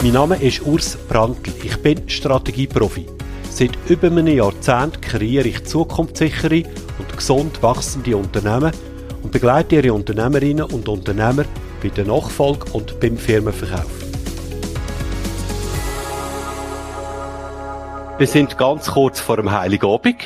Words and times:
Mein 0.00 0.12
Name 0.12 0.40
ist 0.40 0.62
Urs 0.62 0.96
Brandl. 0.96 1.52
Ich 1.64 1.76
bin 1.78 2.08
Strategieprofi. 2.08 3.06
Seit 3.50 3.76
über 3.88 4.06
einem 4.06 4.28
Jahrzehnt 4.28 5.02
kreiere 5.02 5.48
ich 5.48 5.64
zukunftssichere 5.64 6.62
und 7.00 7.16
gesund 7.16 7.60
wachsende 7.64 8.16
Unternehmen 8.16 8.70
und 9.24 9.32
begleite 9.32 9.74
ihre 9.74 9.92
Unternehmerinnen 9.92 10.66
und 10.66 10.88
Unternehmer 10.88 11.44
bei 11.82 11.88
der 11.88 12.04
Nachfolge 12.04 12.70
und 12.74 13.00
beim 13.00 13.18
Firmenverkauf. 13.18 13.90
Wir 18.18 18.26
sind 18.28 18.56
ganz 18.56 18.92
kurz 18.92 19.18
vor 19.18 19.36
dem 19.36 19.50
Heiligabend. 19.50 20.22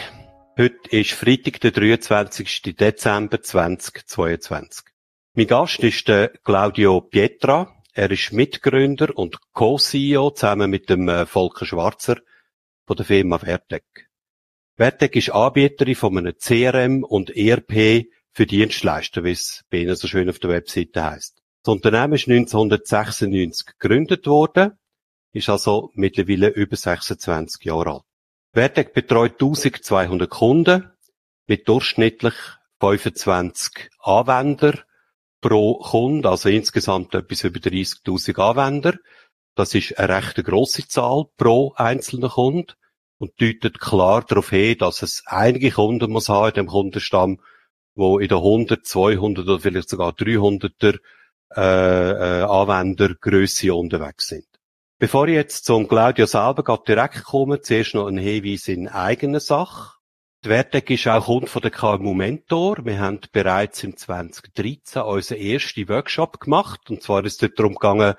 Heute 0.58 0.76
ist 0.90 1.12
Freitag, 1.12 1.60
der 1.62 1.70
23. 1.70 2.76
Dezember 2.78 3.40
2022. 3.40 4.84
Mein 5.32 5.46
Gast 5.46 5.78
ist 5.78 6.08
der 6.08 6.28
Claudio 6.44 7.00
Pietra. 7.00 7.81
Er 7.94 8.10
ist 8.10 8.32
Mitgründer 8.32 9.14
und 9.18 9.38
Co-CEO 9.52 10.30
zusammen 10.30 10.70
mit 10.70 10.88
dem 10.88 11.10
äh, 11.10 11.26
Volker 11.26 11.66
Schwarzer 11.66 12.16
von 12.86 12.96
der 12.96 13.04
Firma 13.04 13.38
Vertec. 13.38 14.08
Vertec 14.76 15.14
ist 15.14 15.28
Anbieterin 15.28 15.94
von 15.94 16.16
einem 16.16 16.34
CRM 16.38 17.04
und 17.04 17.36
ERP 17.36 18.06
für 18.32 18.46
Dienstleister, 18.46 19.24
wie 19.24 19.32
es 19.32 19.64
bei 19.68 19.78
Ihnen 19.78 19.94
so 19.94 20.08
schön 20.08 20.30
auf 20.30 20.38
der 20.38 20.48
Webseite 20.48 21.04
heißt. 21.04 21.42
Das 21.62 21.72
Unternehmen 21.74 22.14
ist 22.14 22.28
1996 22.28 23.66
gegründet 23.78 24.26
worden, 24.26 24.78
ist 25.34 25.50
also 25.50 25.90
mittlerweile 25.92 26.48
über 26.48 26.76
26 26.76 27.62
Jahre 27.66 27.92
alt. 27.92 28.02
Vertec 28.54 28.94
betreut 28.94 29.32
1200 29.32 30.30
Kunden 30.30 30.90
mit 31.46 31.68
durchschnittlich 31.68 32.34
25 32.80 33.90
Anwender 33.98 34.82
pro 35.42 35.74
Kunde, 35.74 36.30
also 36.30 36.48
insgesamt 36.48 37.14
etwas 37.14 37.44
über 37.44 37.58
30.000 37.58 38.40
Anwender. 38.40 38.94
Das 39.54 39.74
ist 39.74 39.98
eine 39.98 40.16
recht 40.16 40.42
grosse 40.42 40.88
Zahl 40.88 41.26
pro 41.36 41.74
einzelnen 41.76 42.30
Kunde 42.30 42.72
und 43.18 43.38
deutet 43.38 43.78
klar 43.78 44.24
darauf 44.26 44.48
hin, 44.48 44.78
dass 44.78 45.02
es 45.02 45.24
einige 45.26 45.70
Kunden 45.70 46.10
muss 46.10 46.30
haben 46.30 46.48
in 46.48 46.54
dem 46.54 46.66
Kundenstamm, 46.68 47.40
wo 47.94 48.18
in 48.18 48.28
der 48.28 48.38
100, 48.38 48.86
200 48.86 49.46
oder 49.46 49.60
vielleicht 49.60 49.90
sogar 49.90 50.12
300er 50.12 50.98
äh, 51.54 51.60
äh, 51.60 52.42
Anwendergröße 52.44 53.74
unterwegs 53.74 54.28
sind. 54.28 54.46
Bevor 54.98 55.28
ich 55.28 55.34
jetzt 55.34 55.64
zum 55.64 55.88
Claudio 55.88 56.26
selber 56.26 56.80
direkt 56.86 57.24
komme, 57.24 57.60
zuerst 57.60 57.94
noch 57.94 58.06
ein 58.06 58.16
Hinweis 58.16 58.68
in 58.68 58.88
eigener 58.88 59.40
Sache. 59.40 59.98
Die 60.44 60.48
Vertec 60.48 60.90
ist 60.90 61.06
auch 61.06 61.26
Kunde 61.26 61.46
von 61.46 61.62
der 61.62 61.70
KMU 61.70 62.14
Mentor. 62.14 62.84
Wir 62.84 62.98
haben 62.98 63.20
bereits 63.30 63.84
im 63.84 63.96
2013 63.96 65.02
unseren 65.02 65.38
ersten 65.38 65.88
Workshop 65.88 66.40
gemacht. 66.40 66.90
Und 66.90 67.00
zwar 67.00 67.24
ist 67.24 67.44
es 67.44 67.54
darum 67.54 67.74
gegangen, 67.74 68.14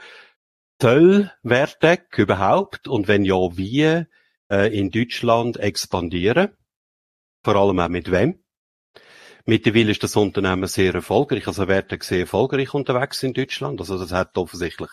soll 0.82 1.32
Vertec 1.44 2.18
überhaupt 2.18 2.88
und 2.88 3.10
wenn 3.10 3.26
ja, 3.26 3.36
wie 3.58 4.06
äh, 4.50 4.80
in 4.80 4.90
Deutschland 4.90 5.58
expandieren? 5.58 6.56
Vor 7.44 7.58
allem 7.58 7.80
auch 7.80 7.90
mit 7.90 8.10
wem? 8.10 8.42
Mittlerweile 9.44 9.92
ist 9.92 10.04
das 10.04 10.16
Unternehmen 10.16 10.68
sehr 10.68 10.94
erfolgreich. 10.94 11.46
Also 11.46 11.66
Vertec 11.66 12.06
sehr 12.06 12.22
erfolgreich 12.22 12.73
unterwegs 12.73 13.22
in 13.23 13.33
Deutschland. 13.33 13.82
Also 13.82 14.00
das 14.00 14.14
hat 14.14 14.38
offensichtlich 14.38 14.92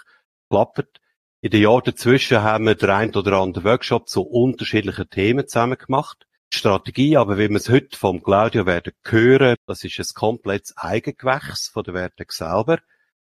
geklappt. 0.48 1.00
In 1.42 1.50
den 1.52 1.62
Jahren 1.62 1.82
dazwischen 1.84 2.42
haben 2.42 2.66
wir 2.66 2.74
den 2.74 2.90
ein 2.90 3.14
oder 3.14 3.34
anderen 3.34 3.64
Workshop 3.64 4.08
zu 4.08 4.22
unterschiedlichen 4.22 5.08
Themen 5.08 5.46
zusammen 5.46 5.78
gemacht. 5.78 6.26
Strategie, 6.52 7.16
aber 7.16 7.38
wie 7.38 7.48
wir 7.48 7.56
es 7.56 7.68
heute 7.68 7.96
vom 7.96 8.22
Claudio 8.22 8.66
werden 8.66 8.92
hören, 9.04 9.56
das 9.66 9.84
ist 9.84 9.98
ein 9.98 10.14
komplettes 10.14 10.76
Eigengewächs 10.76 11.68
von 11.68 11.84
der 11.84 11.94
Vertec 11.94 12.32
selber. 12.32 12.78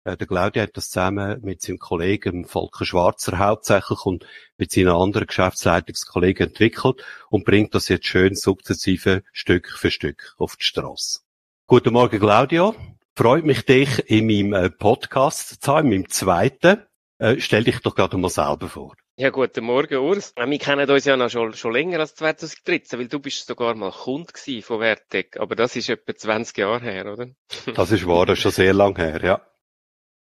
Äh, 0.04 0.18
der 0.18 0.28
Claudio 0.28 0.64
hat 0.64 0.76
das 0.76 0.90
zusammen 0.90 1.40
mit 1.42 1.62
seinem 1.62 1.78
Kollegen 1.78 2.46
Volker 2.46 2.84
Schwarzer 2.84 3.38
hauptsächlich 3.38 4.06
und 4.06 4.26
mit 4.58 4.72
seinen 4.72 4.90
anderen 4.90 5.28
Geschäftsleitungskollegen 5.28 6.48
entwickelt 6.48 7.06
und 7.30 7.46
bringt 7.46 7.76
das 7.76 7.90
jetzt 7.90 8.08
schön 8.08 8.36
sukzessive 8.36 9.24
Stück 9.32 9.70
für 9.70 9.92
Stück 9.92 10.34
auf 10.38 10.56
die 10.56 10.64
Straße. 10.64 11.20
Guten 11.68 11.94
Morgen, 11.94 12.20
Claudio. 12.20 12.76
Freut 13.16 13.46
mich, 13.46 13.64
dich 13.66 14.10
in 14.10 14.26
meinem 14.26 14.54
äh, 14.54 14.70
Podcast 14.72 15.62
zu 15.62 15.72
haben, 15.72 15.92
in 15.92 16.02
meinem 16.02 16.10
zweiten. 16.10 16.86
Äh, 17.20 17.40
stell 17.40 17.64
dich 17.64 17.80
doch 17.80 17.94
gerade 17.94 18.18
mal 18.18 18.30
selber 18.30 18.68
vor. 18.68 18.96
Ja, 19.18 19.30
guten 19.30 19.66
Morgen, 19.66 19.98
Urs. 19.98 20.34
Wir 20.38 20.58
kennen 20.58 20.90
uns 20.90 21.04
ja 21.06 21.18
noch 21.18 21.30
schon, 21.30 21.54
schon 21.54 21.74
länger 21.74 22.00
als 22.00 22.16
2013, 22.16 22.98
weil 22.98 23.08
du 23.10 23.20
bist 23.20 23.46
sogar 23.46 23.76
mal 23.76 23.92
Kunde 23.92 24.62
von 24.62 24.80
Vertec. 24.80 25.38
Aber 25.38 25.56
das 25.56 25.76
ist 25.76 25.90
etwa 25.90 26.16
20 26.16 26.58
Jahre 26.58 26.82
her, 26.82 27.12
oder? 27.12 27.28
Das 27.76 27.92
ist 27.92 28.08
wahr, 28.08 28.26
das 28.26 28.38
ist 28.38 28.44
schon 28.44 28.52
sehr 28.52 28.74
lang 28.74 28.98
her, 28.98 29.22
ja. 29.22 29.46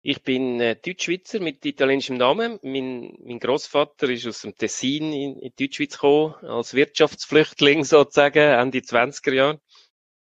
Ich 0.01 0.23
bin 0.23 0.59
äh, 0.59 0.75
Deutschschweizer 0.75 1.39
mit 1.39 1.63
italienischem 1.63 2.17
Namen. 2.17 2.59
Mein, 2.63 3.15
mein 3.23 3.39
Großvater 3.39 4.09
ist 4.09 4.25
aus 4.25 4.41
dem 4.41 4.55
Tessin 4.55 5.13
in, 5.13 5.37
in 5.37 5.51
Deutschschweiz 5.57 5.93
gekommen, 5.93 6.33
als 6.41 6.73
Wirtschaftsflüchtling 6.73 7.83
sozusagen, 7.83 8.39
Ende 8.39 8.79
20er 8.79 9.33
Jahre 9.33 9.61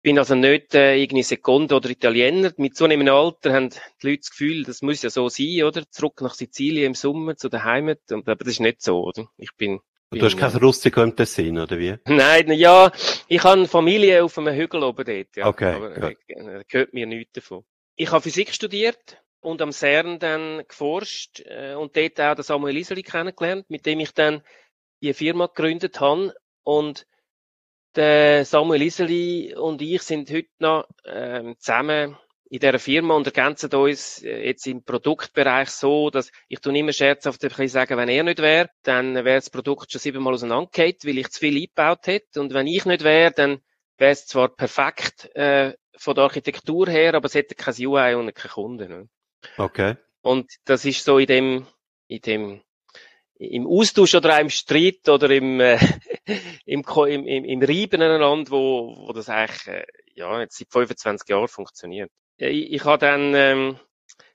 bin 0.02 0.18
also 0.18 0.36
nicht 0.36 0.76
äh, 0.76 0.96
irgendwie 0.96 1.24
Sekunde 1.24 1.76
oder 1.76 1.90
Italiener. 1.90 2.54
Mit 2.58 2.76
zunehmendem 2.76 3.16
Alter 3.16 3.54
haben 3.54 3.70
die 3.70 4.08
Leute 4.08 4.20
das 4.20 4.30
Gefühl, 4.30 4.64
das 4.64 4.82
muss 4.82 5.02
ja 5.02 5.10
so 5.10 5.30
sein, 5.30 5.64
oder? 5.64 5.90
Zurück 5.90 6.22
nach 6.22 6.34
Sizilien 6.34 6.88
im 6.88 6.96
Sommer 6.96 7.36
zu 7.36 7.50
der 7.50 7.64
Heimat. 7.64 8.00
Und, 8.12 8.28
aber 8.28 8.44
das 8.44 8.54
ist 8.54 8.60
nicht 8.60 8.82
so, 8.82 9.04
oder? 9.04 9.28
Ich 9.38 9.56
bin 9.58 9.80
Du 10.12 10.26
hast 10.26 10.38
kein 10.38 10.56
Rustico 10.56 11.04
im 11.04 11.16
Tessin, 11.16 11.60
oder 11.60 11.78
wie? 11.78 11.96
Nein, 12.08 12.52
ja, 12.54 12.92
ich 13.28 13.44
habe 13.44 13.60
eine 13.60 13.68
Familie 13.68 14.24
auf 14.24 14.40
einem 14.40 14.56
Hügel 14.56 14.82
oben 14.82 15.06
dort, 15.06 15.36
ja. 15.36 15.46
Okay. 15.46 15.74
Aber 15.76 15.96
äh, 16.02 16.64
gehört 16.68 16.94
mir 16.94 17.06
nichts 17.06 17.34
davon. 17.34 17.64
Ich 17.96 18.12
habe 18.12 18.24
Physik 18.24 18.52
studiert 18.52 19.22
und 19.40 19.62
am 19.62 19.72
CERN 19.72 20.18
dann 20.18 20.64
geforscht 20.68 21.42
äh, 21.46 21.76
und 21.76 21.96
dort 21.96 22.20
auch 22.20 22.34
den 22.34 22.44
Samuel 22.44 22.78
Iseli 22.78 23.04
kennengelernt, 23.04 23.70
mit 23.70 23.86
dem 23.86 24.00
ich 24.00 24.12
dann 24.14 24.42
die 25.04 25.14
Firma 25.14 25.46
gegründet 25.46 26.00
habe. 26.00 26.34
Und 26.64 27.06
der 28.00 28.46
Samuel 28.46 28.84
Iseli 28.84 29.54
und 29.58 29.82
ich 29.82 30.02
sind 30.04 30.32
heute 30.32 30.48
noch 30.60 30.88
ähm, 31.04 31.56
zusammen 31.60 32.18
in 32.50 32.60
dieser 32.60 32.80
Firma 32.80 33.14
und 33.14 33.28
ergänzen 33.28 33.70
uns 33.74 34.24
äh, 34.24 34.48
jetzt 34.48 34.66
im 34.68 34.86
Produktbereich 34.86 35.70
so, 35.70 36.10
dass 36.10 36.32
ich 36.48 36.62
tue 36.62 36.78
immer 36.78 36.94
scherzhaft 36.94 37.42
sagen, 37.42 37.98
wenn 37.98 38.08
er 38.08 38.24
nicht 38.24 38.40
wäre, 38.40 38.70
dann 38.84 39.16
wäre 39.16 39.36
das 39.36 39.50
Produkt 39.50 39.92
schon 39.92 40.00
siebenmal 40.00 40.34
auseinandergeht, 40.34 41.06
weil 41.06 41.18
ich 41.18 41.28
zu 41.28 41.42
viel 41.42 41.58
eingebaut 41.58 42.08
hätte. 42.08 42.40
Und 42.40 42.54
wenn 42.54 42.68
ich 42.68 42.86
nicht 42.86 43.04
wäre, 43.04 43.34
dann 43.34 43.60
wäre 43.98 44.12
es 44.12 44.26
zwar 44.28 44.48
perfekt 44.48 45.36
äh, 45.36 45.74
von 45.98 46.16
der 46.16 46.24
Architektur 46.24 46.88
her, 46.88 47.16
aber 47.16 47.26
es 47.26 47.36
hätte 47.36 47.56
kein 47.56 47.76
UI 47.78 48.16
und 48.16 48.34
kein 48.34 48.52
Kunde. 48.52 48.88
Ne? 48.88 49.10
Okay. 49.58 49.98
Und 50.22 50.50
das 50.64 50.86
ist 50.86 51.04
so 51.04 51.18
in 51.18 51.28
dem, 51.28 51.68
in 52.08 52.22
dem 52.22 52.62
im 53.40 53.68
Austausch 53.68 54.16
oder 54.16 54.36
auch 54.36 54.42
im 54.42 54.50
Streit 54.50 55.08
oder 55.08 55.30
im, 55.30 55.60
äh, 55.62 55.80
im, 56.66 56.84
im, 56.84 57.26
im, 57.26 57.46
im 57.46 57.62
Reiben 57.62 58.02
aneinander, 58.02 58.52
wo, 58.52 58.96
wo 59.08 59.14
das 59.14 59.30
eigentlich 59.30 59.68
äh, 59.68 59.86
ja, 60.14 60.42
jetzt 60.42 60.58
seit 60.58 60.72
25 60.72 61.30
Jahren 61.30 61.48
funktioniert. 61.48 62.12
Ich, 62.38 62.74
ich 62.74 62.86
habe 62.86 62.98
dann 62.98 63.34
ähm, 63.34 63.80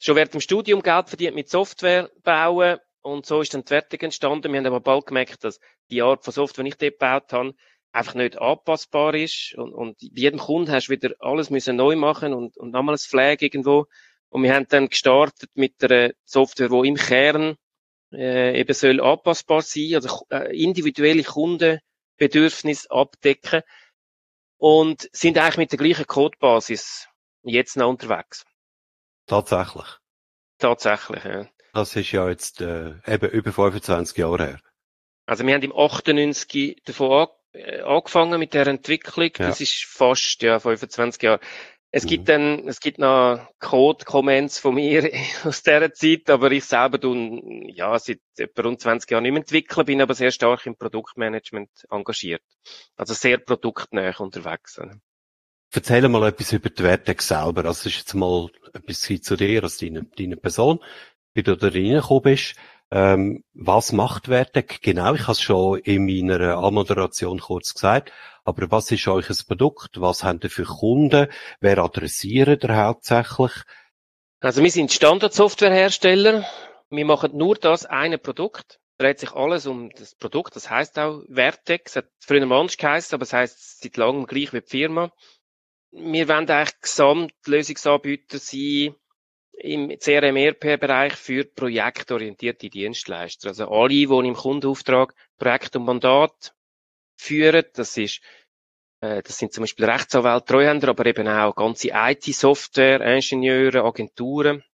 schon 0.00 0.16
während 0.16 0.32
dem 0.32 0.40
Studium 0.40 0.82
Geld 0.82 1.08
verdient 1.08 1.34
mit 1.34 1.50
Software 1.50 2.10
bauen 2.22 2.78
und 3.02 3.26
so 3.26 3.42
ist 3.42 3.52
dann 3.52 3.64
die 3.64 3.70
Wertung 3.70 4.00
entstanden. 4.00 4.52
Wir 4.52 4.58
haben 4.58 4.66
aber 4.66 4.80
bald 4.80 5.06
gemerkt, 5.06 5.44
dass 5.44 5.60
die 5.90 6.00
Art 6.00 6.24
von 6.24 6.32
Software, 6.32 6.64
die 6.64 6.70
ich 6.70 6.78
dort 6.78 6.92
gebaut 6.92 7.32
habe, 7.34 7.54
einfach 7.92 8.14
nicht 8.14 8.38
anpassbar 8.38 9.14
ist 9.14 9.54
und, 9.56 9.74
und 9.74 9.98
bei 10.00 10.20
jedem 10.20 10.40
Kunden 10.40 10.72
hast 10.72 10.88
du 10.88 10.92
wieder 10.92 11.14
alles 11.20 11.50
müssen 11.50 11.76
neu 11.76 11.94
machen 11.94 12.32
und, 12.32 12.56
und 12.56 12.72
nochmal 12.72 12.94
ein 12.94 12.98
Flag 12.98 13.36
irgendwo. 13.40 13.86
Und 14.30 14.42
wir 14.42 14.54
haben 14.54 14.66
dann 14.68 14.88
gestartet 14.88 15.50
mit 15.54 15.80
der 15.82 16.14
Software, 16.24 16.70
wo 16.70 16.82
im 16.82 16.96
Kern 16.96 17.56
äh, 18.14 18.58
eben 18.58 18.74
soll 18.74 19.00
anpassbar 19.00 19.62
sein, 19.62 19.94
also 19.94 20.26
äh, 20.30 20.56
individuelle 20.56 21.22
Kundenbedürfnisse 21.22 22.90
abdecken 22.90 23.62
und 24.58 25.08
sind 25.12 25.38
eigentlich 25.38 25.56
mit 25.56 25.72
der 25.72 25.78
gleichen 25.78 26.06
Codebasis 26.06 27.08
jetzt 27.42 27.76
noch 27.76 27.88
unterwegs. 27.88 28.44
Tatsächlich. 29.26 29.86
Tatsächlich, 30.58 31.24
ja. 31.24 31.48
Das 31.72 31.96
ist 31.96 32.12
ja 32.12 32.28
jetzt 32.28 32.60
äh, 32.60 32.94
eben 33.06 33.30
über 33.30 33.52
25 33.52 34.16
Jahre 34.16 34.46
her. 34.46 34.60
Also 35.26 35.46
wir 35.46 35.54
haben 35.54 35.62
im 35.62 35.72
98 35.72 36.82
davon 36.84 37.28
äh, 37.52 37.80
angefangen 37.80 38.38
mit 38.38 38.54
der 38.54 38.66
Entwicklung. 38.66 39.30
Ja. 39.38 39.48
Das 39.48 39.60
ist 39.60 39.84
fast 39.84 40.42
ja 40.42 40.60
25 40.60 41.22
Jahre. 41.22 41.40
Es 41.96 42.06
gibt 42.06 42.22
mhm. 42.22 42.26
dann, 42.26 42.68
es 42.68 42.80
gibt 42.80 42.98
noch 42.98 43.38
Code-Comments 43.60 44.58
von 44.58 44.74
mir 44.74 45.08
aus 45.44 45.62
dieser 45.62 45.92
Zeit, 45.92 46.28
aber 46.28 46.50
ich 46.50 46.64
selber 46.64 47.00
tun, 47.00 47.68
ja, 47.68 47.96
seit 48.00 48.18
etwa 48.36 48.62
rund 48.62 48.80
20 48.80 49.08
Jahren 49.12 49.22
nicht 49.22 49.30
mehr 49.30 49.42
entwickeln, 49.42 49.86
bin 49.86 50.02
aber 50.02 50.14
sehr 50.14 50.32
stark 50.32 50.66
im 50.66 50.74
Produktmanagement 50.74 51.70
engagiert. 51.90 52.42
Also 52.96 53.14
sehr 53.14 53.38
produktnäher 53.38 54.20
unterwegs. 54.20 54.80
Erzähl 55.72 56.08
mal 56.08 56.26
etwas 56.26 56.52
über 56.52 56.68
die 56.68 56.82
Vertex 56.82 57.28
selber. 57.28 57.64
Also, 57.64 57.84
das 57.84 57.86
ist 57.86 57.98
jetzt 57.98 58.14
mal 58.14 58.48
etwas 58.72 59.00
zu 59.00 59.36
dir, 59.36 59.62
als 59.62 59.78
deiner 59.78 60.02
deine 60.18 60.36
Person, 60.36 60.80
wie 61.34 61.44
du 61.44 61.56
da 61.56 61.68
reingekommen 61.68 62.22
bist. 62.22 62.56
Ähm, 62.90 63.42
was 63.54 63.92
macht 63.92 64.26
Vertec 64.26 64.80
genau? 64.82 65.14
Ich 65.14 65.22
habe 65.22 65.32
es 65.32 65.40
schon 65.40 65.78
in 65.80 66.06
meiner 66.06 66.58
Anmoderation 66.58 67.40
kurz 67.40 67.74
gesagt. 67.74 68.12
Aber 68.44 68.70
was 68.70 68.90
ist 68.90 69.08
euch 69.08 69.30
ein 69.30 69.36
Produkt? 69.48 70.00
Was 70.00 70.22
habt 70.22 70.44
ihr 70.44 70.50
für 70.50 70.64
Kunden? 70.64 71.28
Wer 71.60 71.78
adressiert 71.78 72.62
ihr 72.62 72.76
hauptsächlich? 72.76 73.52
Also 74.40 74.62
wir 74.62 74.70
sind 74.70 74.92
Standardsoftwarehersteller. 74.92 76.46
Wir 76.90 77.04
machen 77.06 77.36
nur 77.36 77.56
das 77.56 77.86
eine 77.86 78.18
Produkt. 78.18 78.78
Dreht 78.98 79.18
sich 79.18 79.32
alles 79.32 79.66
um 79.66 79.90
das 79.90 80.14
Produkt. 80.14 80.54
Das 80.54 80.70
heißt 80.70 80.98
auch 80.98 81.22
Vertex. 81.32 81.92
Es 81.92 81.96
hat 81.96 82.10
früher 82.20 82.44
mal 82.44 82.60
anders 82.60 82.76
geheißen, 82.76 83.14
aber 83.14 83.22
es 83.22 83.32
heißt 83.32 83.80
seit 83.82 83.96
langem 83.96 84.26
gleich 84.26 84.52
wie 84.52 84.60
die 84.60 84.68
Firma. 84.68 85.10
Wir 85.90 86.28
wollen 86.28 86.50
eigentlich 86.50 86.80
Gesamtlösungsanbieter 86.80 88.38
sein, 88.38 88.94
im 89.58 89.98
CRM-ERP-Bereich 89.98 91.14
für 91.14 91.44
projektorientierte 91.44 92.68
Dienstleister. 92.68 93.48
Also 93.48 93.68
alle, 93.68 93.88
die 93.88 94.02
im 94.04 94.34
Kundenauftrag 94.34 95.14
Projekt 95.38 95.76
und 95.76 95.84
Mandat 95.84 96.54
führen, 97.16 97.64
das 97.74 97.96
ist 97.96 98.20
äh, 99.04 99.22
das 99.22 99.38
sind 99.38 99.52
zum 99.52 99.62
Beispiel 99.62 99.84
Rechtsanwälte, 99.84 100.46
Treuhänder, 100.46 100.88
aber 100.88 101.06
eben 101.06 101.28
auch 101.28 101.54
ganze 101.54 101.90
IT-Software, 101.92 103.00
Ingenieure, 103.00 103.84
Agenturen. 103.84 104.64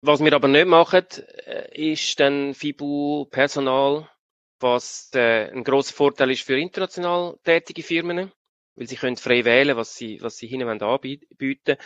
Was 0.00 0.22
wir 0.22 0.32
aber 0.32 0.48
nicht 0.48 0.66
machen, 0.66 1.06
äh, 1.46 1.92
ist 1.92 2.20
dann 2.20 2.54
FIBU 2.54 3.26
Personal, 3.26 4.08
was 4.60 5.10
äh, 5.14 5.50
ein 5.50 5.64
grosser 5.64 5.94
Vorteil 5.94 6.30
ist 6.30 6.42
für 6.42 6.58
international 6.58 7.36
tätige 7.42 7.82
Firmen, 7.82 8.30
weil 8.76 8.86
sie 8.86 8.96
können 8.96 9.16
frei 9.16 9.44
wählen, 9.44 9.76
was 9.76 9.96
sie, 9.96 10.20
was 10.20 10.36
sie 10.36 10.46
hinten 10.46 10.82
anbieten 10.82 11.76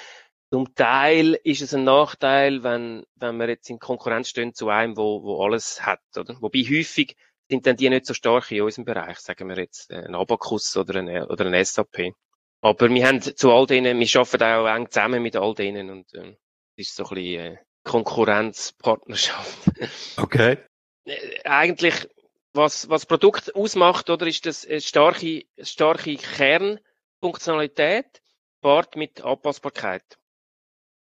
zum 0.51 0.75
Teil 0.75 1.39
ist 1.45 1.61
es 1.61 1.75
ein 1.75 1.85
Nachteil, 1.85 2.63
wenn, 2.63 3.05
wenn 3.17 3.37
man 3.37 3.49
jetzt 3.49 3.69
in 3.69 3.79
Konkurrenz 3.79 4.31
stehen 4.31 4.55
zu 4.55 4.69
einem, 4.69 4.97
wo, 4.97 5.23
wo 5.23 5.45
alles 5.45 5.85
hat, 5.85 6.01
oder? 6.17 6.37
Wobei 6.41 6.61
häufig 6.61 7.17
sind 7.51 7.67
dann 7.67 7.77
die 7.77 7.91
nicht 7.91 8.07
so 8.07 8.15
stark 8.15 8.51
in 8.51 8.63
unserem 8.63 8.85
Bereich, 8.85 9.19
sagen 9.19 9.49
wir 9.49 9.59
jetzt, 9.59 9.91
ein 9.91 10.15
Abacus 10.15 10.77
oder 10.77 11.01
ein, 11.01 11.25
oder 11.25 11.47
ein 11.47 11.65
SAP. 11.65 12.15
Aber 12.61 12.89
wir 12.89 13.07
haben 13.07 13.21
zu 13.21 13.53
all 13.53 13.67
denen, 13.67 14.01
wir 14.01 14.21
arbeiten 14.21 14.43
auch 14.43 14.75
eng 14.75 14.91
zusammen 14.91 15.23
mit 15.23 15.37
all 15.37 15.55
denen 15.55 15.91
und, 15.91 16.13
äh, 16.15 16.35
ist 16.77 16.97
so 16.97 17.05
ein 17.05 17.15
bisschen, 17.15 17.41
äh, 17.41 17.57
Konkurrenzpartnerschaft. 17.85 19.71
Okay. 20.17 20.59
Äh, 21.05 21.41
eigentlich, 21.45 22.09
was, 22.53 22.89
was 22.89 23.07
Produkt 23.07 23.55
ausmacht, 23.55 24.11
oder, 24.11 24.27
ist 24.27 24.47
das 24.47 24.67
eine 24.67 24.81
starke, 24.81 25.45
starke 25.63 26.17
Kernfunktionalität, 26.17 28.21
paart 28.61 28.97
mit 28.97 29.23
Anpassbarkeit. 29.23 30.19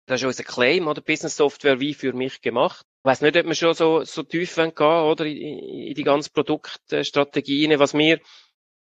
Das 0.07 0.21
ist 0.21 0.25
unser 0.25 0.43
Claim, 0.43 0.87
oder? 0.87 1.01
Business 1.01 1.35
Software 1.35 1.81
wie 1.81 1.93
für 1.93 2.13
mich 2.13 2.41
gemacht. 2.41 2.85
Ich 2.99 3.05
weiss 3.05 3.21
nicht, 3.21 3.35
ob 3.37 3.45
wir 3.45 3.55
schon 3.55 3.73
so, 3.73 4.03
so 4.05 4.23
tief 4.23 4.55
gehen 4.55 4.71
oder? 4.71 5.25
In, 5.25 5.59
in 5.59 5.93
die 5.93 6.03
ganzen 6.03 6.31
Produktstrategien. 6.33 7.77
Was 7.77 7.93
wir, 7.93 8.21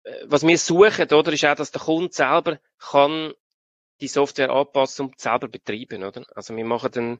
äh, 0.03 0.25
was 0.25 0.45
wir 0.45 0.57
suchen, 0.57 1.11
oder? 1.11 1.31
Ist 1.31 1.45
auch, 1.45 1.55
dass 1.55 1.71
der 1.71 1.81
Kunde 1.81 2.13
selber 2.13 2.59
kann 2.77 3.33
die 4.01 4.09
Software 4.09 4.51
anpassen 4.51 5.07
und 5.07 5.19
selber 5.19 5.47
betreiben, 5.47 6.03
oder? 6.03 6.25
Also 6.35 6.55
wir 6.57 6.65
machen 6.65 6.91
dann 6.91 7.19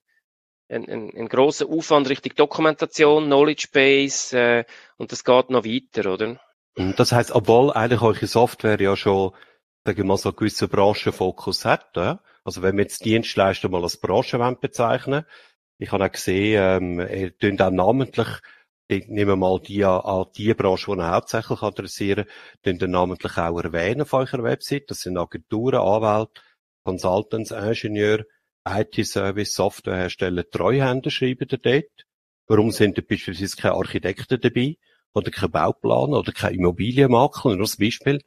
einen, 0.67 0.89
einen, 0.89 1.15
einen 1.15 1.29
grossen 1.29 1.69
Aufwand 1.69 2.09
Richtung 2.09 2.35
Dokumentation, 2.35 3.25
Knowledge 3.25 3.69
Base, 3.71 4.37
äh, 4.37 4.65
und 4.97 5.13
das 5.13 5.23
geht 5.23 5.49
noch 5.49 5.63
weiter, 5.63 6.11
oder? 6.11 6.41
Das 6.97 7.13
heißt, 7.13 7.31
obwohl 7.31 7.71
eigentlich 7.71 8.01
eure 8.01 8.27
Software 8.27 8.81
ja 8.81 8.97
schon, 8.97 9.31
sagen 9.85 9.97
wir 9.97 10.05
mal, 10.05 10.17
so 10.17 10.29
einen 10.29 10.35
gewissen 10.35 10.67
Branchenfokus 10.67 11.63
hat, 11.63 11.95
ja? 11.95 12.19
Also 12.43 12.61
wenn 12.61 12.75
wir 12.75 12.83
jetzt 12.83 13.05
Dienstleister 13.05 13.69
mal 13.69 13.83
als 13.83 13.97
Branche 13.97 14.37
bezeichnen 14.59 15.25
ich 15.83 15.91
habe 15.91 16.05
auch 16.05 16.11
gesehen, 16.11 16.59
ähm, 16.61 16.99
ihr 16.99 17.37
tönt 17.37 17.61
auch 17.61 17.71
namentlich, 17.71 18.27
ich 18.87 19.07
nehme 19.07 19.35
mal 19.35 19.59
die 19.59 19.83
an 19.83 20.25
die 20.35 20.53
Branche, 20.53 20.95
die 20.95 21.01
hauptsächlich 21.01 21.61
adressieren, 21.61 22.25
ihr 22.81 22.87
namentlich 22.87 23.37
auch 23.37 23.59
erwähnen 23.59 24.01
auf 24.01 24.13
eurer 24.13 24.43
Website. 24.43 24.89
Das 24.89 24.99
sind 25.01 25.17
Agenturen, 25.17 25.81
Anwälte, 25.81 26.41
Consultants, 26.85 27.51
Ingenieure, 27.51 28.25
IT-Service, 28.67 29.53
Softwarehersteller, 29.55 30.49
Treuhänder 30.49 31.09
schreiben 31.09 31.47
ihr 31.49 31.57
dort. 31.57 32.05
Warum 32.47 32.71
sind 32.71 32.97
da 32.97 33.01
beispielsweise 33.01 33.57
keine 33.57 33.75
Architekten 33.75 34.39
dabei? 34.39 34.77
Oder 35.13 35.31
kein 35.31 35.51
Bauplaner 35.51 36.19
oder 36.19 36.31
kein 36.31 36.55
Immobilienmakler? 36.55 37.55
Nur 37.55 37.61
als 37.61 37.77
Beispiel. 37.77 38.21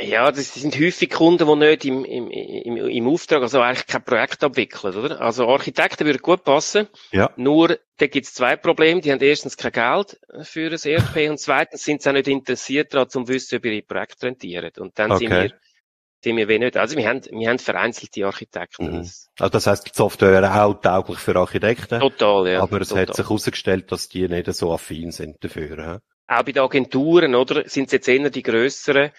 Ja, 0.00 0.32
das 0.32 0.54
sind 0.54 0.76
häufig 0.76 1.08
Kunden, 1.08 1.46
die 1.46 1.56
nicht 1.56 1.84
im, 1.84 2.04
im, 2.04 2.30
im, 2.30 2.76
im 2.76 3.08
Auftrag, 3.08 3.42
also 3.42 3.60
eigentlich 3.60 3.86
kein 3.86 4.02
Projekt 4.02 4.42
abwickeln, 4.42 4.96
oder? 4.96 5.20
Also 5.20 5.46
Architekten 5.46 6.04
würden 6.04 6.20
gut 6.20 6.42
passen. 6.42 6.88
Ja. 7.12 7.30
Nur, 7.36 7.78
da 7.98 8.08
gibt 8.08 8.26
es 8.26 8.34
zwei 8.34 8.56
Probleme. 8.56 9.00
Die 9.00 9.12
haben 9.12 9.20
erstens 9.20 9.56
kein 9.56 9.70
Geld 9.70 10.18
für 10.42 10.72
ein 10.72 10.78
ERP 10.82 11.16
und 11.30 11.38
zweitens 11.38 11.84
sind 11.84 12.02
sie 12.02 12.08
auch 12.08 12.14
nicht 12.14 12.26
interessiert 12.26 12.92
daran, 12.92 13.08
zu 13.08 13.28
wissen, 13.28 13.58
ob 13.58 13.66
ihre 13.66 13.82
Projekte 13.82 14.26
rentieren. 14.26 14.72
Und 14.78 14.98
dann 14.98 15.12
okay. 15.12 15.26
sind 15.26 15.30
wir, 15.30 15.52
sind 16.24 16.36
wir 16.36 16.48
wenig. 16.48 16.76
Also 16.76 16.96
wir 16.96 17.08
haben, 17.08 17.22
wir 17.30 17.48
haben 17.48 17.60
vereinzelte 17.60 18.26
Architekten. 18.26 18.90
Mhm. 18.90 19.10
Also 19.38 19.50
das 19.52 19.66
heisst, 19.68 19.86
die 19.86 19.92
Software 19.94 20.32
wäre 20.32 20.60
auch 20.60 20.74
tauglich 20.74 21.20
für 21.20 21.36
Architekten. 21.36 22.00
Total, 22.00 22.48
ja. 22.48 22.62
Aber 22.62 22.80
es 22.80 22.88
total. 22.88 23.06
hat 23.06 23.14
sich 23.14 23.24
herausgestellt, 23.24 23.92
dass 23.92 24.08
die 24.08 24.26
nicht 24.26 24.52
so 24.52 24.72
affin 24.72 25.12
sind 25.12 25.36
dafür. 25.44 25.76
He? 25.76 25.98
Auch 26.30 26.42
bei 26.42 26.52
den 26.52 26.62
Agenturen, 26.62 27.36
oder? 27.36 27.66
Sind 27.68 27.86
es 27.86 27.92
jetzt 27.92 28.08
eher 28.08 28.28
die 28.28 28.42
grösseren, 28.42 29.12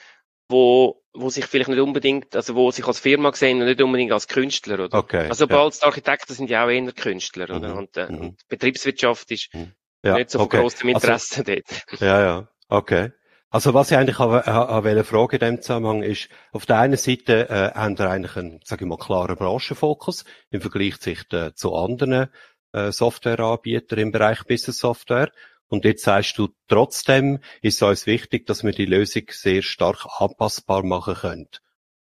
wo, 0.49 1.01
wo 1.13 1.29
sich 1.29 1.45
vielleicht 1.45 1.69
nicht 1.69 1.79
unbedingt, 1.79 2.35
also 2.35 2.55
wo 2.55 2.71
sich 2.71 2.85
als 2.85 2.99
Firma 2.99 3.31
sehen 3.33 3.61
und 3.61 3.67
nicht 3.67 3.81
unbedingt 3.81 4.11
als 4.11 4.27
Künstler, 4.27 4.85
oder? 4.85 4.97
Okay. 4.97 5.27
Also 5.29 5.47
bald 5.47 5.75
ja. 5.79 5.87
Architekten 5.87 6.33
sind 6.33 6.49
ja 6.49 6.65
auch 6.65 6.69
eher 6.69 6.91
Künstler, 6.91 7.55
oder? 7.55 7.69
Mhm. 7.73 7.77
Und, 7.77 7.97
äh, 7.97 8.11
mhm. 8.11 8.21
und 8.21 8.47
Betriebswirtschaft 8.47 9.31
ist 9.31 9.53
mhm. 9.53 9.73
ja. 10.03 10.17
nicht 10.17 10.31
so 10.31 10.39
von 10.39 10.47
okay. 10.47 10.61
großem 10.61 10.89
Interesse 10.89 11.39
also, 11.39 11.53
dort. 11.53 11.83
Ja, 12.01 12.21
ja. 12.21 12.47
Okay. 12.67 13.11
Also 13.51 13.73
was 13.73 13.89
ich 13.89 13.97
eigentlich 13.97 14.19
habe, 14.19 14.45
habe 14.45 15.03
Frage 15.03 15.37
in 15.37 15.39
dem 15.39 15.61
Zusammenhang 15.61 16.03
ist, 16.03 16.29
auf 16.51 16.67
der 16.67 16.79
einen 16.79 16.97
Seite 16.97 17.49
äh, 17.49 17.71
haben 17.73 17.97
wir 17.97 18.07
eigentlich 18.07 18.35
einen, 18.35 18.59
sage 18.63 18.85
ich 18.85 18.89
mal, 18.89 18.97
klaren 18.97 19.35
Branchenfokus 19.37 20.23
im 20.51 20.61
Vergleich 20.61 20.99
zu, 20.99 21.11
äh, 21.11 21.53
zu 21.55 21.73
anderen 21.73 22.29
äh, 22.73 22.91
Softwareanbietern 22.91 23.97
im 23.97 24.11
Bereich 24.11 24.43
Business 24.43 24.77
Software. 24.77 25.31
Und 25.69 25.85
jetzt 25.85 26.03
sagst 26.03 26.37
du, 26.37 26.49
trotzdem 26.67 27.39
ist 27.61 27.81
uns 27.83 28.07
wichtig, 28.07 28.47
dass 28.47 28.63
wir 28.63 28.71
die 28.71 28.85
Lösung 28.85 29.23
sehr 29.29 29.61
stark 29.61 30.05
anpassbar 30.17 30.83
machen 30.83 31.13
können. 31.13 31.49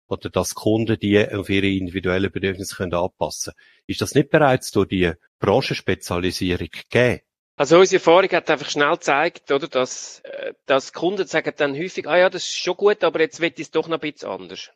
Oder 0.09 0.29
dass 0.29 0.55
Kunden 0.55 0.99
die 0.99 1.27
auf 1.33 1.49
ihre 1.49 1.69
individuellen 1.69 2.31
Bedürfnisse 2.31 2.77
können 2.77 2.93
anpassen 2.93 3.55
Ist 3.87 4.01
das 4.01 4.15
nicht 4.15 4.31
bereits 4.31 4.73
durch 4.73 4.89
die 4.89 5.13
Branchenspezialisierung 5.39 6.69
gegeben? 6.69 7.23
Also 7.57 7.79
unsere 7.79 8.01
Erfahrung 8.01 8.31
hat 8.31 8.51
einfach 8.51 8.69
schnell 8.69 8.93
gezeigt, 8.93 9.53
oder, 9.53 9.69
dass, 9.69 10.21
äh, 10.25 10.55
dass 10.67 10.93
Kunden 10.93 11.27
sagen 11.27 11.53
dann 11.57 11.77
häufig, 11.77 12.09
ah 12.09 12.19
ja, 12.19 12.31
das 12.31 12.43
ist 12.43 12.59
schon 12.59 12.77
gut, 12.77 13.05
aber 13.05 13.21
jetzt 13.21 13.41
wird 13.41 13.61
es 13.61 13.71
doch 13.71 13.89
noch 13.89 14.03
ein 14.03 14.13
bisschen 14.13 14.29
anders. 14.29 14.71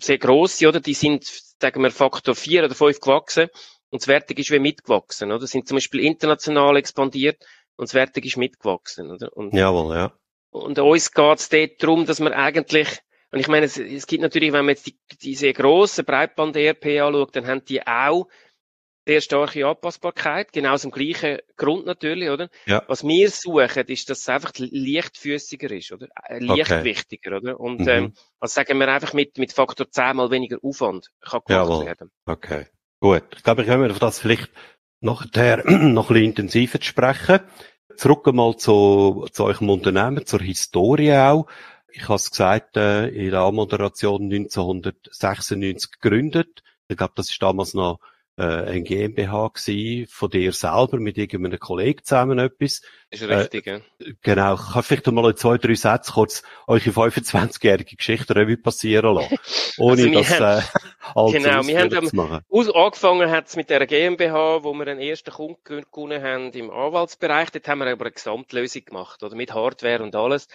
sehr 0.00 0.19
grosse, 0.19 0.69
oder? 0.69 0.79
Die 0.79 0.95
sind, 0.95 1.25
sagen 1.61 1.83
wir, 1.83 1.90
Faktor 1.90 2.37
4 2.37 2.67
oder 2.67 2.76
5 2.76 3.00
gewachsen 3.00 3.49
und 3.90 4.02
das 4.02 4.07
Wertig 4.07 4.38
ist 4.38 4.52
wie 4.52 4.61
mitgewachsen, 4.61 5.33
oder? 5.33 5.49
Sind 5.49 5.67
zum 5.67 5.79
Beispiel 5.79 6.05
international 6.05 6.76
expandiert 6.76 7.45
und 7.75 7.88
das 7.88 7.95
Wertig 7.95 8.26
ist 8.26 8.37
mitgewachsen, 8.37 9.11
oder? 9.11 9.37
Und, 9.37 9.55
Jawohl, 9.55 9.97
ja. 9.97 10.12
Und 10.50 10.79
uns 10.79 11.11
geht 11.11 11.38
es 11.40 11.49
dort 11.49 11.83
darum, 11.83 12.07
dass 12.07 12.21
wir 12.21 12.37
eigentlich 12.37 13.00
und 13.32 13.38
ich 13.38 13.49
meine, 13.49 13.66
es, 13.66 13.78
es 13.78 14.06
gibt 14.06 14.22
natürlich, 14.22 14.52
wenn 14.52 14.64
man 14.64 14.75
jetzt 14.75 14.87
die, 14.87 14.96
diese 15.22 15.52
grossen 15.52 16.04
Breitband-ERP 16.04 17.00
anschaut, 17.00 17.37
dann 17.37 17.46
haben 17.46 17.64
die 17.64 17.87
auch 17.87 18.28
sehr 19.06 19.20
starke 19.20 19.66
Anpassbarkeit, 19.66 20.52
genau 20.52 20.75
aus 20.75 20.82
dem 20.82 20.90
gleichen 20.90 21.38
Grund 21.56 21.87
natürlich, 21.87 22.28
oder? 22.28 22.49
Ja. 22.66 22.82
Was 22.87 23.02
wir 23.02 23.30
suchen, 23.30 23.87
ist, 23.87 24.10
dass 24.10 24.18
es 24.20 24.28
einfach 24.28 24.52
leichtfüßiger 24.56 25.70
ist, 25.70 25.92
oder? 25.92 26.08
Äh, 26.28 26.38
leichtwichtiger, 26.38 27.37
okay. 27.37 27.40
oder? 27.40 27.60
Und, 27.60 27.80
mhm. 27.80 27.88
ähm, 27.88 28.12
also 28.38 28.54
sagen 28.54 28.78
wir 28.78 28.88
einfach 28.88 29.12
mit, 29.12 29.38
mit 29.38 29.52
Faktor 29.52 29.90
10 29.90 30.16
mal 30.16 30.30
weniger 30.30 30.58
Aufwand 30.62 31.08
kann 31.20 31.40
gemacht 31.46 31.68
Jawohl. 31.68 31.87
werden. 31.87 32.10
Okay. 32.26 32.66
Gut. 33.00 33.25
Ich 33.37 33.42
glaube, 33.42 33.62
ich 33.62 33.68
können 33.68 33.82
wir 33.82 33.90
auf 33.90 33.99
das 33.99 34.20
vielleicht 34.20 34.50
nachher 35.00 35.64
noch 35.66 36.10
ein 36.10 36.14
bisschen 36.14 36.26
intensiver 36.26 36.78
sprechen. 36.80 37.40
Zurück 37.96 38.28
einmal 38.28 38.56
zu, 38.56 39.26
zu 39.32 39.44
eurem 39.44 39.70
Unternehmen, 39.70 40.25
zur 40.26 40.40
Historie 40.40 41.14
auch. 41.14 41.46
Ich 41.92 42.04
habe 42.04 42.14
es 42.14 42.30
gesagt, 42.30 42.76
äh, 42.76 43.09
in 43.09 43.30
der 43.30 43.40
Anmoderation 43.40 44.23
1996 44.23 46.00
gegründet. 46.00 46.62
Ich 46.88 46.97
glaube, 46.97 47.12
das 47.16 47.30
ist 47.30 47.42
damals 47.42 47.75
noch 47.75 48.00
äh, 48.40 48.73
ein 48.73 48.85
GmbH 48.85 49.49
gewesen, 49.49 50.06
von 50.09 50.30
dir 50.30 50.52
selber 50.52 50.99
mit 50.99 51.18
irgendeinem 51.18 51.59
Kollegen 51.59 52.02
zusammen 52.02 52.38
etwas. 52.38 52.80
Ist 53.11 53.28
richtig, 53.28 53.66
äh, 53.66 53.80
ja. 53.99 54.12
Genau. 54.23 54.54
Ich 54.54 54.73
kann 54.73 54.82
vielleicht 54.82 55.06
mal 55.09 55.30
in 55.30 55.37
zwei, 55.37 55.59
drei 55.59 55.75
Sätze 55.75 56.12
kurz 56.12 56.42
eure 56.66 56.80
25-jährige 56.80 57.97
Geschichte 57.97 58.35
Revue 58.35 58.56
passieren 58.56 59.14
lassen. 59.14 59.37
Ohne 59.78 60.02
also 60.02 60.12
das, 60.12 60.40
haben, 60.40 60.61
äh, 60.61 61.32
Genau, 61.32 61.66
wir 61.66 61.80
haben 61.80 62.06
zu 62.06 62.16
machen. 62.16 62.40
Aus, 62.49 62.70
angefangen 62.70 63.30
hat 63.30 63.49
es 63.49 63.56
mit 63.56 63.68
der 63.68 63.87
GmbH, 63.87 64.62
wo 64.62 64.73
wir 64.75 64.87
einen 64.87 65.00
ersten 65.00 65.32
Kunden 65.32 65.85
gewonnen 65.92 66.23
haben 66.23 66.50
im 66.52 66.70
Anwaltsbereich. 66.70 67.50
Dort 67.50 67.66
haben 67.68 67.80
wir 67.80 67.88
aber 67.88 68.06
eine 68.06 68.12
Gesamtlösung 68.12 68.85
gemacht, 68.85 69.23
oder? 69.23 69.35
Mit 69.35 69.52
Hardware 69.52 70.02
und 70.02 70.14
alles. 70.14 70.47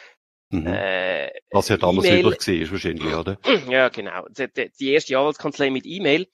Mhm. 0.61 0.67
Äh, 0.67 1.31
Was 1.51 1.69
ja 1.69 1.77
damals 1.77 2.07
e 2.07 2.19
üblich 2.19 2.47
war, 2.47 2.71
wahrscheinlich, 2.71 3.13
oder? 3.13 3.37
Ja, 3.69 3.89
genau. 3.89 4.25
Die, 4.29 4.71
die 4.79 4.91
erste 4.91 5.17
Anwaltskanzlei 5.17 5.69
mit 5.69 5.85
E-Mail 5.85 6.27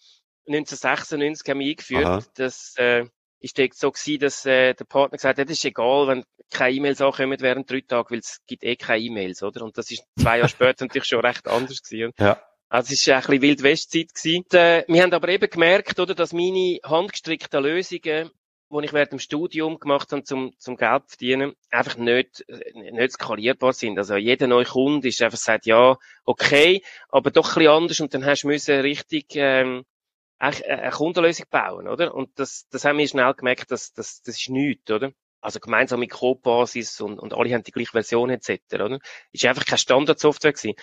1996 0.48 1.50
haben 1.50 1.60
wir 1.60 1.70
eingeführt. 1.70 2.06
Aha. 2.06 2.24
Das 2.36 2.74
äh, 2.78 3.06
ist 3.40 3.58
dort 3.58 3.74
so 3.74 3.92
gewesen, 3.92 4.20
dass 4.20 4.46
äh, 4.46 4.74
der 4.74 4.86
Partner 4.86 5.18
gesagt 5.18 5.40
hat, 5.40 5.50
das 5.50 5.58
ist 5.58 5.66
egal, 5.66 6.08
wenn 6.08 6.24
keine 6.52 6.76
E-Mails 6.76 7.02
ankommen 7.02 7.40
während 7.40 7.70
drei 7.70 7.82
Tagen, 7.82 8.12
weil 8.12 8.20
es 8.20 8.40
gibt 8.46 8.64
eh 8.64 8.76
keine 8.76 9.04
E-Mails, 9.04 9.42
oder? 9.44 9.64
Und 9.64 9.78
das 9.78 9.90
ist 9.90 10.04
zwei 10.20 10.38
Jahre 10.38 10.50
später 10.50 10.86
natürlich 10.86 11.08
schon 11.08 11.26
recht 11.26 11.48
anders 11.48 11.82
gewesen. 11.82 12.12
Ja. 12.20 12.42
Also 12.70 12.94
es 12.94 13.06
war 13.08 13.16
ein 13.16 13.22
bisschen 13.22 13.42
Wild-West-Zeit 13.42 14.54
äh, 14.54 14.86
wir 14.88 15.04
haben 15.04 15.14
aber 15.14 15.28
eben 15.28 15.50
gemerkt, 15.50 16.00
oder, 16.00 16.16
dass 16.16 16.32
meine 16.32 16.80
handgestrickten 16.86 17.64
Lösungen 17.64 18.32
die 18.72 18.86
ich 18.86 18.94
während 18.94 19.12
dem 19.12 19.20
Studium 19.20 19.80
gemacht 19.80 20.12
habe, 20.12 20.24
zum, 20.24 20.54
zum 20.58 20.78
Geld 20.78 21.04
verdienen, 21.08 21.54
einfach 21.70 21.98
nicht, 21.98 22.46
nicht 22.74 23.12
skalierbar 23.12 23.74
sind. 23.74 23.98
Also 23.98 24.16
jeder 24.16 24.48
neue 24.48 24.66
Kunde 24.66 25.08
ist 25.08 25.22
einfach 25.22 25.38
sagt, 25.38 25.66
ja, 25.66 25.98
okay, 26.24 26.84
aber 27.10 27.32
doch 27.32 27.50
ein 27.50 27.56
bisschen 27.56 27.72
anders 27.72 28.00
und 28.00 28.14
dann 28.14 28.26
hast 28.26 28.44
du 28.44 28.48
müssen 28.48 28.80
richtig, 28.80 29.28
ähm, 29.36 29.86
eine 30.42 30.90
Kundenlösung 30.90 31.46
bauen, 31.52 31.88
oder? 31.88 32.16
Und 32.16 32.40
das, 32.40 32.68
das 32.70 32.84
haben 32.84 32.98
wir 32.98 33.08
schnell 33.08 33.34
gemerkt, 33.36 33.70
dass, 33.70 33.94
dass 33.94 34.24
das 34.24 34.38
ist 34.38 34.50
nichts, 34.50 34.90
oder? 34.90 35.12
Also 35.40 35.60
gemeinsame 35.60 36.08
Codebasis 36.08 37.00
und, 37.00 37.20
und 37.20 37.34
alle 37.34 37.54
haben 37.54 37.64
die 37.64 37.72
gleiche 37.72 37.92
Version 37.92 38.32
etc., 38.32 38.60
oder? 38.74 39.00
Ist 39.32 39.46
einfach 39.46 39.66
keine 39.66 39.78
Standardsoftware 39.78 40.54
gewesen. 40.54 40.76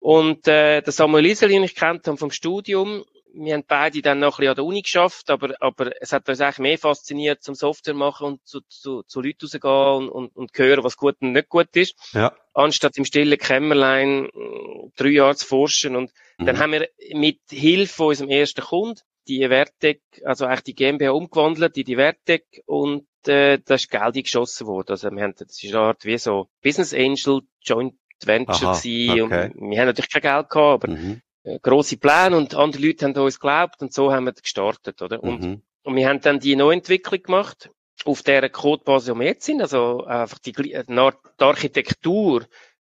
Und 0.00 0.48
äh, 0.48 0.80
der 0.80 0.92
Samuel 0.92 1.26
Isel, 1.26 1.50
den 1.50 1.62
ich 1.62 1.76
kennt 1.76 2.06
habe 2.08 2.16
vom 2.16 2.30
Studium, 2.32 3.04
wir 3.34 3.54
haben 3.54 3.64
beide 3.66 4.02
dann 4.02 4.18
noch 4.18 4.38
ein 4.38 4.42
bisschen 4.42 4.50
an 4.50 4.54
der 4.56 4.64
Uni 4.64 4.82
geschafft, 4.82 5.30
aber, 5.30 5.54
aber 5.60 5.92
es 6.00 6.12
hat 6.12 6.28
uns 6.28 6.40
eigentlich 6.40 6.58
mehr 6.58 6.78
fasziniert, 6.78 7.42
zum 7.42 7.54
Software 7.54 7.94
machen 7.94 8.26
und 8.26 8.46
zu, 8.46 8.60
zu, 8.68 9.02
zu 9.02 9.20
Leuten 9.20 9.46
rausgehen 9.46 10.08
und, 10.08 10.08
und, 10.08 10.36
und 10.36 10.58
hören, 10.58 10.84
was 10.84 10.96
gut 10.96 11.16
und 11.20 11.32
nicht 11.32 11.48
gut 11.48 11.74
ist. 11.74 11.94
Ja. 12.12 12.32
Anstatt 12.54 12.96
im 12.96 13.04
stillen 13.04 13.38
Kämmerlein 13.38 14.26
äh, 14.26 14.90
drei 14.96 15.10
Jahre 15.10 15.36
zu 15.36 15.46
forschen. 15.46 15.96
Und 15.96 16.12
mhm. 16.38 16.46
dann 16.46 16.58
haben 16.58 16.72
wir 16.72 16.88
mit 17.14 17.40
Hilfe 17.50 17.94
von 17.94 18.06
unserem 18.08 18.30
ersten 18.30 18.62
Kunden 18.62 19.00
die 19.28 19.46
Vertec, 19.46 20.00
also 20.24 20.46
eigentlich 20.46 20.64
die 20.64 20.74
GmbH 20.74 21.12
umgewandelt 21.12 21.76
in 21.76 21.84
die 21.84 21.96
Vertec 21.96 22.44
und 22.66 23.06
äh, 23.26 23.58
da 23.64 23.74
ist 23.74 23.90
Geld 23.90 24.16
eingeschossen 24.16 24.66
worden. 24.66 24.90
Also 24.90 25.10
wir 25.10 25.22
haben, 25.22 25.34
das 25.36 25.62
ist 25.62 25.74
eine 25.74 25.84
Art 25.84 26.04
wie 26.04 26.18
so 26.18 26.48
Business 26.62 26.94
Angel 26.94 27.42
Joint 27.62 27.94
Venture 28.24 28.70
Aha, 28.70 28.78
okay. 28.78 29.22
und 29.22 29.30
wir 29.70 29.78
haben 29.78 29.86
natürlich 29.86 30.10
kein 30.10 30.22
Geld 30.22 30.50
gehabt, 30.50 30.84
aber 30.84 30.88
mhm. 30.88 31.22
Äh, 31.42 31.58
grosse 31.60 31.96
Pläne 31.96 32.36
und 32.36 32.54
andere 32.54 32.82
Leute 32.82 33.06
haben 33.06 33.16
uns 33.16 33.40
geglaubt 33.40 33.80
und 33.80 33.92
so 33.92 34.12
haben 34.12 34.24
wir 34.24 34.32
gestartet, 34.32 35.00
oder? 35.02 35.22
Und, 35.22 35.40
mhm. 35.40 35.62
und 35.84 35.96
wir 35.96 36.08
haben 36.08 36.20
dann 36.20 36.40
die 36.40 36.56
Neuentwicklung 36.56 37.22
gemacht 37.22 37.70
auf 38.04 38.22
der 38.22 38.48
Codebasis, 38.48 39.14
wo 39.14 39.18
wir 39.18 39.26
jetzt 39.26 39.44
sind, 39.44 39.60
also 39.60 40.04
einfach 40.04 40.38
die, 40.38 40.52
die 40.52 40.76
Architektur 41.38 42.46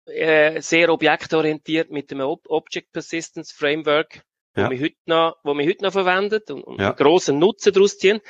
äh, 0.06 0.60
sehr 0.60 0.92
objektorientiert 0.92 1.90
mit 1.90 2.10
dem 2.10 2.20
Object 2.20 2.92
Persistence 2.92 3.52
Framework, 3.52 4.22
ja. 4.56 4.66
wo 4.66 4.70
wir 4.70 4.80
heute 4.80 4.96
noch, 5.06 5.36
wo 5.42 5.54
wir 5.54 5.66
heute 5.66 5.84
noch 5.84 5.92
verwendet 5.92 6.50
und, 6.50 6.62
und 6.62 6.80
ja. 6.80 6.88
einen 6.88 6.96
grossen 6.96 7.38
Nutzen 7.38 7.72
daraus 7.72 7.98
ziehen. 7.98 8.20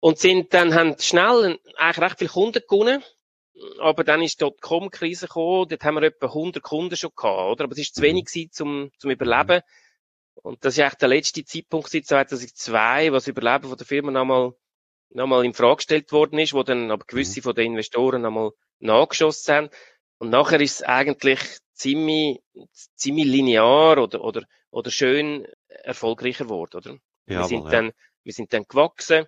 Und 0.00 0.18
sind 0.18 0.52
dann, 0.52 0.74
haben 0.74 0.96
schnell 0.98 1.60
eigentlich 1.76 2.04
recht 2.04 2.18
viele 2.18 2.30
Kunden 2.30 2.62
gewonnen 2.68 3.04
aber 3.80 4.04
dann 4.04 4.22
ist 4.22 4.40
dort 4.40 4.58
die 4.62 4.88
krise 4.90 5.26
gekommen, 5.26 5.68
dort 5.68 5.84
haben 5.84 5.96
wir 5.96 6.04
etwa 6.04 6.26
100 6.26 6.62
Kunden 6.62 6.96
schon 6.96 7.10
gehabt, 7.14 7.52
oder? 7.52 7.64
Aber 7.64 7.72
es 7.72 7.78
ist 7.78 7.94
zu 7.94 8.00
mhm. 8.00 8.06
wenig 8.06 8.24
gewesen, 8.26 8.52
zum, 8.52 8.90
zum 8.98 9.10
Überleben. 9.10 9.62
Und 10.34 10.64
das 10.64 10.74
ist 10.74 10.80
eigentlich 10.80 10.94
der 10.94 11.08
letzte 11.08 11.44
Zeitpunkt 11.44 11.90
seit 11.90 12.06
2002, 12.06 13.12
was 13.12 13.24
das 13.24 13.28
Überleben 13.28 13.68
von 13.68 13.76
der 13.76 13.86
Firma 13.86 14.10
nochmal, 14.10 14.52
nochmal 15.10 15.44
in 15.44 15.54
Frage 15.54 15.76
gestellt 15.76 16.10
worden 16.12 16.38
ist, 16.38 16.54
wo 16.54 16.62
dann 16.62 16.90
aber 16.90 17.04
gewisse 17.04 17.40
mhm. 17.40 17.42
von 17.44 17.54
den 17.54 17.66
Investoren 17.72 18.22
nochmal 18.22 18.52
nachgeschossen 18.78 19.54
haben. 19.54 19.70
Und 20.18 20.30
nachher 20.30 20.60
ist 20.60 20.76
es 20.76 20.82
eigentlich 20.82 21.40
ziemlich, 21.74 22.40
ziemlich 22.96 23.26
linear 23.26 23.98
oder, 23.98 24.24
oder, 24.24 24.44
oder 24.70 24.90
schön 24.90 25.46
erfolgreicher 25.68 26.44
geworden, 26.44 26.76
oder? 26.76 26.96
Ja, 27.26 27.40
wir 27.40 27.44
sind 27.44 27.64
ja. 27.64 27.70
dann, 27.70 27.92
wir 28.22 28.32
sind 28.32 28.52
dann 28.52 28.64
gewachsen 28.68 29.26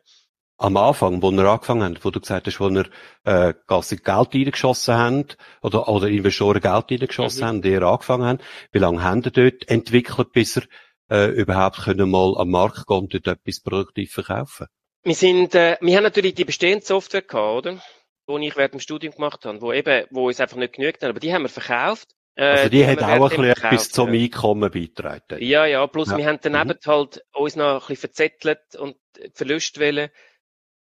am 0.56 0.76
Anfang, 0.76 1.22
wo 1.22 1.30
wir 1.30 1.44
angefangen 1.44 1.82
haben, 1.82 1.98
wo 2.02 2.10
du 2.10 2.20
gesagt 2.20 2.46
hast, 2.46 2.60
wo 2.60 2.70
wir 2.70 2.86
äh, 3.24 3.54
quasi 3.66 3.96
Geld 3.96 4.34
reingeschossen 4.34 4.94
haben, 4.94 5.26
oder, 5.62 5.88
oder 5.88 6.08
Investoren 6.08 6.60
Geld 6.60 6.90
reingeschossen 6.90 7.42
mhm. 7.42 7.46
haben, 7.46 7.62
die 7.62 7.76
angefangen 7.76 8.24
haben, 8.24 8.38
wie 8.72 8.78
lange 8.78 9.02
haben 9.02 9.22
die 9.22 9.32
dort 9.32 9.68
entwickelt, 9.68 10.32
bis 10.32 10.56
ihr 10.56 10.64
äh, 11.10 11.30
überhaupt 11.30 11.82
können 11.82 12.10
mal 12.10 12.34
am 12.38 12.50
Markt 12.50 12.86
gehen 12.86 12.98
und 12.98 13.14
dort 13.14 13.26
etwas 13.26 13.60
produktiv 13.60 14.12
verkaufen? 14.12 14.66
Wir 15.02 15.14
sind, 15.14 15.54
äh, 15.54 15.76
wir 15.80 15.96
haben 15.96 16.04
natürlich 16.04 16.34
die 16.34 16.44
bestehende 16.44 16.84
Software 16.84 17.22
gehabt, 17.22 17.66
oder? 17.66 17.82
Die 18.26 18.46
ich 18.46 18.56
während 18.56 18.74
dem 18.74 18.80
Studium 18.80 19.12
gemacht 19.14 19.44
habe, 19.44 19.60
wo 19.60 19.72
eben, 19.72 20.06
wo 20.10 20.28
uns 20.28 20.40
einfach 20.40 20.56
nicht 20.56 20.74
genügt 20.74 21.02
haben, 21.02 21.10
aber 21.10 21.20
die 21.20 21.34
haben 21.34 21.42
wir 21.42 21.50
verkauft. 21.50 22.08
Äh, 22.36 22.44
also 22.44 22.68
die, 22.70 22.78
die 22.78 22.86
hat 22.86 23.02
auch 23.02 23.08
ein 23.08 23.28
bisschen 23.28 23.44
etwas 23.44 23.90
zum 23.90 24.08
Einkommen 24.10 24.70
beitragen. 24.70 25.36
Ja, 25.40 25.66
ja, 25.66 25.86
plus 25.86 26.10
ja. 26.10 26.16
wir 26.16 26.26
haben 26.26 26.38
dann 26.40 26.68
mhm. 26.68 26.74
halt 26.86 27.22
uns 27.32 27.56
noch 27.56 27.74
ein 27.74 27.78
bisschen 27.80 27.96
verzettelt 27.96 28.76
und 28.78 28.96
Verlust 29.34 29.78
wollen 29.78 30.08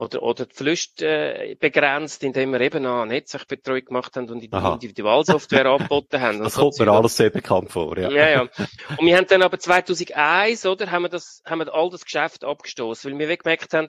oder, 0.03 0.22
oder 0.22 0.45
die 0.45 0.53
Verluste 0.53 1.05
äh, 1.07 1.55
begrenzt, 1.55 2.24
indem 2.24 2.51
wir 2.51 2.62
eben 2.62 2.86
eine 2.86 3.05
Netzwerkbetreuung 3.05 3.86
gemacht 3.86 4.15
haben 4.15 4.29
und. 4.29 4.43
Individualsoftware 4.43 5.65
angeboten 5.72 6.22
haben. 6.22 6.39
Das 6.43 6.55
kommt 6.55 6.77
mir 6.79 6.91
alles 6.91 7.17
sehr 7.17 7.29
bekannt 7.29 7.72
vor, 7.72 7.98
ja. 7.98 8.10
Ja, 8.10 8.29
ja. 8.29 8.41
Und 8.41 9.05
wir 9.05 9.17
haben 9.17 9.27
dann 9.27 9.41
aber 9.41 9.60
2001, 9.60 10.65
oder, 10.65 10.91
haben 10.91 11.03
wir 11.03 11.10
das, 11.10 11.41
haben 11.45 11.60
wir 11.60 11.74
all 11.74 11.89
das 11.89 12.03
Geschäft 12.03 12.43
abgestoßen, 12.43 13.12
weil 13.12 13.27
wir 13.27 13.38
gemerkt 13.38 13.74
haben, 13.74 13.88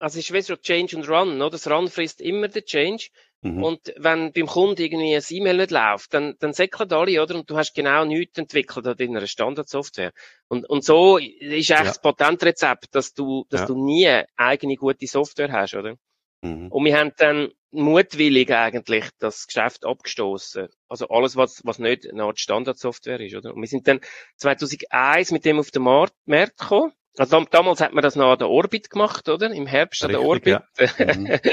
also 0.00 0.18
es 0.18 0.24
ist 0.24 0.32
wie 0.32 0.40
so 0.40 0.56
Change 0.56 0.96
und 0.96 1.08
Run, 1.08 1.40
oder? 1.40 1.50
Das 1.50 1.70
Run 1.70 1.88
frisst 1.88 2.20
immer 2.20 2.48
den 2.48 2.64
Change. 2.64 3.08
Mhm. 3.42 3.62
Und 3.62 3.94
wenn 3.96 4.32
beim 4.32 4.46
Kunden 4.46 4.82
irgendwie 4.82 5.14
ein 5.14 5.22
E-Mail 5.28 5.56
nicht 5.58 5.70
läuft, 5.70 6.12
dann, 6.12 6.34
dann 6.40 6.52
säckeln 6.52 6.92
alle, 6.92 7.22
oder? 7.22 7.36
Und 7.36 7.48
du 7.48 7.56
hast 7.56 7.74
genau 7.74 8.04
nichts 8.04 8.38
entwickelt 8.38 8.86
an 8.86 8.96
deiner 8.96 9.26
Standardsoftware. 9.26 10.12
Und, 10.48 10.68
und 10.68 10.84
so 10.84 11.18
ist 11.18 11.30
eigentlich 11.40 11.68
ja. 11.68 11.84
das 11.84 12.00
Patentrezept, 12.00 12.94
dass 12.94 13.14
du, 13.14 13.46
dass 13.48 13.60
ja. 13.60 13.66
du 13.66 13.82
nie 13.82 14.22
eigene 14.36 14.76
gute 14.76 15.06
Software 15.06 15.52
hast, 15.52 15.74
oder? 15.74 15.96
Mhm. 16.42 16.68
Und 16.68 16.84
wir 16.84 16.98
haben 16.98 17.12
dann 17.16 17.50
mutwillig 17.70 18.52
eigentlich 18.52 19.04
das 19.18 19.46
Geschäft 19.46 19.84
abgestoßen. 19.84 20.68
Also 20.88 21.08
alles, 21.08 21.36
was, 21.36 21.60
was 21.64 21.78
nicht 21.78 22.10
eine 22.10 22.24
Art 22.24 22.40
Standardsoftware 22.40 23.20
ist, 23.20 23.36
oder? 23.36 23.54
Und 23.54 23.60
wir 23.60 23.68
sind 23.68 23.86
dann 23.86 24.00
2001 24.36 25.30
mit 25.30 25.44
dem 25.44 25.58
auf 25.58 25.70
den 25.70 25.82
Markt, 25.82 26.14
Markt 26.26 26.58
gekommen. 26.58 26.92
Also 27.20 27.44
damals 27.50 27.82
hat 27.82 27.92
man 27.92 28.00
das 28.00 28.16
noch 28.16 28.32
an 28.32 28.38
der 28.38 28.48
Orbit 28.48 28.88
gemacht, 28.88 29.28
oder? 29.28 29.50
Im 29.50 29.66
Herbst 29.66 30.02
Richtig, 30.02 30.16
an 30.16 30.22
der 30.22 30.28
Orbit. 30.30 30.46
Ja. 30.46 30.64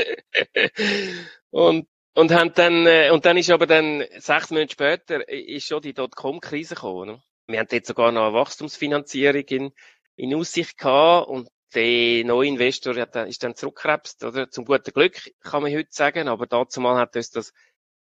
Mhm. 0.89 1.27
und 1.49 1.87
und 2.13 2.31
haben 2.31 2.53
dann 2.53 2.85
äh, 2.87 3.09
und 3.11 3.25
dann 3.25 3.35
ist 3.35 3.49
aber 3.49 3.67
dann 3.67 4.05
sechs 4.17 4.49
Monate 4.49 4.71
später 4.71 5.27
ist 5.27 5.67
schon 5.67 5.81
die 5.81 5.93
Dotcom-Krise 5.93 6.75
gekommen. 6.75 7.09
Oder? 7.09 7.23
Wir 7.47 7.59
haben 7.59 7.67
jetzt 7.71 7.87
sogar 7.87 8.13
noch 8.13 8.27
eine 8.27 8.33
Wachstumsfinanzierung 8.33 9.43
in, 9.49 9.71
in 10.15 10.35
Aussicht 10.35 10.77
gehabt 10.77 11.27
und 11.27 11.49
der 11.75 12.23
neue 12.23 12.47
Investor 12.47 12.95
hat, 12.95 13.15
ist 13.27 13.43
dann 13.43 13.55
zurückgekrebst, 13.55 14.23
oder? 14.23 14.49
Zum 14.49 14.63
guten 14.63 14.93
Glück, 14.93 15.19
kann 15.41 15.63
man 15.63 15.73
heute 15.73 15.89
sagen, 15.91 16.29
aber 16.29 16.47
dazu 16.47 16.79
mal 16.79 16.97
hat 16.97 17.17
uns 17.17 17.31
das 17.31 17.51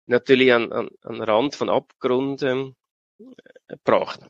natürlich 0.07 0.53
an, 0.53 0.71
an, 0.71 0.91
an 1.03 1.23
Rand 1.23 1.57
von 1.57 1.71
Abgrund 1.71 2.43
ähm, 2.45 2.77
gebracht. 3.67 4.21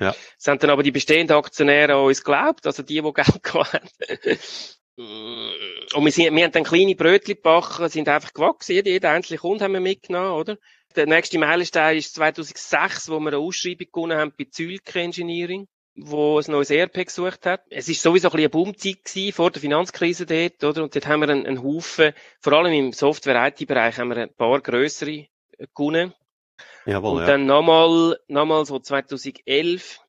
Ja. 0.00 0.14
Es 0.38 0.46
haben 0.48 0.58
dann 0.58 0.70
aber 0.70 0.82
die 0.82 0.90
bestehenden 0.90 1.36
Aktionäre 1.36 1.94
an 1.94 2.04
uns 2.04 2.24
geglaubt, 2.24 2.66
also 2.66 2.82
die, 2.82 3.02
die 3.02 3.12
Geld 3.12 3.54
haben. 3.54 3.88
Und 4.96 6.04
wir, 6.04 6.12
sind, 6.12 6.34
wir 6.34 6.44
haben 6.44 6.52
dann 6.52 6.64
kleine 6.64 6.94
Brötchen 6.94 7.36
gebacken, 7.36 7.88
sind 7.88 8.08
einfach 8.08 8.34
gewachsen. 8.34 8.72
Jeder, 8.72 8.90
jeder 8.90 9.10
einzelne 9.10 9.38
Kunde 9.38 9.64
haben 9.64 9.72
wir 9.72 9.80
mitgenommen, 9.80 10.32
oder? 10.32 10.58
Der 10.96 11.06
nächste 11.06 11.38
Meilenstein 11.38 11.98
ist 11.98 12.14
2006, 12.14 13.08
wo 13.08 13.20
wir 13.20 13.28
eine 13.28 13.38
Ausschreibung 13.38 13.86
gewonnen 13.92 14.18
haben 14.18 14.32
bei 14.36 14.46
Zülke 14.50 15.00
Engineering, 15.00 15.68
wo 15.94 16.38
ein 16.38 16.50
neues 16.50 16.70
ERP 16.70 17.06
gesucht 17.06 17.46
hat. 17.46 17.62
Es 17.70 17.88
ist 17.88 18.02
sowieso 18.02 18.28
ein 18.28 18.32
bisschen 18.32 18.40
eine 18.40 18.48
Boomzeit 18.50 19.04
gewesen, 19.04 19.32
vor 19.32 19.50
der 19.50 19.60
Finanzkrise 19.60 20.26
dort, 20.26 20.64
oder? 20.64 20.82
Und 20.82 20.94
dort 20.94 21.06
haben 21.06 21.20
wir 21.20 21.28
einen, 21.28 21.46
einen 21.46 21.62
Haufen, 21.62 22.12
vor 22.40 22.52
allem 22.54 22.72
im 22.72 22.92
Software-IT-Bereich 22.92 23.98
haben 23.98 24.08
wir 24.08 24.16
ein 24.16 24.34
paar 24.34 24.60
grössere 24.60 25.28
gewonnen. 25.74 26.12
Jawohl, 26.86 27.12
und 27.12 27.20
ja. 27.20 27.26
dann 27.26 27.46
nochmal, 27.46 28.18
nochmal 28.28 28.64
so 28.64 28.78
2011, 28.78 30.00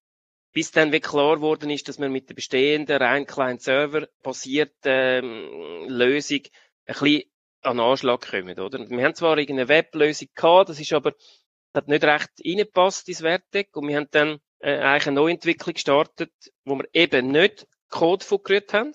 bis 0.53 0.71
dann 0.71 0.91
wirklich 0.91 1.11
klar 1.11 1.37
geworden 1.37 1.69
ist, 1.69 1.87
dass 1.87 1.99
man 1.99 2.11
mit 2.11 2.29
der 2.29 2.35
bestehenden 2.35 2.97
rein 2.97 3.25
Client-Server 3.25 4.07
basierten 4.23 4.73
ähm, 4.83 5.85
Lösung 5.87 6.41
ein 6.85 6.93
bisschen 6.93 7.23
an 7.61 7.79
Anschlag 7.79 8.21
kommen, 8.29 8.59
oder? 8.59 8.89
Wir 8.89 9.05
haben 9.05 9.15
zwar 9.15 9.37
irgendeine 9.37 9.69
Weblösung 9.69 10.29
gehabt, 10.33 10.69
das 10.69 10.79
ist 10.79 10.93
aber, 10.93 11.13
hat 11.73 11.87
nicht 11.87 12.03
recht 12.03 12.29
reingepasst 12.45 13.07
ins 13.07 13.21
Vertec 13.21 13.75
und 13.75 13.87
wir 13.87 13.97
haben 13.97 14.07
dann 14.11 14.39
äh, 14.59 14.77
eigentlich 14.77 15.07
eine 15.07 15.15
Neuentwicklung 15.15 15.73
gestartet, 15.73 16.31
wo 16.65 16.75
wir 16.75 16.87
eben 16.93 17.27
nicht 17.27 17.67
Code 17.89 18.25
vorgerührt 18.25 18.73
haben, 18.73 18.93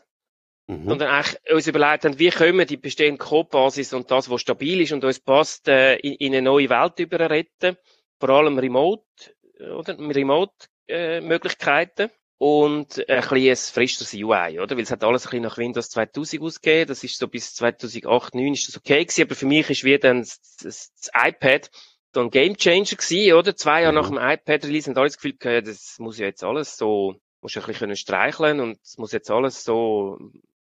mhm. 0.66 0.88
sondern 0.88 1.08
eigentlich 1.08 1.38
uns 1.52 1.66
überlegt 1.66 2.04
haben, 2.04 2.18
wie 2.18 2.30
können 2.30 2.58
wir 2.58 2.66
die 2.66 2.76
bestehende 2.76 3.18
Codebasis 3.18 3.92
und 3.92 4.10
das, 4.10 4.30
was 4.30 4.40
stabil 4.40 4.80
ist 4.80 4.92
und 4.92 5.04
uns 5.04 5.20
passt, 5.20 5.68
äh, 5.68 5.96
in, 5.96 6.14
in 6.14 6.34
eine 6.34 6.42
neue 6.42 6.70
Welt 6.70 6.98
überretten, 6.98 7.76
vor 8.18 8.30
allem 8.30 8.58
remote, 8.58 9.04
oder? 9.60 9.98
Remote-Möglichkeiten. 9.98 12.02
Äh, 12.02 12.08
und 12.38 13.08
ein 13.08 13.28
bisschen 13.28 13.72
frisches 13.72 14.12
UI, 14.12 14.60
oder? 14.60 14.76
Weil 14.76 14.82
es 14.82 14.90
hat 14.90 15.02
alles 15.02 15.24
ein 15.24 15.30
bisschen 15.30 15.42
nach 15.42 15.56
Windows 15.56 15.88
2000 15.88 16.42
ausgegeben. 16.42 16.88
Das 16.88 17.02
ist 17.02 17.18
so 17.18 17.28
bis 17.28 17.54
2008, 17.54 18.32
2009 18.32 18.52
ist 18.52 18.68
das 18.68 18.76
okay 18.76 19.04
gewesen. 19.04 19.22
Aber 19.22 19.34
für 19.34 19.46
mich 19.46 19.70
ist 19.70 19.84
wie 19.84 19.98
dann 19.98 20.20
das, 20.20 20.40
das, 20.62 20.92
iPad 21.14 21.70
so 22.12 22.20
ein 22.20 22.30
Gamechanger 22.30 22.84
gewesen, 22.84 23.32
oder? 23.32 23.56
Zwei 23.56 23.82
Jahre 23.82 23.92
mhm. 23.92 23.98
nach 23.98 24.08
dem 24.08 24.18
iPad-Release 24.18 24.90
haben 24.90 24.98
alle 24.98 25.06
das 25.06 25.16
Gefühl 25.16 25.36
gehabt, 25.36 25.66
das 25.66 25.96
muss 25.98 26.18
ja 26.18 26.26
jetzt 26.26 26.44
alles 26.44 26.76
so, 26.76 27.14
muss 27.40 27.56
ein 27.56 27.62
bisschen 27.62 27.74
können 27.74 27.96
streicheln 27.96 28.60
und 28.60 28.78
es 28.82 28.98
muss 28.98 29.12
jetzt 29.12 29.30
alles 29.30 29.64
so, 29.64 30.18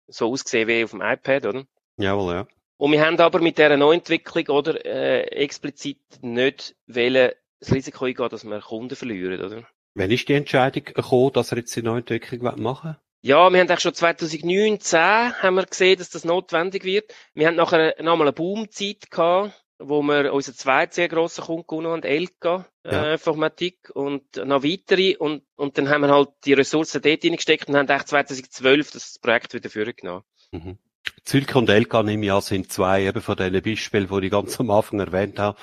so 0.10 0.32
aussehen 0.32 0.68
wie 0.68 0.84
auf 0.84 0.92
dem 0.92 1.01
iPad, 1.01 1.46
oder? 1.46 1.63
Jawohl, 1.98 2.34
ja. 2.34 2.48
Und 2.78 2.94
wir 2.94 3.06
haben 3.06 3.20
aber 3.20 3.42
mit 3.42 3.58
dieser 3.58 3.75
Neuentwicklung, 3.75 4.48
oder, 4.56 4.86
äh, 4.86 5.24
explizit 5.44 6.00
nicht 6.22 6.75
wollen, 6.88 7.32
das 7.60 7.74
Risiko 7.74 8.06
eingehen, 8.06 8.30
dass 8.30 8.46
wir 8.46 8.60
Kunden 8.62 8.96
verlieren, 8.96 9.42
oder? 9.44 9.68
Wann 9.96 10.12
ist 10.12 10.30
die 10.30 10.34
Entscheidung 10.34 10.86
gekommen, 10.86 11.34
dass 11.34 11.51
ihr 11.51 11.58
jetzt 11.58 11.75
die 11.75 11.82
Neuentwicklung 11.82 12.62
machen 12.62 12.96
Ja, 13.22 13.50
wir 13.50 13.60
haben 13.60 13.68
eigentlich 13.68 13.80
schon 13.82 13.94
2019 13.94 15.00
haben 15.00 15.56
wir 15.56 15.66
gesehen, 15.66 15.98
dass 15.98 16.10
das 16.10 16.24
notwendig 16.24 16.86
wird. 16.86 17.13
Wir 17.34 17.48
haben 17.48 17.56
nachher 17.56 17.96
nochmal 18.01 18.28
eine 18.28 18.34
Boomzeit 18.34 19.12
gehabt, 19.12 19.54
wo 19.79 20.01
wir 20.01 20.33
unseren 20.33 20.55
zweiten 20.55 20.93
sehr 20.93 21.07
grossen 21.07 21.43
Kunden 21.43 21.67
gewonnen 21.67 21.91
haben, 21.91 22.03
Elka 22.03 22.67
ja. 22.86 23.05
äh, 23.05 23.13
Informatik 23.13 23.89
und 23.93 24.36
noch 24.36 24.63
weitere 24.63 25.15
und, 25.17 25.43
und 25.55 25.77
dann 25.77 25.89
haben 25.89 26.01
wir 26.01 26.09
halt 26.09 26.29
die 26.45 26.53
Ressourcen 26.53 27.01
dort 27.01 27.24
reingesteckt 27.24 27.69
und 27.69 27.75
haben 27.75 27.89
eigentlich 27.89 28.07
2012 28.07 28.91
das 28.91 29.19
Projekt 29.19 29.53
wieder 29.53 29.69
vorgenommen. 29.69 30.24
Mhm. 30.51 30.77
Zülke 31.24 31.57
und 31.57 31.69
Elka 31.69 32.03
nehme 32.03 32.25
ich 32.25 32.31
an, 32.31 32.41
sind 32.41 32.71
zwei 32.71 33.03
eben 33.03 33.21
von 33.21 33.38
diesen 33.38 33.62
Beispielen, 33.62 34.09
die 34.09 34.25
ich 34.25 34.31
ganz 34.31 34.59
am 34.59 34.69
Anfang 34.69 35.00
erwähnt 35.00 35.39
habe, 35.39 35.57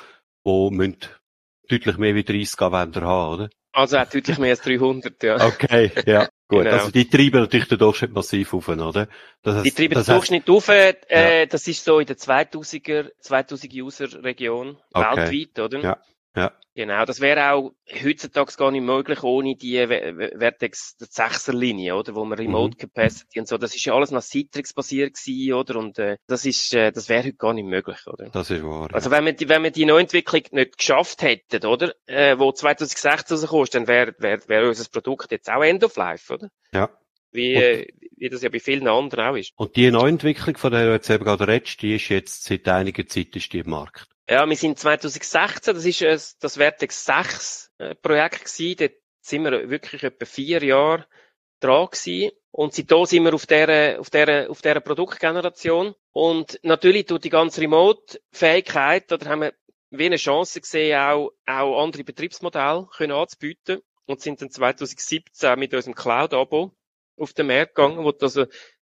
die 0.44 0.98
deutlich 1.68 1.96
mehr 1.98 2.14
wie 2.14 2.24
30 2.24 2.60
Anwender 2.60 3.02
haben, 3.02 3.34
oder? 3.34 3.50
Also 3.72 3.98
auch 3.98 4.08
deutlich 4.08 4.38
mehr 4.38 4.50
als 4.50 4.62
300, 4.62 5.22
ja. 5.22 5.46
Okay, 5.46 5.90
ja. 6.06 6.28
Gut, 6.48 6.62
genau. 6.62 6.76
also 6.76 6.90
die 6.92 7.08
treiben 7.08 7.40
natürlich 7.40 7.66
den 7.66 7.78
Durchschnitt 7.78 8.12
massiv 8.12 8.54
auf, 8.54 8.68
oder? 8.68 9.08
Das 9.42 9.56
heißt, 9.56 9.64
die 9.66 9.70
treiben 9.72 9.94
den 9.94 10.04
Durchschnitt 10.04 10.48
auf, 10.48 10.68
äh, 10.68 10.94
ja. 11.10 11.46
das 11.46 11.66
ist 11.66 11.84
so 11.84 11.98
in 11.98 12.06
der 12.06 12.16
2000er, 12.16 13.10
2000 13.20 13.74
User 13.74 14.22
Region, 14.22 14.78
okay. 14.92 15.16
weltweit, 15.16 15.58
oder? 15.58 15.80
Ja. 15.80 15.98
Ja. 16.36 16.52
Genau, 16.74 17.06
das 17.06 17.20
wäre 17.20 17.52
auch 17.52 17.72
heutzutage 18.04 18.52
gar 18.58 18.70
nicht 18.70 18.82
möglich 18.82 19.22
ohne 19.22 19.56
die 19.56 19.78
Vertex 19.86 20.94
6er 21.00 21.54
Linie, 21.54 21.96
oder, 21.96 22.14
wo 22.14 22.26
man 22.26 22.38
Remote 22.38 22.76
mhm. 22.76 22.78
Capacity 22.78 23.40
und 23.40 23.48
so, 23.48 23.56
das 23.56 23.74
ist 23.74 23.86
ja 23.86 23.94
alles 23.94 24.10
nach 24.10 24.20
Citrix 24.20 24.74
basiert 24.74 25.14
gewesen, 25.14 25.54
oder, 25.54 25.76
und 25.76 25.98
äh, 25.98 26.18
das 26.26 26.44
ist, 26.44 26.74
äh, 26.74 26.92
das 26.92 27.08
wäre 27.08 27.24
heute 27.24 27.36
gar 27.36 27.54
nicht 27.54 27.64
möglich, 27.64 28.06
oder? 28.06 28.28
Das 28.28 28.50
ist 28.50 28.62
wahr. 28.62 28.90
Also 28.92 29.10
wenn 29.10 29.24
wir 29.24 29.32
die, 29.32 29.48
wenn 29.48 29.62
wir 29.62 29.70
die 29.70 29.86
Neuentwicklung 29.86 30.42
nicht 30.50 30.76
geschafft 30.76 31.22
hätten, 31.22 31.64
oder, 31.64 31.94
äh, 32.04 32.38
wo 32.38 32.52
2016 32.52 33.38
rauskostet, 33.38 33.80
dann 33.80 33.88
wäre 33.88 34.14
wäre 34.18 34.42
wäre 34.46 34.68
unser 34.68 34.88
Produkt 34.90 35.32
jetzt 35.32 35.50
auch 35.50 35.62
End 35.62 35.82
of 35.82 35.96
Life, 35.96 36.30
oder? 36.30 36.50
Ja. 36.74 36.90
Wie, 37.32 37.54
äh, 37.54 37.86
wie 38.18 38.28
das 38.28 38.42
ja 38.42 38.50
bei 38.50 38.60
vielen 38.60 38.86
anderen 38.86 39.28
auch 39.28 39.36
ist. 39.36 39.52
Und 39.56 39.76
die 39.76 39.90
Neuentwicklung, 39.90 40.58
von 40.58 40.72
der 40.72 40.86
du 40.86 40.92
jetzt 40.92 41.08
eben 41.08 41.24
gerade 41.24 41.48
redest, 41.48 41.80
die 41.80 41.96
ist 41.96 42.10
jetzt 42.10 42.44
seit 42.44 42.68
einiger 42.68 43.06
Zeit 43.06 43.34
ist 43.34 43.52
die 43.54 43.60
im 43.60 43.70
Markt. 43.70 44.08
Ja, 44.28 44.48
wir 44.48 44.56
sind 44.56 44.76
2016, 44.76 45.74
das 45.74 45.84
ist 45.84 46.02
äh, 46.02 46.18
das 46.40 46.56
Vertex 46.56 47.04
6 47.04 47.72
äh, 47.78 47.94
Projekt 47.94 48.44
gewesen. 48.44 48.76
Dort 48.76 48.92
sind 49.20 49.44
wir 49.44 49.70
wirklich 49.70 50.02
etwa 50.02 50.24
vier 50.24 50.64
Jahre 50.64 51.06
dran 51.60 51.86
gewesen. 51.86 52.32
Und 52.50 52.74
seitdem 52.74 53.04
sind 53.04 53.22
wir 53.22 53.34
auf 53.34 53.46
dieser, 53.46 54.00
auf 54.00 54.10
dieser, 54.10 54.50
auf 54.50 54.62
dieser 54.62 54.80
Produktgeneration. 54.80 55.94
Und 56.10 56.58
natürlich 56.64 57.06
durch 57.06 57.20
die 57.20 57.30
ganze 57.30 57.60
Remote-Fähigkeit, 57.60 59.12
oder 59.12 59.30
haben 59.30 59.42
wir 59.42 59.54
wie 59.90 60.06
eine 60.06 60.16
Chance 60.16 60.60
gesehen, 60.60 60.98
auch, 60.98 61.30
auch 61.46 61.84
andere 61.84 62.02
Betriebsmodelle 62.02 62.88
können 62.96 63.12
anzubieten. 63.12 63.80
Und 64.06 64.20
sind 64.20 64.42
dann 64.42 64.50
2017 64.50 65.56
mit 65.56 65.72
unserem 65.72 65.94
Cloud-Abo 65.94 66.72
auf 67.16 67.32
den 67.32 67.46
Markt 67.46 67.76
gegangen, 67.76 68.04
wo 68.04 68.10
du 68.10 68.26
also 68.26 68.46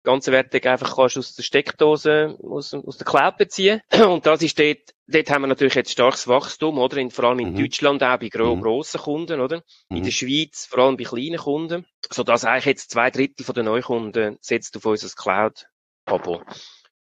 ganze 0.03 0.31
Wertung 0.31 0.61
einfach 0.63 0.95
kannst 0.95 1.17
aus 1.17 1.35
der 1.35 1.43
Steckdose, 1.43 2.37
aus, 2.43 2.73
aus 2.73 2.97
der 2.97 3.05
Cloud 3.05 3.37
beziehen. 3.37 3.81
Und 4.07 4.25
das 4.25 4.41
ist 4.41 4.59
dort, 4.59 4.93
dort 5.07 5.29
haben 5.29 5.43
wir 5.43 5.47
natürlich 5.47 5.75
jetzt 5.75 5.91
starkes 5.91 6.27
Wachstum, 6.27 6.77
oder? 6.77 6.97
In, 6.97 7.11
vor 7.11 7.25
allem 7.25 7.39
in 7.39 7.53
mhm. 7.53 7.57
Deutschland 7.57 8.03
auch 8.03 8.17
bei 8.17 8.29
gro 8.29 8.55
mhm. 8.55 8.61
grossen 8.61 9.01
Kunden, 9.01 9.39
oder? 9.39 9.63
Mhm. 9.89 9.97
In 9.97 10.03
der 10.03 10.11
Schweiz 10.11 10.65
vor 10.65 10.79
allem 10.79 10.97
bei 10.97 11.03
kleinen 11.03 11.37
Kunden. 11.37 11.85
Sodass 12.09 12.45
eigentlich 12.45 12.65
jetzt 12.65 12.91
zwei 12.91 13.09
Drittel 13.09 13.45
von 13.45 13.55
den 13.55 13.65
Neukunden 13.65 14.37
setzt 14.41 14.75
auf 14.77 14.85
unser 14.85 15.09
Cloud-Abo. 15.09 16.43